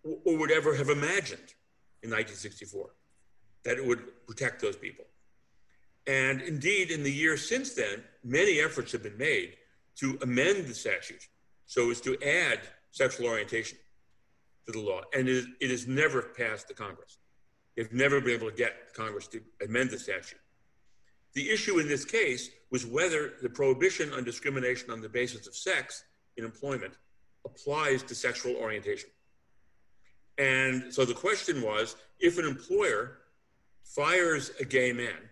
or 0.05 0.37
would 0.37 0.51
ever 0.51 0.75
have 0.75 0.89
imagined 0.89 1.55
in 2.03 2.11
1964 2.11 2.91
that 3.65 3.79
it 3.79 3.87
would 3.87 4.27
protect 4.27 4.61
those 4.61 4.77
people. 4.77 5.05
And 6.07 6.43
indeed, 6.43 6.91
in 6.91 7.03
the 7.03 7.13
years 7.13 7.49
since 7.49 7.75
then, 7.75 8.03
many 8.25 8.59
efforts 8.59 8.93
have 8.93 9.03
been 9.03 9.17
made 9.17 9.57
to 9.97 10.19
amend 10.23 10.67
the 10.67 10.75
statute 10.75 11.29
so 11.67 11.91
as 11.91 12.01
to 12.01 12.21
add 12.23 12.61
sexual 12.93 13.27
orientation 13.27 13.79
to 14.67 14.73
the 14.73 14.81
law. 14.81 15.01
And 15.13 15.29
it, 15.29 15.45
it 15.61 15.71
has 15.71 15.89
never 15.89 16.23
passed 16.23 16.69
the 16.69 16.75
Congress. 16.75 17.19
They've 17.77 17.93
never 17.93 18.21
been 18.21 18.35
able 18.35 18.51
to 18.51 18.57
get 18.57 18.95
Congress 18.95 19.27
to 19.29 19.41
amend 19.65 19.91
the 19.91 19.99
statute. 19.99 20.39
The 21.35 21.51
issue 21.51 21.79
in 21.79 21.89
this 21.89 22.05
case 22.05 22.51
was 22.71 22.87
whether 22.87 23.33
the 23.43 23.49
prohibition 23.49 24.13
on 24.13 24.25
discrimination 24.25 24.91
on 24.91 25.01
the 25.01 25.09
basis 25.09 25.47
of 25.47 25.57
sex 25.57 26.05
in 26.37 26.45
employment 26.45 26.95
applies 27.45 28.03
to 28.05 28.15
sexual 28.15 28.55
orientation. 28.57 29.09
And 30.39 30.93
so 30.93 31.05
the 31.05 31.15
question 31.15 31.63
was 31.63 31.97
if 32.21 32.39
an 32.39 32.45
employer 32.45 33.19
fires 33.85 34.51
a 34.61 34.65
gay 34.65 34.93
man, 34.93 35.29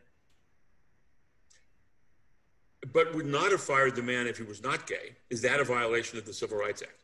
but 2.92 3.14
would 3.14 3.26
not 3.26 3.50
have 3.50 3.60
fired 3.60 3.94
the 3.94 4.02
man 4.02 4.26
if 4.26 4.38
he 4.38 4.44
was 4.44 4.62
not 4.62 4.86
gay, 4.86 5.16
is 5.28 5.42
that 5.42 5.60
a 5.60 5.64
violation 5.64 6.18
of 6.18 6.24
the 6.24 6.32
Civil 6.32 6.58
Rights 6.58 6.82
Act? 6.82 6.99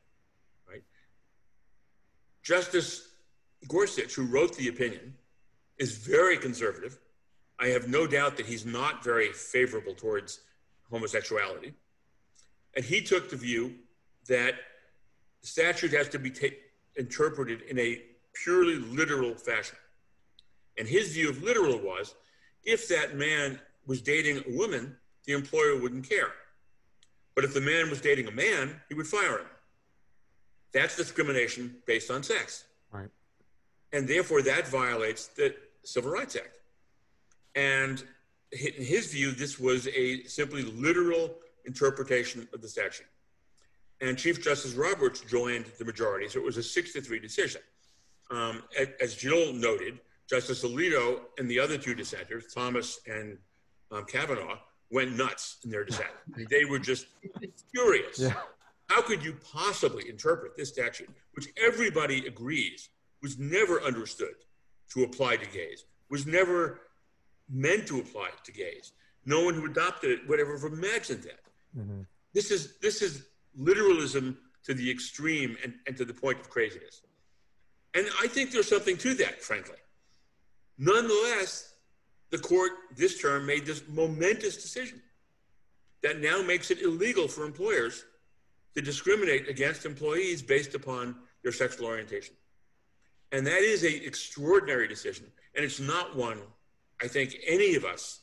Justice 2.46 3.08
Gorsuch, 3.66 4.14
who 4.14 4.24
wrote 4.24 4.56
the 4.56 4.68
opinion, 4.68 5.14
is 5.78 5.98
very 5.98 6.38
conservative 6.38 6.96
I 7.58 7.68
have 7.68 7.88
no 7.88 8.06
doubt 8.06 8.36
that 8.36 8.44
he's 8.44 8.66
not 8.66 9.02
very 9.02 9.32
favorable 9.32 9.94
towards 9.94 10.40
homosexuality. 10.90 11.72
And 12.74 12.84
he 12.84 13.00
took 13.00 13.30
the 13.30 13.36
view 13.36 13.76
that 14.28 14.56
the 15.40 15.46
statute 15.46 15.92
has 15.92 16.10
to 16.10 16.18
be 16.18 16.30
ta- 16.30 16.54
interpreted 16.96 17.62
in 17.62 17.78
a 17.78 18.02
purely 18.34 18.74
literal 18.74 19.34
fashion. 19.34 19.78
And 20.76 20.86
his 20.86 21.14
view 21.14 21.30
of 21.30 21.42
literal 21.42 21.78
was 21.78 22.14
if 22.62 22.88
that 22.88 23.16
man 23.16 23.58
was 23.86 24.02
dating 24.02 24.44
a 24.46 24.54
woman, 24.54 24.94
the 25.24 25.32
employer 25.32 25.80
wouldn't 25.80 26.06
care. 26.06 26.32
But 27.34 27.44
if 27.44 27.54
the 27.54 27.62
man 27.62 27.88
was 27.88 28.02
dating 28.02 28.28
a 28.28 28.32
man, 28.32 28.82
he 28.90 28.94
would 28.94 29.06
fire 29.06 29.38
him. 29.38 29.46
That's 30.76 30.94
discrimination 30.94 31.74
based 31.86 32.10
on 32.10 32.22
sex. 32.22 32.66
Right. 32.92 33.08
And 33.94 34.06
therefore, 34.06 34.42
that 34.42 34.68
violates 34.68 35.28
the 35.28 35.54
Civil 35.84 36.10
Rights 36.10 36.36
Act. 36.36 36.58
And 37.54 38.04
in 38.52 38.84
his 38.84 39.10
view, 39.10 39.32
this 39.32 39.58
was 39.58 39.88
a 39.88 40.22
simply 40.24 40.64
literal 40.64 41.34
interpretation 41.64 42.46
of 42.52 42.60
the 42.60 42.68
statute. 42.68 43.06
And 44.02 44.18
Chief 44.18 44.44
Justice 44.44 44.74
Roberts 44.74 45.20
joined 45.20 45.64
the 45.78 45.84
majority, 45.86 46.28
so 46.28 46.40
it 46.40 46.44
was 46.44 46.58
a 46.58 46.62
six 46.62 46.92
to 46.92 47.00
three 47.00 47.20
decision. 47.20 47.62
Um, 48.30 48.62
as 49.00 49.14
Jill 49.14 49.54
noted, 49.54 49.98
Justice 50.28 50.62
Alito 50.62 51.20
and 51.38 51.50
the 51.50 51.58
other 51.58 51.78
two 51.78 51.94
dissenters, 51.94 52.52
Thomas 52.52 53.00
and 53.06 53.38
um, 53.90 54.04
Kavanaugh, 54.04 54.58
went 54.90 55.16
nuts 55.16 55.56
in 55.64 55.70
their 55.70 55.84
dissent. 55.84 56.10
they 56.50 56.66
were 56.66 56.78
just 56.78 57.06
furious. 57.72 58.18
Yeah. 58.18 58.34
How 58.88 59.02
could 59.02 59.24
you 59.24 59.36
possibly 59.52 60.08
interpret 60.08 60.56
this 60.56 60.68
statute, 60.68 61.10
which 61.34 61.48
everybody 61.62 62.26
agrees 62.26 62.88
was 63.22 63.38
never 63.38 63.82
understood 63.82 64.34
to 64.92 65.04
apply 65.04 65.36
to 65.36 65.46
gays, 65.50 65.84
was 66.10 66.26
never 66.26 66.80
meant 67.48 67.86
to 67.88 67.98
apply 67.98 68.30
to 68.44 68.52
gays. 68.52 68.92
No 69.24 69.44
one 69.44 69.54
who 69.54 69.66
adopted 69.66 70.10
it 70.10 70.28
would 70.28 70.40
ever 70.40 70.58
have 70.58 70.72
imagined 70.72 71.22
that. 71.24 71.40
Mm-hmm. 71.76 72.02
This 72.32 72.50
is 72.50 72.76
this 72.78 73.02
is 73.02 73.26
literalism 73.56 74.38
to 74.64 74.74
the 74.74 74.90
extreme 74.90 75.56
and, 75.62 75.74
and 75.86 75.96
to 75.96 76.04
the 76.04 76.14
point 76.14 76.40
of 76.40 76.50
craziness. 76.50 77.02
And 77.94 78.06
I 78.20 78.26
think 78.26 78.50
there's 78.50 78.68
something 78.68 78.96
to 78.98 79.14
that, 79.14 79.42
frankly. 79.42 79.76
Nonetheless, 80.78 81.74
the 82.30 82.38
court 82.38 82.72
this 82.94 83.20
term 83.20 83.46
made 83.46 83.64
this 83.64 83.82
momentous 83.88 84.56
decision 84.56 85.00
that 86.02 86.20
now 86.20 86.42
makes 86.42 86.70
it 86.70 86.82
illegal 86.82 87.26
for 87.26 87.44
employers 87.44 88.04
to 88.76 88.82
discriminate 88.82 89.48
against 89.48 89.86
employees 89.86 90.42
based 90.42 90.74
upon 90.74 91.16
their 91.42 91.52
sexual 91.52 91.86
orientation. 91.86 92.34
And 93.32 93.46
that 93.46 93.62
is 93.62 93.82
an 93.82 94.00
extraordinary 94.04 94.86
decision. 94.86 95.26
And 95.54 95.64
it's 95.64 95.80
not 95.80 96.14
one 96.14 96.38
I 97.02 97.08
think 97.08 97.36
any 97.46 97.74
of 97.74 97.84
us 97.84 98.20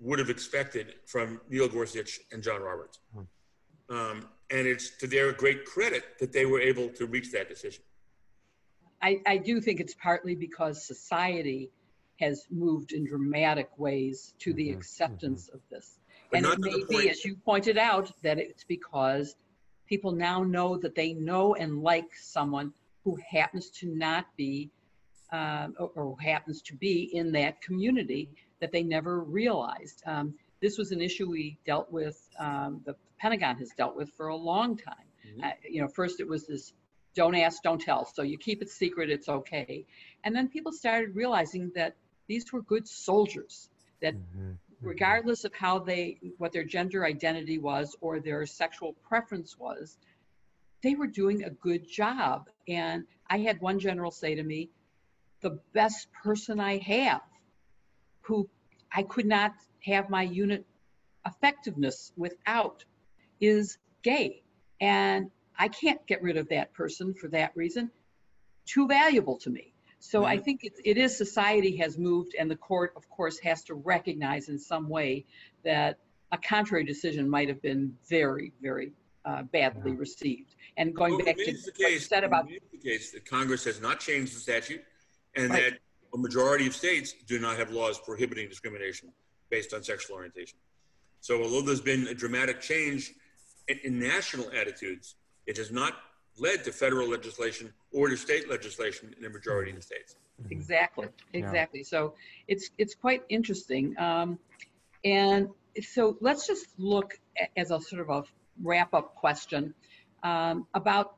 would 0.00 0.18
have 0.18 0.28
expected 0.28 0.94
from 1.06 1.40
Neil 1.48 1.68
Gorsuch 1.68 2.20
and 2.32 2.42
John 2.42 2.60
Roberts. 2.60 2.98
Hmm. 3.14 3.94
Um, 3.94 4.28
and 4.50 4.66
it's 4.66 4.96
to 4.98 5.06
their 5.06 5.32
great 5.32 5.64
credit 5.64 6.18
that 6.20 6.32
they 6.32 6.44
were 6.44 6.60
able 6.60 6.88
to 6.90 7.06
reach 7.06 7.32
that 7.32 7.48
decision. 7.48 7.82
I, 9.00 9.20
I 9.26 9.36
do 9.38 9.60
think 9.60 9.80
it's 9.80 9.94
partly 9.94 10.34
because 10.34 10.86
society 10.86 11.70
has 12.20 12.46
moved 12.50 12.92
in 12.92 13.06
dramatic 13.06 13.70
ways 13.78 14.34
to 14.40 14.52
the 14.52 14.68
mm-hmm. 14.68 14.78
acceptance 14.78 15.46
mm-hmm. 15.46 15.56
of 15.56 15.62
this. 15.70 15.98
But 16.30 16.44
and 16.44 16.46
it 16.46 16.58
may 16.58 16.84
be, 16.88 17.10
as 17.10 17.24
you 17.24 17.36
pointed 17.36 17.78
out, 17.78 18.10
that 18.22 18.38
it's 18.38 18.64
because 18.64 19.36
people 19.86 20.12
now 20.12 20.42
know 20.42 20.76
that 20.76 20.94
they 20.94 21.12
know 21.12 21.54
and 21.54 21.82
like 21.82 22.14
someone 22.14 22.72
who 23.04 23.16
happens 23.28 23.70
to 23.70 23.86
not 23.86 24.26
be 24.36 24.70
um, 25.32 25.74
or, 25.78 25.90
or, 25.96 26.20
happens 26.20 26.62
to 26.62 26.74
be 26.76 27.10
in 27.12 27.32
that 27.32 27.60
community 27.60 28.28
that 28.60 28.70
they 28.70 28.84
never 28.84 29.20
realized. 29.20 30.02
Um, 30.06 30.34
this 30.60 30.78
was 30.78 30.92
an 30.92 31.00
issue 31.00 31.28
we 31.28 31.58
dealt 31.66 31.90
with, 31.90 32.28
um, 32.38 32.80
the 32.84 32.94
Pentagon 33.18 33.56
has 33.56 33.70
dealt 33.76 33.96
with 33.96 34.10
for 34.10 34.28
a 34.28 34.36
long 34.36 34.76
time. 34.76 34.94
Mm-hmm. 35.26 35.44
Uh, 35.44 35.50
you 35.68 35.82
know, 35.82 35.88
first 35.88 36.20
it 36.20 36.28
was 36.28 36.46
this 36.46 36.72
don't 37.14 37.34
ask, 37.34 37.62
don't 37.62 37.80
tell. 37.80 38.04
So 38.04 38.22
you 38.22 38.38
keep 38.38 38.62
it 38.62 38.70
secret, 38.70 39.10
it's 39.10 39.28
okay. 39.28 39.86
And 40.22 40.36
then 40.36 40.48
people 40.48 40.70
started 40.70 41.16
realizing 41.16 41.72
that 41.74 41.96
these 42.28 42.52
were 42.52 42.62
good 42.62 42.86
soldiers. 42.86 43.70
that 44.02 44.14
mm-hmm. 44.14 44.52
Regardless 44.86 45.44
of 45.44 45.52
how 45.52 45.80
they 45.80 46.18
what 46.38 46.52
their 46.52 46.64
gender 46.64 47.04
identity 47.04 47.58
was 47.58 47.96
or 48.00 48.20
their 48.20 48.46
sexual 48.46 48.92
preference 49.08 49.58
was 49.58 49.98
they 50.82 50.94
were 50.94 51.06
doing 51.06 51.42
a 51.42 51.50
good 51.50 51.88
job. 51.88 52.48
And 52.68 53.04
i 53.28 53.38
had 53.38 53.60
one 53.60 53.80
general 53.80 54.10
say 54.10 54.34
to 54.36 54.42
me 54.42 54.70
the 55.40 55.58
best 55.74 56.08
person 56.24 56.60
i 56.60 56.78
have 56.78 57.22
who 58.20 58.48
i 58.92 59.02
could 59.02 59.26
not 59.26 59.52
have 59.84 60.08
my 60.08 60.22
unit 60.22 60.64
effectiveness 61.26 62.12
without 62.16 62.84
is 63.40 63.78
gay. 64.02 64.42
And 64.80 65.30
i 65.58 65.68
can't 65.68 66.06
get 66.06 66.22
rid 66.22 66.36
of 66.36 66.48
that 66.50 66.72
person 66.74 67.12
for 67.14 67.28
that 67.28 67.56
reason. 67.56 67.90
Too 68.66 68.86
valuable 68.86 69.38
to 69.38 69.50
me 69.50 69.74
so 69.98 70.24
I 70.24 70.38
think 70.38 70.64
it, 70.64 70.74
it 70.84 70.96
is 70.96 71.16
society 71.16 71.76
has 71.78 71.98
moved, 71.98 72.34
and 72.38 72.50
the 72.50 72.56
court, 72.56 72.92
of 72.96 73.08
course, 73.08 73.38
has 73.40 73.62
to 73.64 73.74
recognize 73.74 74.48
in 74.48 74.58
some 74.58 74.88
way 74.88 75.24
that 75.64 75.98
a 76.32 76.38
contrary 76.38 76.84
decision 76.84 77.28
might 77.28 77.48
have 77.48 77.62
been 77.62 77.96
very, 78.08 78.52
very 78.60 78.92
uh, 79.24 79.42
badly 79.44 79.92
yeah. 79.92 79.98
received. 79.98 80.54
And 80.76 80.94
going 80.94 81.16
well, 81.16 81.24
back 81.24 81.36
to 81.36 81.44
the 81.44 81.72
case, 81.72 82.08
said 82.08 82.24
about 82.24 82.48
the 82.48 82.78
case 82.78 83.10
that 83.12 83.24
Congress 83.24 83.64
has 83.64 83.80
not 83.80 83.98
changed 84.00 84.34
the 84.34 84.40
statute, 84.40 84.82
and 85.34 85.50
right. 85.50 85.72
that 85.72 85.78
a 86.14 86.18
majority 86.18 86.66
of 86.66 86.74
states 86.74 87.14
do 87.26 87.38
not 87.38 87.56
have 87.56 87.70
laws 87.70 87.98
prohibiting 87.98 88.48
discrimination 88.48 89.12
based 89.50 89.72
on 89.74 89.82
sexual 89.82 90.16
orientation. 90.16 90.58
So 91.20 91.42
although 91.42 91.62
there's 91.62 91.80
been 91.80 92.06
a 92.08 92.14
dramatic 92.14 92.60
change 92.60 93.12
in, 93.68 93.78
in 93.84 93.98
national 93.98 94.50
attitudes, 94.52 95.16
it 95.46 95.56
has 95.56 95.70
not 95.70 95.94
led 96.38 96.64
to 96.64 96.72
federal 96.72 97.08
legislation 97.08 97.72
or 97.92 98.08
to 98.08 98.16
state 98.16 98.48
legislation 98.48 99.14
in 99.18 99.24
a 99.24 99.30
majority 99.30 99.70
of 99.70 99.76
the 99.76 99.82
states. 99.82 100.16
Exactly, 100.50 101.08
exactly. 101.32 101.80
Yeah. 101.80 101.86
So 101.86 102.14
it's 102.46 102.70
it's 102.76 102.94
quite 102.94 103.22
interesting. 103.28 103.98
Um, 103.98 104.38
and 105.04 105.48
so 105.82 106.16
let's 106.20 106.46
just 106.46 106.66
look 106.78 107.14
at, 107.40 107.50
as 107.56 107.70
a 107.70 107.80
sort 107.80 108.02
of 108.02 108.10
a 108.10 108.24
wrap 108.62 108.92
up 108.94 109.14
question 109.14 109.74
um, 110.22 110.66
about 110.74 111.16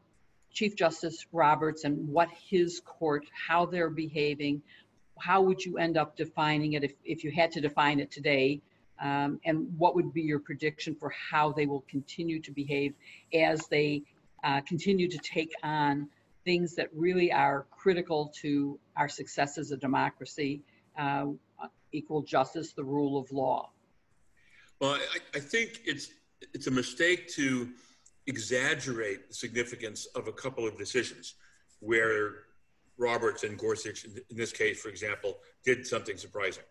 Chief 0.53 0.77
Justice 0.77 1.27
Roberts 1.33 1.85
and 1.85 2.09
what 2.09 2.29
his 2.51 2.81
court, 2.81 3.27
how 3.49 3.67
they're 3.67 3.91
behaving. 3.91 4.63
How 5.19 5.43
would 5.43 5.65
you 5.65 5.79
end 5.79 5.97
up 5.97 6.17
defining 6.17 6.75
it 6.75 6.85
if, 6.85 6.93
if 7.05 7.25
you 7.25 7.33
had 7.33 7.53
to 7.53 7.61
define 7.61 7.99
it 8.01 8.11
today? 8.11 8.61
Um, 9.01 9.41
and 9.45 9.79
what 9.79 9.95
would 9.95 10.13
be 10.13 10.23
your 10.23 10.41
prediction 10.41 10.97
for 10.97 11.13
how 11.31 11.53
they 11.53 11.67
will 11.67 11.85
continue 11.89 12.41
to 12.41 12.51
behave 12.51 12.95
as 13.33 13.67
they 13.69 14.03
uh, 14.45 14.61
continue 14.63 15.09
to 15.09 15.19
take 15.19 15.53
on 15.63 16.09
things 16.45 16.75
that 16.75 16.89
really 16.95 17.33
are 17.33 17.67
critical 17.71 18.33
to 18.41 18.79
our 18.97 19.09
success 19.09 19.59
as 19.59 19.71
a 19.71 19.77
democracy, 19.77 20.63
uh, 20.99 21.27
equal 21.93 22.23
justice, 22.23 22.73
the 22.73 22.85
rule 22.85 23.19
of 23.19 23.31
law. 23.33 23.71
Well, 24.81 24.93
I, 24.93 25.19
I, 25.35 25.41
think 25.41 25.81
it's 25.85 26.11
it's 26.55 26.69
a 26.69 26.71
mistake 26.71 27.29
to 27.35 27.69
exaggerate 28.27 29.29
the 29.29 29.35
significance 29.35 30.07
of 30.15 30.29
a 30.29 30.33
couple 30.33 30.67
of 30.67 30.79
decisions 30.79 31.35
where 31.81 32.45
Roberts 32.97 33.45
and 33.45 33.59
Gorsuch, 33.59 34.05
in 34.05 34.37
this 34.37 34.53
case, 34.53 34.81
for 34.81 34.89
example, 34.89 35.39
did 35.65 35.87
something 35.87 36.17
surprising. 36.17 36.65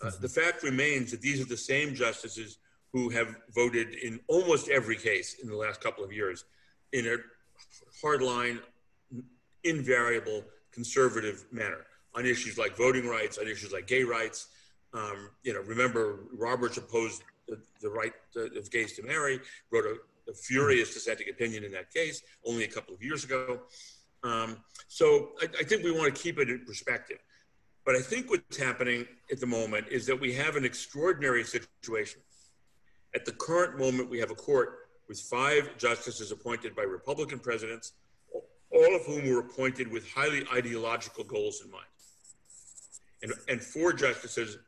Uh, 0.00 0.06
mm-hmm. 0.06 0.22
the 0.22 0.28
fact 0.28 0.62
remains 0.62 1.10
that 1.10 1.20
these 1.20 1.40
are 1.40 1.48
the 1.48 1.56
same 1.56 1.94
justices 1.94 2.58
who 2.92 3.08
have 3.08 3.36
voted 3.54 3.94
in 3.94 4.20
almost 4.28 4.68
every 4.68 4.96
case 4.96 5.36
in 5.42 5.48
the 5.48 5.56
last 5.56 5.80
couple 5.80 6.04
of 6.04 6.12
years 6.12 6.44
in 6.92 7.06
a 7.06 7.16
hardline, 8.04 8.60
invariable, 9.64 10.44
conservative 10.72 11.44
manner 11.52 11.86
on 12.14 12.26
issues 12.26 12.58
like 12.58 12.76
voting 12.76 13.06
rights, 13.06 13.38
on 13.38 13.48
issues 13.48 13.72
like 13.72 13.86
gay 13.86 14.02
rights. 14.02 14.48
Um, 14.94 15.30
you 15.42 15.54
know, 15.54 15.60
remember 15.60 16.20
Roberts 16.36 16.76
opposed 16.76 17.22
the, 17.48 17.58
the 17.80 17.88
right 17.88 18.12
of 18.36 18.70
gays 18.70 18.92
to 18.94 19.02
marry, 19.02 19.40
wrote 19.70 19.84
a, 19.86 20.30
a, 20.30 20.34
furious 20.34 20.94
dissenting 20.94 21.28
opinion 21.30 21.64
in 21.64 21.72
that 21.72 21.92
case 21.92 22.22
only 22.46 22.64
a 22.64 22.68
couple 22.68 22.94
of 22.94 23.02
years 23.02 23.24
ago. 23.24 23.60
Um, 24.22 24.58
so 24.88 25.30
I, 25.40 25.46
I 25.60 25.62
think 25.64 25.82
we 25.82 25.90
want 25.90 26.14
to 26.14 26.22
keep 26.22 26.38
it 26.38 26.48
in 26.48 26.64
perspective. 26.64 27.18
But 27.84 27.96
I 27.96 28.00
think 28.00 28.30
what's 28.30 28.56
happening 28.56 29.06
at 29.30 29.40
the 29.40 29.46
moment 29.46 29.86
is 29.90 30.06
that 30.06 30.20
we 30.20 30.32
have 30.34 30.56
an 30.56 30.64
extraordinary 30.64 31.42
situation. 31.42 32.20
At 33.14 33.24
the 33.24 33.32
current 33.32 33.78
moment, 33.78 34.08
we 34.08 34.18
have 34.20 34.30
a 34.30 34.34
court 34.34 34.81
with 35.08 35.20
five 35.20 35.76
justices 35.78 36.32
appointed 36.32 36.74
by 36.74 36.82
Republican 36.82 37.38
presidents, 37.38 37.92
all 38.70 38.96
of 38.96 39.04
whom 39.04 39.28
were 39.28 39.40
appointed 39.40 39.90
with 39.90 40.10
highly 40.10 40.44
ideological 40.52 41.24
goals 41.24 41.62
in 41.64 41.70
mind, 41.70 41.84
and, 43.22 43.32
and 43.48 43.60
four 43.60 43.92
justices 43.92 44.58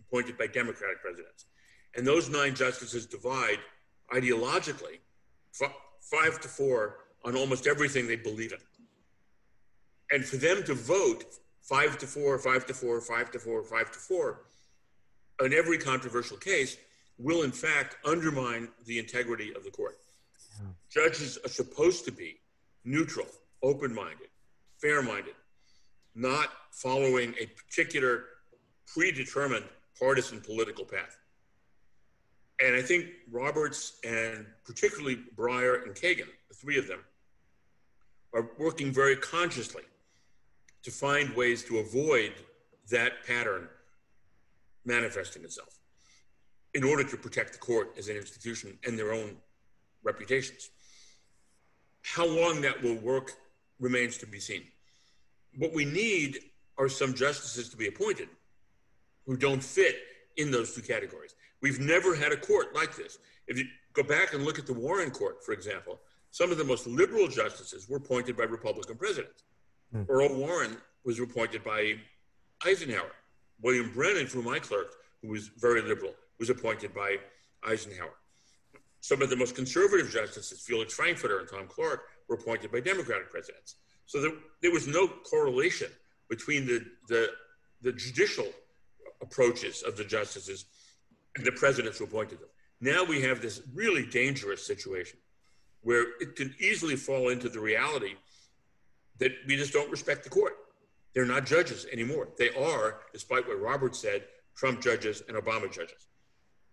appointed 0.00 0.38
by 0.38 0.46
Democratic 0.46 1.00
presidents. 1.00 1.46
And 1.94 2.06
those 2.06 2.30
nine 2.30 2.54
justices 2.54 3.06
divide 3.06 3.58
ideologically 4.12 4.98
five 6.00 6.40
to 6.40 6.48
four 6.48 6.96
on 7.24 7.36
almost 7.36 7.66
everything 7.66 8.06
they 8.06 8.16
believe 8.16 8.52
in. 8.52 8.58
And 10.10 10.24
for 10.24 10.36
them 10.36 10.62
to 10.64 10.74
vote 10.74 11.24
five 11.62 11.96
to 11.98 12.06
four, 12.06 12.38
five 12.38 12.66
to 12.66 12.74
four, 12.74 13.00
five 13.00 13.30
to 13.30 13.38
four, 13.38 13.62
five 13.62 13.90
to 13.92 13.98
four 13.98 14.42
on 15.40 15.52
every 15.52 15.78
controversial 15.78 16.36
case 16.36 16.76
will 17.22 17.42
in 17.42 17.52
fact 17.52 17.96
undermine 18.04 18.68
the 18.86 18.98
integrity 18.98 19.54
of 19.54 19.64
the 19.64 19.70
court. 19.70 19.98
Yeah. 20.60 20.68
Judges 20.90 21.38
are 21.44 21.48
supposed 21.48 22.04
to 22.06 22.12
be 22.12 22.38
neutral, 22.84 23.26
open 23.62 23.94
minded, 23.94 24.28
fair 24.80 25.02
minded, 25.02 25.34
not 26.14 26.48
following 26.72 27.34
a 27.40 27.46
particular 27.46 28.24
predetermined 28.86 29.64
partisan 29.98 30.40
political 30.40 30.84
path. 30.84 31.18
And 32.62 32.76
I 32.76 32.82
think 32.82 33.06
Roberts 33.30 33.98
and 34.04 34.46
particularly 34.64 35.18
Breyer 35.36 35.84
and 35.84 35.94
Kagan, 35.94 36.28
the 36.48 36.54
three 36.54 36.78
of 36.78 36.86
them, 36.86 37.00
are 38.34 38.50
working 38.58 38.92
very 38.92 39.16
consciously 39.16 39.82
to 40.82 40.90
find 40.90 41.34
ways 41.34 41.64
to 41.64 41.78
avoid 41.78 42.32
that 42.90 43.24
pattern 43.26 43.68
manifesting 44.84 45.44
itself 45.44 45.78
in 46.74 46.84
order 46.84 47.04
to 47.04 47.16
protect 47.16 47.52
the 47.52 47.58
court 47.58 47.94
as 47.98 48.08
an 48.08 48.16
institution 48.16 48.78
and 48.86 48.98
their 48.98 49.12
own 49.12 49.36
reputations. 50.02 50.70
How 52.02 52.26
long 52.26 52.60
that 52.62 52.82
will 52.82 52.96
work 52.96 53.32
remains 53.78 54.16
to 54.18 54.26
be 54.26 54.40
seen. 54.40 54.62
What 55.58 55.74
we 55.74 55.84
need 55.84 56.38
are 56.78 56.88
some 56.88 57.12
justices 57.12 57.68
to 57.68 57.76
be 57.76 57.88
appointed 57.88 58.28
who 59.26 59.36
don't 59.36 59.62
fit 59.62 59.96
in 60.36 60.50
those 60.50 60.74
two 60.74 60.82
categories. 60.82 61.34
We've 61.60 61.80
never 61.80 62.14
had 62.14 62.32
a 62.32 62.36
court 62.36 62.74
like 62.74 62.96
this. 62.96 63.18
If 63.46 63.58
you 63.58 63.66
go 63.92 64.02
back 64.02 64.32
and 64.32 64.44
look 64.44 64.58
at 64.58 64.66
the 64.66 64.72
Warren 64.72 65.10
Court, 65.10 65.44
for 65.44 65.52
example, 65.52 66.00
some 66.30 66.50
of 66.50 66.58
the 66.58 66.64
most 66.64 66.86
liberal 66.86 67.28
justices 67.28 67.88
were 67.88 67.98
appointed 67.98 68.36
by 68.36 68.44
Republican 68.44 68.96
presidents. 68.96 69.44
Mm. 69.94 70.06
Earl 70.08 70.34
Warren 70.34 70.78
was 71.04 71.20
appointed 71.20 71.62
by 71.62 71.94
Eisenhower. 72.64 73.12
William 73.60 73.92
Brennan, 73.92 74.26
whom 74.26 74.48
I 74.48 74.58
clerk, 74.58 74.94
who 75.20 75.28
was 75.28 75.48
very 75.48 75.82
liberal, 75.82 76.14
was 76.42 76.50
appointed 76.50 76.92
by 76.92 77.18
Eisenhower. 77.62 78.16
Some 78.98 79.22
of 79.22 79.30
the 79.30 79.36
most 79.36 79.54
conservative 79.54 80.10
justices, 80.10 80.60
Felix 80.60 80.92
Frankfurter 80.92 81.38
and 81.38 81.48
Tom 81.48 81.68
Clark, 81.68 82.02
were 82.28 82.34
appointed 82.34 82.72
by 82.72 82.80
Democratic 82.80 83.30
presidents. 83.30 83.76
So 84.06 84.20
there, 84.20 84.32
there 84.60 84.72
was 84.72 84.88
no 84.88 85.06
correlation 85.06 85.86
between 86.28 86.66
the, 86.66 86.84
the, 87.08 87.28
the 87.82 87.92
judicial 87.92 88.48
approaches 89.20 89.84
of 89.84 89.96
the 89.96 90.02
justices 90.02 90.64
and 91.36 91.46
the 91.46 91.52
presidents 91.52 91.98
who 91.98 92.06
appointed 92.06 92.40
them. 92.40 92.48
Now 92.80 93.04
we 93.04 93.22
have 93.22 93.40
this 93.40 93.62
really 93.72 94.04
dangerous 94.04 94.66
situation 94.66 95.20
where 95.82 96.06
it 96.20 96.34
can 96.34 96.52
easily 96.58 96.96
fall 96.96 97.28
into 97.28 97.48
the 97.50 97.60
reality 97.60 98.14
that 99.20 99.30
we 99.46 99.54
just 99.54 99.72
don't 99.72 99.92
respect 99.92 100.24
the 100.24 100.30
court. 100.30 100.54
They're 101.14 101.24
not 101.24 101.46
judges 101.46 101.86
anymore. 101.92 102.30
They 102.36 102.50
are, 102.50 102.96
despite 103.12 103.46
what 103.46 103.60
Roberts 103.60 104.00
said, 104.00 104.24
Trump 104.56 104.82
judges 104.82 105.22
and 105.28 105.36
Obama 105.36 105.72
judges. 105.72 106.08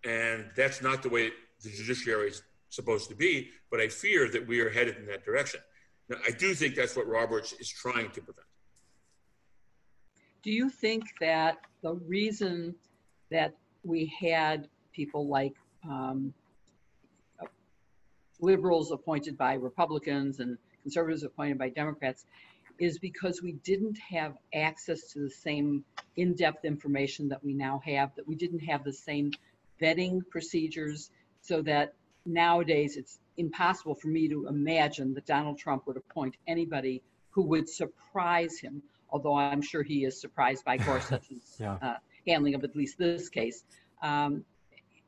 And 0.03 0.45
that's 0.55 0.81
not 0.81 1.03
the 1.03 1.09
way 1.09 1.31
the 1.63 1.69
judiciary 1.69 2.29
is 2.29 2.43
supposed 2.69 3.09
to 3.09 3.15
be, 3.15 3.49
but 3.69 3.79
I 3.79 3.87
fear 3.87 4.29
that 4.29 4.47
we 4.47 4.61
are 4.61 4.69
headed 4.69 4.97
in 4.97 5.05
that 5.07 5.25
direction. 5.25 5.59
Now, 6.07 6.17
I 6.25 6.31
do 6.31 6.53
think 6.53 6.75
that's 6.75 6.95
what 6.95 7.07
Roberts 7.07 7.53
is 7.53 7.69
trying 7.69 8.11
to 8.11 8.21
prevent. 8.21 8.47
Do 10.41 10.51
you 10.51 10.69
think 10.69 11.03
that 11.19 11.57
the 11.81 11.95
reason 11.95 12.75
that 13.29 13.53
we 13.83 14.11
had 14.19 14.69
people 14.93 15.27
like 15.27 15.53
um, 15.87 16.33
liberals 18.39 18.91
appointed 18.91 19.37
by 19.37 19.53
Republicans 19.53 20.39
and 20.39 20.57
conservatives 20.81 21.23
appointed 21.23 21.57
by 21.57 21.69
Democrats 21.69 22.25
is 22.79 22.97
because 22.97 23.41
we 23.41 23.53
didn't 23.63 23.97
have 23.97 24.37
access 24.53 25.11
to 25.11 25.19
the 25.19 25.29
same 25.29 25.83
in-depth 26.15 26.63
information 26.63 27.27
that 27.27 27.43
we 27.43 27.53
now 27.53 27.81
have, 27.85 28.15
that 28.15 28.25
we 28.25 28.35
didn't 28.35 28.59
have 28.59 28.83
the 28.85 28.93
same 28.93 29.31
vetting 29.81 30.21
procedures 30.29 31.11
so 31.41 31.61
that 31.61 31.93
nowadays 32.25 32.97
it's 32.97 33.19
impossible 33.37 33.95
for 33.95 34.09
me 34.09 34.27
to 34.27 34.47
imagine 34.47 35.13
that 35.13 35.25
Donald 35.25 35.57
Trump 35.57 35.87
would 35.87 35.97
appoint 35.97 36.35
anybody 36.47 37.01
who 37.29 37.43
would 37.43 37.69
surprise 37.69 38.59
him, 38.59 38.81
although 39.09 39.35
I'm 39.35 39.61
sure 39.61 39.83
he 39.83 40.05
is 40.05 40.19
surprised 40.19 40.65
by 40.65 40.77
Gorsuch's 40.77 41.55
yeah. 41.59 41.77
uh, 41.81 41.95
handling 42.27 42.55
of 42.55 42.63
at 42.63 42.75
least 42.75 42.97
this 42.97 43.29
case. 43.29 43.63
Um, 44.01 44.43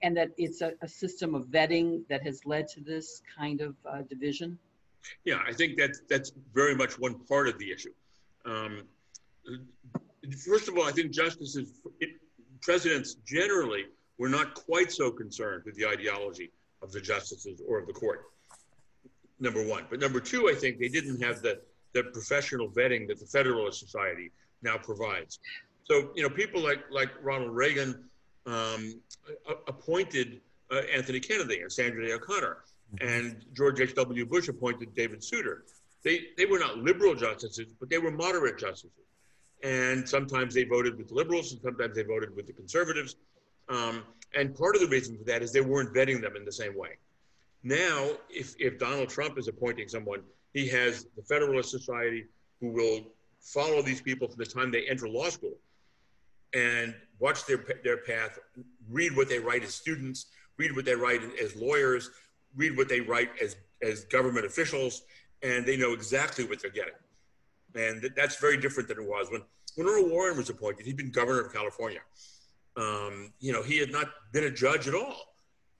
and 0.03 0.17
that 0.17 0.29
it's 0.37 0.61
a, 0.61 0.73
a, 0.81 0.87
system 0.87 1.35
of 1.35 1.45
vetting 1.47 2.01
that 2.09 2.23
has 2.23 2.45
led 2.45 2.67
to 2.69 2.81
this 2.81 3.21
kind 3.37 3.61
of 3.61 3.75
uh, 3.85 4.01
division? 4.09 4.57
Yeah, 5.25 5.39
I 5.47 5.53
think 5.53 5.77
that's 5.77 6.01
that's 6.09 6.31
very 6.53 6.75
much 6.75 6.97
one 6.99 7.19
part 7.25 7.47
of 7.47 7.57
the 7.59 7.71
issue. 7.71 7.93
Um, 8.45 8.83
first 10.45 10.67
of 10.67 10.77
all, 10.77 10.85
I 10.85 10.91
think 10.91 11.11
justices, 11.11 11.79
presidents 12.61 13.15
generally 13.25 13.85
were 14.21 14.29
not 14.29 14.53
quite 14.53 14.91
so 14.91 15.09
concerned 15.09 15.63
with 15.65 15.75
the 15.75 15.87
ideology 15.87 16.51
of 16.83 16.91
the 16.91 17.01
justices 17.01 17.59
or 17.67 17.79
of 17.79 17.87
the 17.87 17.93
court. 17.93 18.25
Number 19.39 19.65
one, 19.67 19.85
but 19.89 19.99
number 19.99 20.19
two, 20.19 20.47
I 20.47 20.53
think 20.53 20.77
they 20.77 20.89
didn't 20.89 21.19
have 21.23 21.41
the 21.41 21.59
the 21.93 22.03
professional 22.03 22.69
vetting 22.69 23.07
that 23.07 23.19
the 23.19 23.25
Federalist 23.25 23.79
Society 23.79 24.31
now 24.61 24.77
provides. 24.77 25.39
So 25.85 26.11
you 26.15 26.21
know, 26.21 26.29
people 26.29 26.61
like 26.61 26.83
like 26.91 27.09
Ronald 27.23 27.55
Reagan 27.55 27.91
um, 28.45 29.01
appointed 29.67 30.39
uh, 30.71 30.81
Anthony 30.95 31.19
Kennedy 31.19 31.61
and 31.61 31.71
Sandra 31.71 32.05
Day 32.05 32.13
O'Connor, 32.13 32.57
and 32.99 33.43
George 33.53 33.79
H.W. 33.79 34.25
Bush 34.27 34.47
appointed 34.49 34.93
David 34.93 35.23
Souter. 35.23 35.65
They, 36.03 36.27
they 36.37 36.45
were 36.45 36.59
not 36.59 36.77
liberal 36.77 37.15
justices, 37.15 37.73
but 37.79 37.89
they 37.89 37.97
were 37.97 38.11
moderate 38.11 38.57
justices. 38.57 38.91
And 39.63 40.07
sometimes 40.07 40.53
they 40.53 40.63
voted 40.63 40.97
with 40.97 41.11
liberals, 41.11 41.51
and 41.53 41.61
sometimes 41.61 41.95
they 41.95 42.03
voted 42.03 42.35
with 42.35 42.47
the 42.47 42.53
conservatives. 42.53 43.15
Um, 43.71 44.03
and 44.35 44.55
part 44.55 44.75
of 44.75 44.81
the 44.81 44.87
reason 44.87 45.17
for 45.17 45.23
that 45.25 45.41
is 45.41 45.51
they 45.51 45.61
weren't 45.61 45.93
vetting 45.93 46.21
them 46.21 46.35
in 46.35 46.45
the 46.45 46.51
same 46.51 46.77
way. 46.77 46.97
Now, 47.63 48.09
if, 48.29 48.55
if 48.59 48.77
Donald 48.77 49.09
Trump 49.09 49.37
is 49.37 49.47
appointing 49.47 49.87
someone, 49.87 50.21
he 50.53 50.67
has 50.69 51.05
the 51.15 51.23
Federalist 51.23 51.69
Society 51.69 52.25
who 52.59 52.69
will 52.69 53.07
follow 53.39 53.81
these 53.81 54.01
people 54.01 54.27
from 54.27 54.37
the 54.37 54.45
time 54.45 54.71
they 54.71 54.87
enter 54.87 55.07
law 55.07 55.29
school 55.29 55.57
and 56.53 56.93
watch 57.19 57.45
their, 57.45 57.63
their 57.83 57.97
path, 57.97 58.37
read 58.89 59.15
what 59.15 59.29
they 59.29 59.39
write 59.39 59.63
as 59.63 59.73
students, 59.73 60.27
read 60.57 60.75
what 60.75 60.85
they 60.85 60.95
write 60.95 61.21
as 61.41 61.55
lawyers, 61.55 62.09
read 62.55 62.75
what 62.75 62.89
they 62.89 62.99
write 62.99 63.29
as, 63.41 63.55
as 63.81 64.03
government 64.05 64.45
officials, 64.45 65.03
and 65.43 65.65
they 65.65 65.77
know 65.77 65.93
exactly 65.93 66.43
what 66.43 66.61
they're 66.61 66.71
getting. 66.71 66.93
And 67.73 68.11
that's 68.17 68.35
very 68.35 68.57
different 68.57 68.89
than 68.89 68.97
it 68.97 69.07
was 69.07 69.31
when, 69.31 69.41
when 69.75 69.87
Earl 69.87 70.09
Warren 70.09 70.35
was 70.35 70.49
appointed. 70.49 70.85
He'd 70.85 70.97
been 70.97 71.11
governor 71.11 71.39
of 71.39 71.53
California. 71.53 72.01
Um, 72.81 73.33
you 73.39 73.53
know, 73.53 73.61
he 73.61 73.77
had 73.77 73.91
not 73.91 74.07
been 74.31 74.45
a 74.45 74.51
judge 74.51 74.87
at 74.87 74.95
all. 74.95 75.15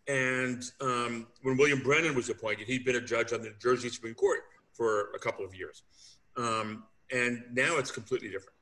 And 0.08 0.64
um, 0.82 1.28
when 1.42 1.58
William 1.58 1.82
Brennan 1.82 2.16
was 2.16 2.30
appointed, 2.30 2.68
he'd 2.68 2.86
been 2.86 2.96
a 2.96 3.02
judge 3.02 3.34
on 3.34 3.42
the 3.42 3.50
New 3.50 3.56
Jersey 3.60 3.90
Supreme 3.90 4.14
Court 4.14 4.40
for 4.74 5.12
a 5.16 5.20
couple 5.20 5.46
of 5.46 5.56
years. 5.56 5.84
Um, 6.38 6.84
and 7.12 7.44
now 7.54 7.78
it's 7.78 7.92
completely 7.92 8.30
different. 8.30 8.58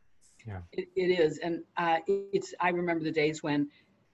Yeah. 0.48 0.60
It, 0.72 0.90
it 0.96 1.20
is. 1.20 1.40
And 1.40 1.64
uh, 1.78 1.98
it's, 2.08 2.54
I 2.60 2.70
remember 2.70 3.04
the 3.04 3.12
days 3.12 3.44
when 3.44 3.70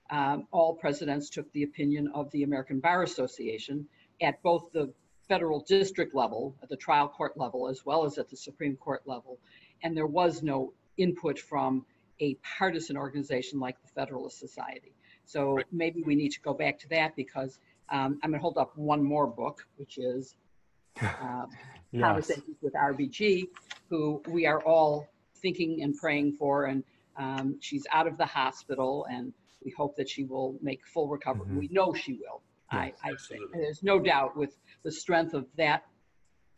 um, 0.09 0.47
all 0.51 0.76
presidents 0.76 1.30
took 1.30 1.51
the 1.53 1.63
opinion 1.63 2.09
of 2.13 2.32
the 2.32 2.43
American 2.43 2.80
Bar 2.80 3.03
Association 3.03 3.88
at 4.21 4.41
both 4.43 4.71
the 4.71 4.93
federal 5.28 5.61
district 5.61 6.13
level, 6.15 6.55
at 6.61 6.69
the 6.69 6.78
trial 6.78 7.07
court 7.07 7.38
level, 7.38 7.67
as 7.67 7.86
well 7.86 8.05
as 8.05 8.17
at 8.17 8.30
the 8.30 8.38
Supreme 8.38 8.76
Court 8.76 9.01
level. 9.05 9.39
And 9.84 9.97
there 9.97 10.07
was 10.07 10.43
no 10.43 10.73
input 10.97 11.39
from 11.39 11.86
a 12.20 12.36
partisan 12.57 12.97
organization 12.97 13.59
like 13.59 13.82
the 13.82 13.88
Federalist 13.89 14.39
Society. 14.39 14.93
So 15.26 15.55
right. 15.55 15.66
maybe 15.72 16.03
we 16.03 16.16
need 16.16 16.30
to 16.30 16.41
go 16.41 16.53
back 16.53 16.80
to 16.80 16.89
that 16.89 17.16
because 17.16 17.59
um, 17.89 18.20
I'm 18.24 18.32
going 18.32 18.39
to 18.39 18.41
hold 18.41 18.57
up 18.57 18.78
one 18.78 19.03
more 19.03 19.28
book, 19.28 19.66
which 19.78 19.97
is 19.97 20.36
uh, 21.01 21.45
yes. 21.91 22.01
Conversations 22.01 22.57
with 22.61 22.74
RBG, 22.74 23.47
who 23.89 24.22
we 24.30 24.45
are 24.45 24.61
all 24.61 25.07
thinking 25.41 25.82
and 25.84 25.95
praying 25.95 26.34
for. 26.34 26.66
And 26.66 26.84
um, 27.18 27.57
she's 27.59 27.86
out 27.91 28.07
of 28.07 28.18
the 28.18 28.26
hospital, 28.26 29.05
and 29.09 29.34
we 29.63 29.72
hope 29.72 29.95
that 29.97 30.09
she 30.09 30.24
will 30.24 30.57
make 30.61 30.86
full 30.88 31.07
recovery. 31.09 31.45
Mm-hmm. 31.47 31.59
We 31.59 31.70
know 31.72 31.93
she 31.93 32.13
will. 32.13 32.41
Yes, 32.74 32.93
I, 33.03 33.09
I 33.09 33.13
think 33.28 33.51
there's 33.53 33.84
no 33.84 33.99
doubt 33.99 34.36
with 34.36 34.55
the 34.84 34.91
strength 34.91 35.34
of 35.34 35.45
that 35.57 35.84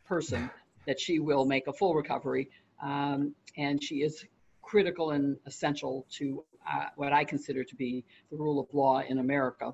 person 0.06 0.50
that 0.88 1.00
she 1.00 1.20
will 1.20 1.46
make 1.46 1.68
a 1.68 1.74
full 1.74 1.94
recovery. 1.96 2.50
Um, 2.82 3.34
and 3.58 3.84
she 3.84 3.98
is 3.98 4.24
critical 4.68 5.12
and 5.12 5.38
essential 5.46 6.06
to 6.12 6.44
uh, 6.70 6.88
what 6.98 7.14
I 7.14 7.24
consider 7.24 7.64
to 7.64 7.76
be 7.76 8.04
the 8.30 8.36
rule 8.36 8.60
of 8.60 8.68
law 8.74 9.00
in 9.00 9.20
America. 9.20 9.74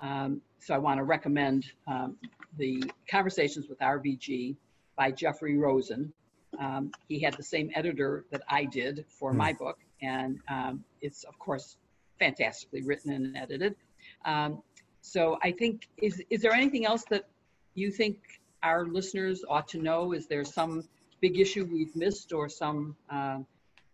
Um, 0.00 0.42
so 0.58 0.74
I 0.74 0.78
want 0.78 0.98
to 0.98 1.04
recommend 1.04 1.66
um, 1.86 2.16
the 2.58 2.82
Conversations 3.08 3.68
with 3.68 3.78
RBG 3.78 4.56
by 4.96 5.12
Jeffrey 5.12 5.56
Rosen. 5.56 6.12
Um, 6.58 6.90
he 7.08 7.20
had 7.20 7.34
the 7.36 7.42
same 7.42 7.70
editor 7.76 8.24
that 8.32 8.42
I 8.48 8.64
did 8.64 9.04
for 9.08 9.32
my 9.32 9.52
book, 9.52 9.78
and 10.02 10.40
um, 10.48 10.84
it's, 11.00 11.22
of 11.24 11.38
course, 11.38 11.76
fantastically 12.18 12.82
written 12.82 13.12
and 13.12 13.36
edited. 13.36 13.76
Um, 14.24 14.60
so 15.02 15.38
I 15.42 15.52
think, 15.52 15.88
is, 16.02 16.20
is 16.30 16.42
there 16.42 16.52
anything 16.52 16.84
else 16.84 17.04
that 17.10 17.28
you 17.74 17.92
think 17.92 18.18
our 18.64 18.86
listeners 18.86 19.44
ought 19.48 19.68
to 19.68 19.78
know? 19.78 20.12
Is 20.12 20.26
there 20.26 20.44
some 20.44 20.82
big 21.20 21.38
issue 21.38 21.64
we've 21.64 21.94
missed 21.94 22.32
or 22.32 22.48
some 22.48 22.96
uh, 23.08 23.38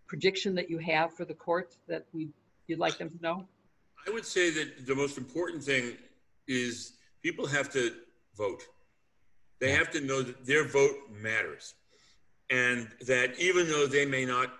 prediction 0.09 0.55
that 0.57 0.69
you 0.69 0.79
have 0.79 1.15
for 1.15 1.25
the 1.25 1.35
court 1.35 1.77
that 1.87 2.07
we, 2.13 2.31
you'd 2.67 2.79
like 2.79 2.99
them 2.99 3.11
to 3.11 3.23
know? 3.23 3.47
I 4.07 4.11
would 4.11 4.25
say 4.25 4.51
that 4.51 4.87
the 4.87 4.95
most 4.95 5.19
important 5.19 5.63
thing 5.63 5.97
is 6.49 6.95
people 7.23 7.47
have 7.47 7.71
to 7.75 7.93
vote. 8.37 8.63
They 9.61 9.71
have 9.73 9.91
to 9.91 10.01
know 10.01 10.23
that 10.23 10.47
their 10.47 10.67
vote 10.67 10.97
matters 11.11 11.75
and 12.51 12.89
that 13.07 13.39
even 13.39 13.69
though 13.69 13.87
they 13.87 14.07
may 14.07 14.25
not 14.25 14.51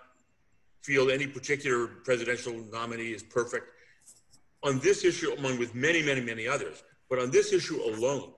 feel 0.81 1.09
any 1.09 1.25
particular 1.25 1.87
presidential 1.87 2.53
nominee 2.71 3.13
is 3.13 3.23
perfect, 3.23 3.65
on 4.61 4.79
this 4.79 5.03
issue, 5.03 5.31
among 5.31 5.57
with 5.57 5.73
many, 5.73 6.03
many, 6.03 6.21
many 6.21 6.47
others, 6.47 6.83
but 7.09 7.17
on 7.17 7.31
this 7.31 7.53
issue 7.53 7.81
alone, 7.81 8.31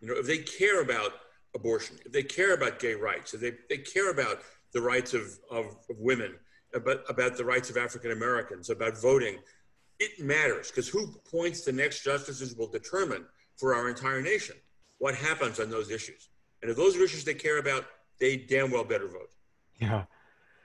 you 0.00 0.08
know, 0.08 0.14
if 0.14 0.26
they 0.26 0.38
care 0.38 0.82
about 0.82 1.12
abortion, 1.54 1.96
if 2.04 2.10
they 2.10 2.22
care 2.22 2.54
about 2.54 2.80
gay 2.80 2.94
rights, 2.94 3.34
if 3.34 3.40
they, 3.40 3.52
they 3.68 3.78
care 3.78 4.10
about 4.10 4.40
the 4.72 4.80
rights 4.80 5.14
of, 5.14 5.38
of, 5.50 5.66
of 5.88 5.98
women, 5.98 6.34
about, 6.74 7.02
about 7.08 7.36
the 7.36 7.44
rights 7.44 7.70
of 7.70 7.76
African 7.76 8.12
Americans, 8.12 8.70
about 8.70 9.00
voting, 9.00 9.38
it 9.98 10.18
matters 10.18 10.70
because 10.70 10.88
who 10.88 11.12
points 11.30 11.62
the 11.62 11.72
next 11.72 12.02
justices 12.02 12.56
will 12.56 12.66
determine 12.68 13.24
for 13.56 13.74
our 13.74 13.88
entire 13.88 14.20
nation 14.20 14.56
what 14.98 15.14
happens 15.14 15.60
on 15.60 15.70
those 15.70 15.90
issues. 15.90 16.28
And 16.62 16.70
if 16.70 16.76
those 16.76 16.96
are 16.96 17.02
issues 17.02 17.24
they 17.24 17.34
care 17.34 17.58
about, 17.58 17.84
they 18.18 18.36
damn 18.36 18.70
well 18.70 18.84
better 18.84 19.08
vote. 19.08 19.30
Yeah. 19.80 20.04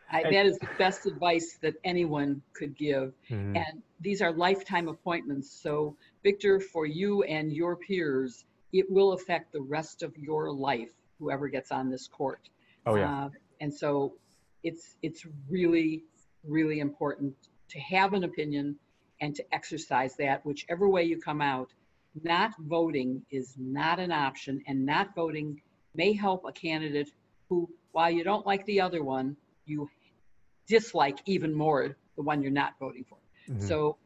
I, 0.10 0.24
that 0.24 0.46
is 0.46 0.58
the 0.60 0.70
best 0.78 1.06
advice 1.06 1.58
that 1.62 1.74
anyone 1.84 2.42
could 2.54 2.78
give. 2.78 3.14
Mm-hmm. 3.30 3.58
And 3.58 3.84
these 4.00 4.22
are 4.22 4.32
lifetime 4.32 4.88
appointments. 4.88 5.52
So, 5.52 5.98
Victor, 6.24 6.60
for 6.60 6.86
you 6.86 7.24
and 7.24 7.52
your 7.52 7.76
peers, 7.76 8.46
it 8.72 8.90
will 8.90 9.14
affect 9.14 9.52
the 9.52 9.62
rest 9.62 10.04
of 10.04 10.16
your 10.18 10.52
life, 10.52 10.92
whoever 11.20 11.50
gets 11.50 11.72
on 11.72 11.90
this 11.90 12.08
court. 12.08 12.50
Oh, 12.86 12.96
yeah. 12.96 13.26
Uh, 13.26 13.30
and 13.62 13.74
so 13.74 14.14
it's, 14.64 14.96
it's 15.02 15.26
really, 15.50 16.04
really 16.44 16.80
important 16.80 17.34
to 17.70 17.80
have 17.80 18.14
an 18.14 18.24
opinion 18.24 18.78
and 19.22 19.36
to 19.36 19.44
exercise 19.54 20.16
that, 20.18 20.46
whichever 20.46 20.88
way 20.88 21.04
you 21.04 21.20
come 21.20 21.42
out. 21.42 21.72
Not 22.24 22.52
voting 22.60 23.22
is 23.32 23.54
not 23.58 24.00
an 24.00 24.12
option, 24.12 24.62
and 24.68 24.86
not 24.86 25.14
voting 25.16 25.62
may 25.96 26.14
help 26.14 26.46
a 26.48 26.52
candidate 26.52 27.12
who, 27.50 27.70
while 27.92 28.10
you 28.10 28.24
don't 28.24 28.46
like 28.46 28.66
the 28.66 28.82
other 28.82 29.04
one, 29.04 29.36
you 29.66 29.90
dislike 30.68 31.20
even 31.26 31.54
more 31.54 31.96
the 32.16 32.22
one 32.24 32.42
you're 32.42 32.52
not 32.52 32.74
voting 32.80 33.06
for. 33.08 33.18
Mm-hmm. 33.50 33.68
So 33.68 33.98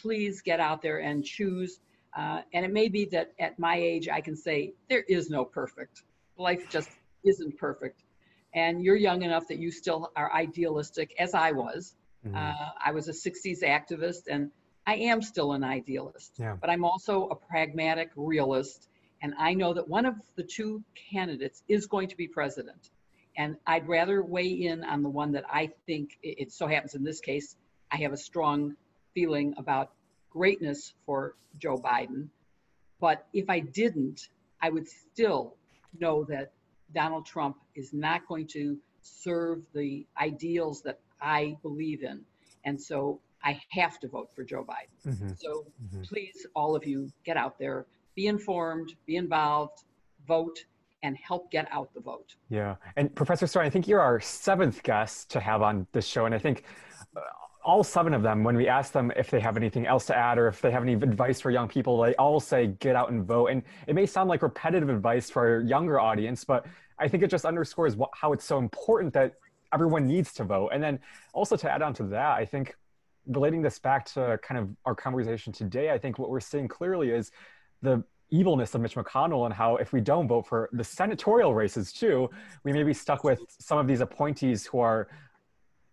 please 0.00 0.42
get 0.42 0.60
out 0.60 0.82
there 0.82 0.98
and 0.98 1.24
choose. 1.24 1.80
Uh, 2.16 2.42
and 2.52 2.64
it 2.64 2.72
may 2.72 2.88
be 2.88 3.04
that 3.06 3.32
at 3.38 3.58
my 3.58 3.76
age, 3.76 4.08
I 4.08 4.20
can 4.20 4.36
say 4.36 4.74
there 4.88 5.04
is 5.08 5.30
no 5.30 5.44
perfect. 5.44 6.02
Life 6.38 6.68
just 6.70 6.90
isn't 7.24 7.58
perfect. 7.58 8.02
And 8.56 8.82
you're 8.82 8.96
young 8.96 9.22
enough 9.22 9.46
that 9.48 9.58
you 9.58 9.70
still 9.70 10.10
are 10.16 10.32
idealistic, 10.32 11.14
as 11.18 11.34
I 11.34 11.52
was. 11.52 11.94
Mm-hmm. 12.26 12.36
Uh, 12.36 12.70
I 12.84 12.90
was 12.90 13.06
a 13.08 13.12
60s 13.12 13.62
activist, 13.62 14.22
and 14.28 14.50
I 14.86 14.96
am 14.96 15.20
still 15.20 15.52
an 15.52 15.62
idealist. 15.62 16.32
Yeah. 16.38 16.56
But 16.58 16.70
I'm 16.70 16.84
also 16.84 17.28
a 17.28 17.36
pragmatic 17.36 18.10
realist. 18.16 18.88
And 19.22 19.34
I 19.38 19.52
know 19.52 19.74
that 19.74 19.86
one 19.86 20.06
of 20.06 20.14
the 20.36 20.42
two 20.42 20.82
candidates 21.12 21.62
is 21.68 21.86
going 21.86 22.08
to 22.08 22.16
be 22.16 22.26
president. 22.26 22.90
And 23.36 23.56
I'd 23.66 23.86
rather 23.86 24.22
weigh 24.22 24.48
in 24.48 24.82
on 24.84 25.02
the 25.02 25.10
one 25.10 25.32
that 25.32 25.44
I 25.50 25.70
think 25.86 26.16
it, 26.22 26.38
it 26.38 26.52
so 26.52 26.66
happens 26.66 26.94
in 26.94 27.04
this 27.04 27.20
case, 27.20 27.56
I 27.92 27.96
have 27.98 28.12
a 28.12 28.16
strong 28.16 28.74
feeling 29.14 29.54
about 29.58 29.92
greatness 30.30 30.94
for 31.04 31.34
Joe 31.58 31.76
Biden. 31.76 32.28
But 33.00 33.26
if 33.34 33.50
I 33.50 33.60
didn't, 33.60 34.28
I 34.62 34.70
would 34.70 34.88
still 34.88 35.56
know 35.98 36.24
that 36.24 36.52
Donald 36.94 37.26
Trump 37.26 37.56
is 37.74 37.92
not 37.92 38.26
going 38.26 38.46
to 38.48 38.78
serve 39.02 39.64
the 39.74 40.06
ideals 40.20 40.82
that 40.82 40.98
I 41.20 41.56
believe 41.62 42.02
in. 42.02 42.20
And 42.64 42.80
so 42.80 43.20
I 43.44 43.60
have 43.70 44.00
to 44.00 44.08
vote 44.08 44.30
for 44.34 44.44
Joe 44.44 44.64
Biden. 44.64 45.12
Mm-hmm. 45.12 45.28
So 45.38 45.66
mm-hmm. 45.84 46.02
please, 46.02 46.46
all 46.54 46.74
of 46.74 46.84
you, 46.86 47.10
get 47.24 47.36
out 47.36 47.58
there, 47.58 47.86
be 48.14 48.26
informed, 48.26 48.94
be 49.06 49.16
involved, 49.16 49.84
vote, 50.26 50.64
and 51.02 51.16
help 51.16 51.50
get 51.52 51.68
out 51.70 51.92
the 51.94 52.00
vote. 52.00 52.34
Yeah. 52.48 52.76
And 52.96 53.14
Professor 53.14 53.46
Stone, 53.46 53.64
I 53.64 53.70
think 53.70 53.86
you're 53.86 54.00
our 54.00 54.20
seventh 54.20 54.82
guest 54.82 55.30
to 55.30 55.40
have 55.40 55.62
on 55.62 55.86
this 55.92 56.06
show. 56.06 56.26
And 56.26 56.34
I 56.34 56.38
think 56.38 56.64
uh, 57.16 57.20
all 57.66 57.82
seven 57.82 58.14
of 58.14 58.22
them, 58.22 58.44
when 58.44 58.56
we 58.56 58.68
ask 58.68 58.92
them 58.92 59.12
if 59.16 59.28
they 59.28 59.40
have 59.40 59.56
anything 59.56 59.88
else 59.88 60.06
to 60.06 60.16
add 60.16 60.38
or 60.38 60.46
if 60.46 60.60
they 60.60 60.70
have 60.70 60.84
any 60.84 60.92
advice 60.92 61.40
for 61.40 61.50
young 61.50 61.66
people, 61.66 62.00
they 62.00 62.14
all 62.14 62.38
say 62.38 62.68
get 62.78 62.94
out 62.94 63.10
and 63.10 63.26
vote. 63.26 63.48
And 63.48 63.64
it 63.88 63.96
may 63.96 64.06
sound 64.06 64.28
like 64.28 64.42
repetitive 64.42 64.88
advice 64.88 65.28
for 65.28 65.56
our 65.56 65.60
younger 65.62 65.98
audience, 65.98 66.44
but 66.44 66.64
I 67.00 67.08
think 67.08 67.24
it 67.24 67.26
just 67.28 67.44
underscores 67.44 67.96
what, 67.96 68.10
how 68.14 68.32
it's 68.32 68.44
so 68.44 68.58
important 68.58 69.12
that 69.14 69.34
everyone 69.74 70.06
needs 70.06 70.32
to 70.34 70.44
vote. 70.44 70.70
And 70.72 70.80
then 70.80 71.00
also 71.32 71.56
to 71.56 71.70
add 71.70 71.82
on 71.82 71.92
to 71.94 72.04
that, 72.04 72.38
I 72.38 72.44
think 72.44 72.76
relating 73.26 73.62
this 73.62 73.80
back 73.80 74.06
to 74.14 74.38
kind 74.44 74.60
of 74.60 74.68
our 74.84 74.94
conversation 74.94 75.52
today, 75.52 75.90
I 75.90 75.98
think 75.98 76.20
what 76.20 76.30
we're 76.30 76.38
seeing 76.38 76.68
clearly 76.68 77.10
is 77.10 77.32
the 77.82 78.04
evilness 78.30 78.76
of 78.76 78.80
Mitch 78.80 78.94
McConnell 78.94 79.44
and 79.44 79.52
how 79.52 79.74
if 79.76 79.92
we 79.92 80.00
don't 80.00 80.28
vote 80.28 80.46
for 80.46 80.68
the 80.72 80.84
senatorial 80.84 81.52
races 81.52 81.92
too, 81.92 82.30
we 82.62 82.72
may 82.72 82.84
be 82.84 82.94
stuck 82.94 83.24
with 83.24 83.40
some 83.58 83.78
of 83.78 83.88
these 83.88 84.00
appointees 84.00 84.64
who 84.66 84.78
are 84.78 85.08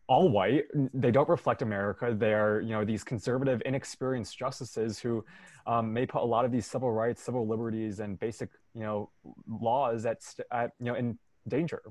all 0.07 0.29
white. 0.29 0.65
They 0.93 1.11
don't 1.11 1.29
reflect 1.29 1.61
America. 1.61 2.13
They 2.17 2.33
are, 2.33 2.61
you 2.61 2.69
know, 2.71 2.83
these 2.85 3.03
conservative, 3.03 3.61
inexperienced 3.65 4.37
justices 4.37 4.99
who 4.99 5.23
um, 5.65 5.93
may 5.93 6.05
put 6.05 6.21
a 6.21 6.25
lot 6.25 6.45
of 6.45 6.51
these 6.51 6.65
civil 6.65 6.91
rights, 6.91 7.21
civil 7.21 7.47
liberties, 7.47 7.99
and 7.99 8.19
basic, 8.19 8.49
you 8.73 8.81
know, 8.81 9.09
laws 9.47 10.05
at, 10.05 10.19
at 10.51 10.71
you 10.79 10.85
know, 10.85 10.95
in 10.95 11.17
danger. 11.47 11.81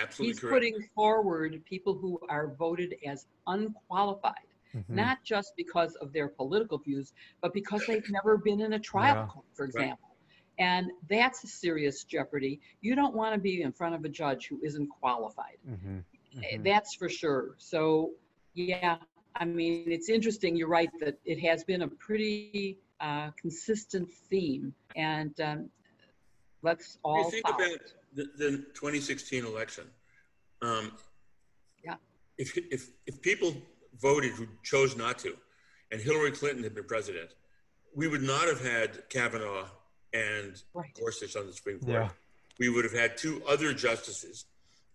Absolutely 0.00 0.32
He's 0.32 0.40
correct. 0.40 0.54
putting 0.54 0.88
forward 0.94 1.62
people 1.64 1.94
who 1.94 2.18
are 2.28 2.54
voted 2.54 2.94
as 3.04 3.26
unqualified, 3.46 4.34
Mhm. 4.74 4.84
not 4.88 5.18
just 5.24 5.52
because 5.56 5.96
of 5.96 6.12
their 6.12 6.28
political 6.28 6.78
views, 6.78 7.12
but 7.40 7.52
because 7.52 7.84
they've 7.86 8.08
never 8.10 8.38
been 8.38 8.60
in 8.60 8.74
a 8.74 8.78
trial 8.78 9.16
Yeah. 9.16 9.26
court, 9.26 9.46
for 9.52 9.64
example. 9.64 10.16
And 10.58 10.92
that's 11.08 11.42
a 11.42 11.48
serious 11.48 12.04
jeopardy. 12.04 12.60
You 12.82 12.94
don't 12.94 13.14
want 13.14 13.34
to 13.34 13.40
be 13.40 13.62
in 13.62 13.72
front 13.72 13.94
of 13.94 14.04
a 14.04 14.08
judge 14.08 14.46
who 14.46 14.60
isn't 14.62 14.86
qualified. 14.88 15.58
Mhm. 15.68 16.04
Mhm. 16.36 16.64
That's 16.64 16.94
for 16.94 17.08
sure. 17.08 17.54
So, 17.58 18.12
yeah, 18.54 18.98
I 19.36 19.44
mean, 19.44 19.84
it's 19.90 20.08
interesting. 20.08 20.56
You're 20.56 20.68
right 20.68 20.90
that 21.00 21.18
it 21.24 21.40
has 21.40 21.64
been 21.64 21.82
a 21.82 21.88
pretty 21.88 22.78
uh, 23.00 23.30
consistent 23.40 24.10
theme, 24.28 24.74
and 24.96 25.38
um, 25.40 25.70
let's 26.62 26.94
you 26.96 27.00
all 27.10 27.30
think 27.30 27.46
follow 27.46 27.64
about 27.64 27.80
the, 28.14 28.24
the 28.36 28.50
2016 28.74 29.44
election, 29.44 29.84
um, 30.62 30.92
Yeah. 31.84 31.94
if, 32.38 32.56
if, 32.56 32.90
if 33.06 33.22
people 33.22 33.54
voted 34.00 34.32
who 34.32 34.46
chose 34.62 34.96
not 34.96 35.18
to, 35.20 35.36
and 35.90 36.00
Hillary 36.00 36.32
Clinton 36.32 36.62
had 36.62 36.74
been 36.74 36.84
president, 36.84 37.34
we 37.94 38.06
would 38.08 38.22
not 38.22 38.46
have 38.46 38.60
had 38.60 39.08
Kavanaugh 39.08 39.66
and 40.12 40.62
Right. 40.74 40.92
Gorsuch 40.98 41.36
on 41.36 41.46
the 41.46 41.52
Supreme 41.52 41.80
Court. 41.80 41.92
Yeah. 41.92 42.08
We 42.58 42.68
would 42.68 42.84
have 42.84 42.92
had 42.92 43.16
two 43.16 43.42
other 43.48 43.72
justices, 43.72 44.44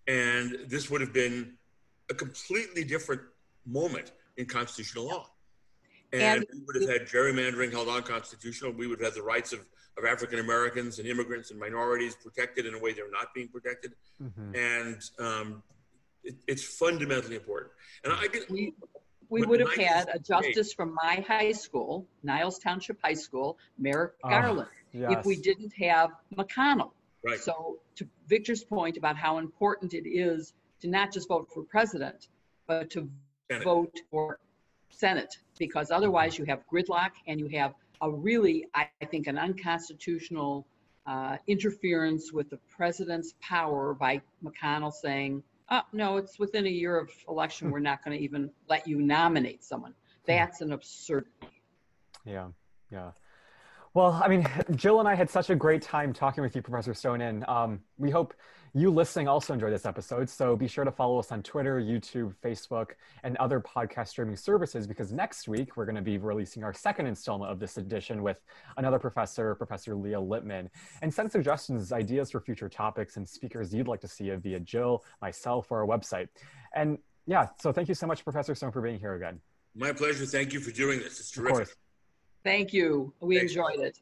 and 0.08 0.58
this 0.68 0.90
would 0.90 1.02
have 1.02 1.14
been 1.14 1.54
a 2.10 2.14
completely 2.14 2.84
different 2.84 3.22
moment 3.66 4.12
in 4.38 4.46
constitutional 4.46 5.06
law. 5.08 5.30
And, 6.14 6.22
And- 6.22 6.46
we 6.54 6.60
would 6.66 6.82
have 6.82 6.90
had 6.90 7.08
gerrymandering 7.08 7.72
held 7.72 7.88
unconstitutional. 7.90 8.72
We 8.72 8.88
would 8.88 9.00
have 9.00 9.14
had 9.14 9.16
the 9.16 9.24
rights 9.26 9.54
of, 9.54 9.60
of 9.98 10.06
African 10.06 10.40
Americans 10.40 11.00
and 11.00 11.08
immigrants 11.08 11.52
and 11.52 11.60
minorities 11.60 12.16
protected 12.16 12.66
in 12.66 12.74
a 12.74 12.80
way 12.80 12.94
they're 12.94 13.12
not 13.12 13.34
being 13.34 13.48
protected. 13.48 13.94
Mhm. 14.22 14.56
And 14.56 15.02
um, 15.20 15.64
it, 16.24 16.36
it's 16.48 16.64
fundamentally 16.64 17.36
important. 17.36 17.72
And 18.04 18.14
I 18.14 18.28
get, 18.28 18.50
we, 18.50 18.74
we 19.30 19.42
would 19.42 19.60
have 19.60 19.74
had 19.74 20.10
a 20.14 20.20
justice 20.20 20.74
from 20.74 20.94
my 20.94 21.24
high 21.28 21.52
school, 21.52 22.08
Niles 22.24 22.60
Township 22.60 23.00
High 23.04 23.14
School, 23.16 23.58
Merrick 23.78 24.14
Oh, 24.24 24.30
Garland, 24.30 24.70
if 24.94 25.26
we 25.26 25.36
didn't 25.36 25.74
have 25.74 26.12
McConnell. 26.36 26.92
Right, 27.26 27.40
So 27.40 27.80
to 27.96 28.08
Victor's 28.28 28.64
point 28.64 28.98
about 28.98 29.16
how 29.18 29.38
important 29.38 29.94
it 29.94 30.08
is 30.08 30.54
to 30.82 30.88
not 30.88 31.12
just 31.12 31.28
vote 31.28 31.50
for 31.54 31.64
president, 31.64 32.28
but 32.68 32.90
to 32.92 33.10
Senate. 33.50 33.64
vote 33.64 34.00
for 34.12 34.40
Senate, 34.90 35.38
because 35.60 35.92
otherwise 35.92 36.38
you 36.38 36.46
have 36.46 36.64
gridlock 36.72 37.12
and 37.28 37.40
you 37.40 37.48
have 37.50 37.74
a 38.02 38.12
really, 38.12 38.66
I 38.74 38.88
I 39.02 39.06
think, 39.06 39.28
an 39.28 39.38
unconstitutional 39.38 40.66
uh, 41.06 41.38
interference 41.48 42.34
with 42.34 42.50
the 42.50 42.58
president's 42.70 43.36
power 43.40 43.94
by 43.94 44.22
McConnell 44.44 44.92
saying, 44.92 45.44
oh, 45.70 45.82
no, 45.94 46.18
it's 46.18 46.40
within 46.40 46.66
a 46.66 46.70
year 46.70 46.98
of 46.98 47.10
election, 47.30 47.70
we're 47.72 47.80
not 47.80 48.04
going 48.04 48.18
to 48.18 48.24
even 48.24 48.50
let 48.68 48.88
you 48.88 49.02
nominate 49.02 49.64
someone. 49.64 49.94
That's 50.26 50.62
an 50.62 50.72
absurdity. 50.72 51.62
Yeah, 52.26 52.48
yeah. 52.92 53.12
Well, 53.96 54.22
I 54.22 54.28
mean, 54.28 54.46
Jill 54.76 55.00
and 55.00 55.08
I 55.08 55.16
had 55.16 55.30
such 55.30 55.50
a 55.50 55.56
great 55.56 55.82
time 55.82 56.12
talking 56.12 56.44
with 56.44 56.54
you, 56.54 56.62
Professor 56.62 56.94
Stone, 56.94 57.22
and 57.22 57.48
um, 57.48 57.80
we 57.98 58.12
hope 58.12 58.34
you 58.74 58.92
listening 58.92 59.30
also 59.30 59.54
enjoyed 59.54 59.72
this 59.72 59.86
episode. 59.86 60.30
So 60.30 60.54
be 60.58 60.68
sure 60.68 60.84
to 60.84 60.92
follow 60.92 61.18
us 61.18 61.32
on 61.32 61.42
Twitter, 61.42 61.80
YouTube, 61.80 62.34
Facebook, 62.44 62.90
and 63.24 63.38
other 63.38 63.62
podcast 63.62 64.10
streaming 64.10 64.36
services 64.36 64.86
because 64.86 65.14
next 65.14 65.48
week 65.48 65.78
we're 65.78 65.86
going 65.86 65.96
to 65.96 66.02
be 66.02 66.18
releasing 66.18 66.62
our 66.62 66.74
second 66.74 67.08
installment 67.08 67.50
of 67.50 67.58
this 67.58 67.78
edition 67.78 68.22
with 68.22 68.36
another 68.76 69.00
professor, 69.00 69.56
Professor 69.56 69.96
Leah 69.96 70.20
Litman. 70.20 70.68
And 71.02 71.14
send 71.14 71.32
suggestions, 71.32 71.94
ideas 71.94 72.32
for 72.32 72.42
future 72.42 72.68
topics, 72.68 73.16
and 73.16 73.26
speakers 73.26 73.74
you'd 73.74 73.88
like 73.88 74.02
to 74.02 74.10
see 74.10 74.30
via 74.30 74.60
Jill, 74.60 75.06
myself, 75.22 75.72
or 75.72 75.80
our 75.80 75.88
website. 75.88 76.28
And 76.76 76.98
yeah, 77.28 77.48
so 77.62 77.72
thank 77.72 77.88
you 77.88 77.96
so 77.96 78.08
much, 78.08 78.26
Professor 78.26 78.56
Stone, 78.56 78.74
for 78.74 78.82
being 78.82 79.00
here 79.00 79.14
again. 79.14 79.40
my 79.74 79.94
pleasure. 79.94 80.26
Thank 80.26 80.52
you 80.52 80.60
for 80.60 80.72
doing 80.72 81.00
this. 81.00 81.22
It's 81.22 81.30
Of 81.38 81.46
terrific. 81.46 81.78
Thank 82.46 82.74
you. 82.74 83.12
We 83.20 83.40
Thanks. 83.40 83.52
enjoyed 83.52 83.80
it. 83.80 84.00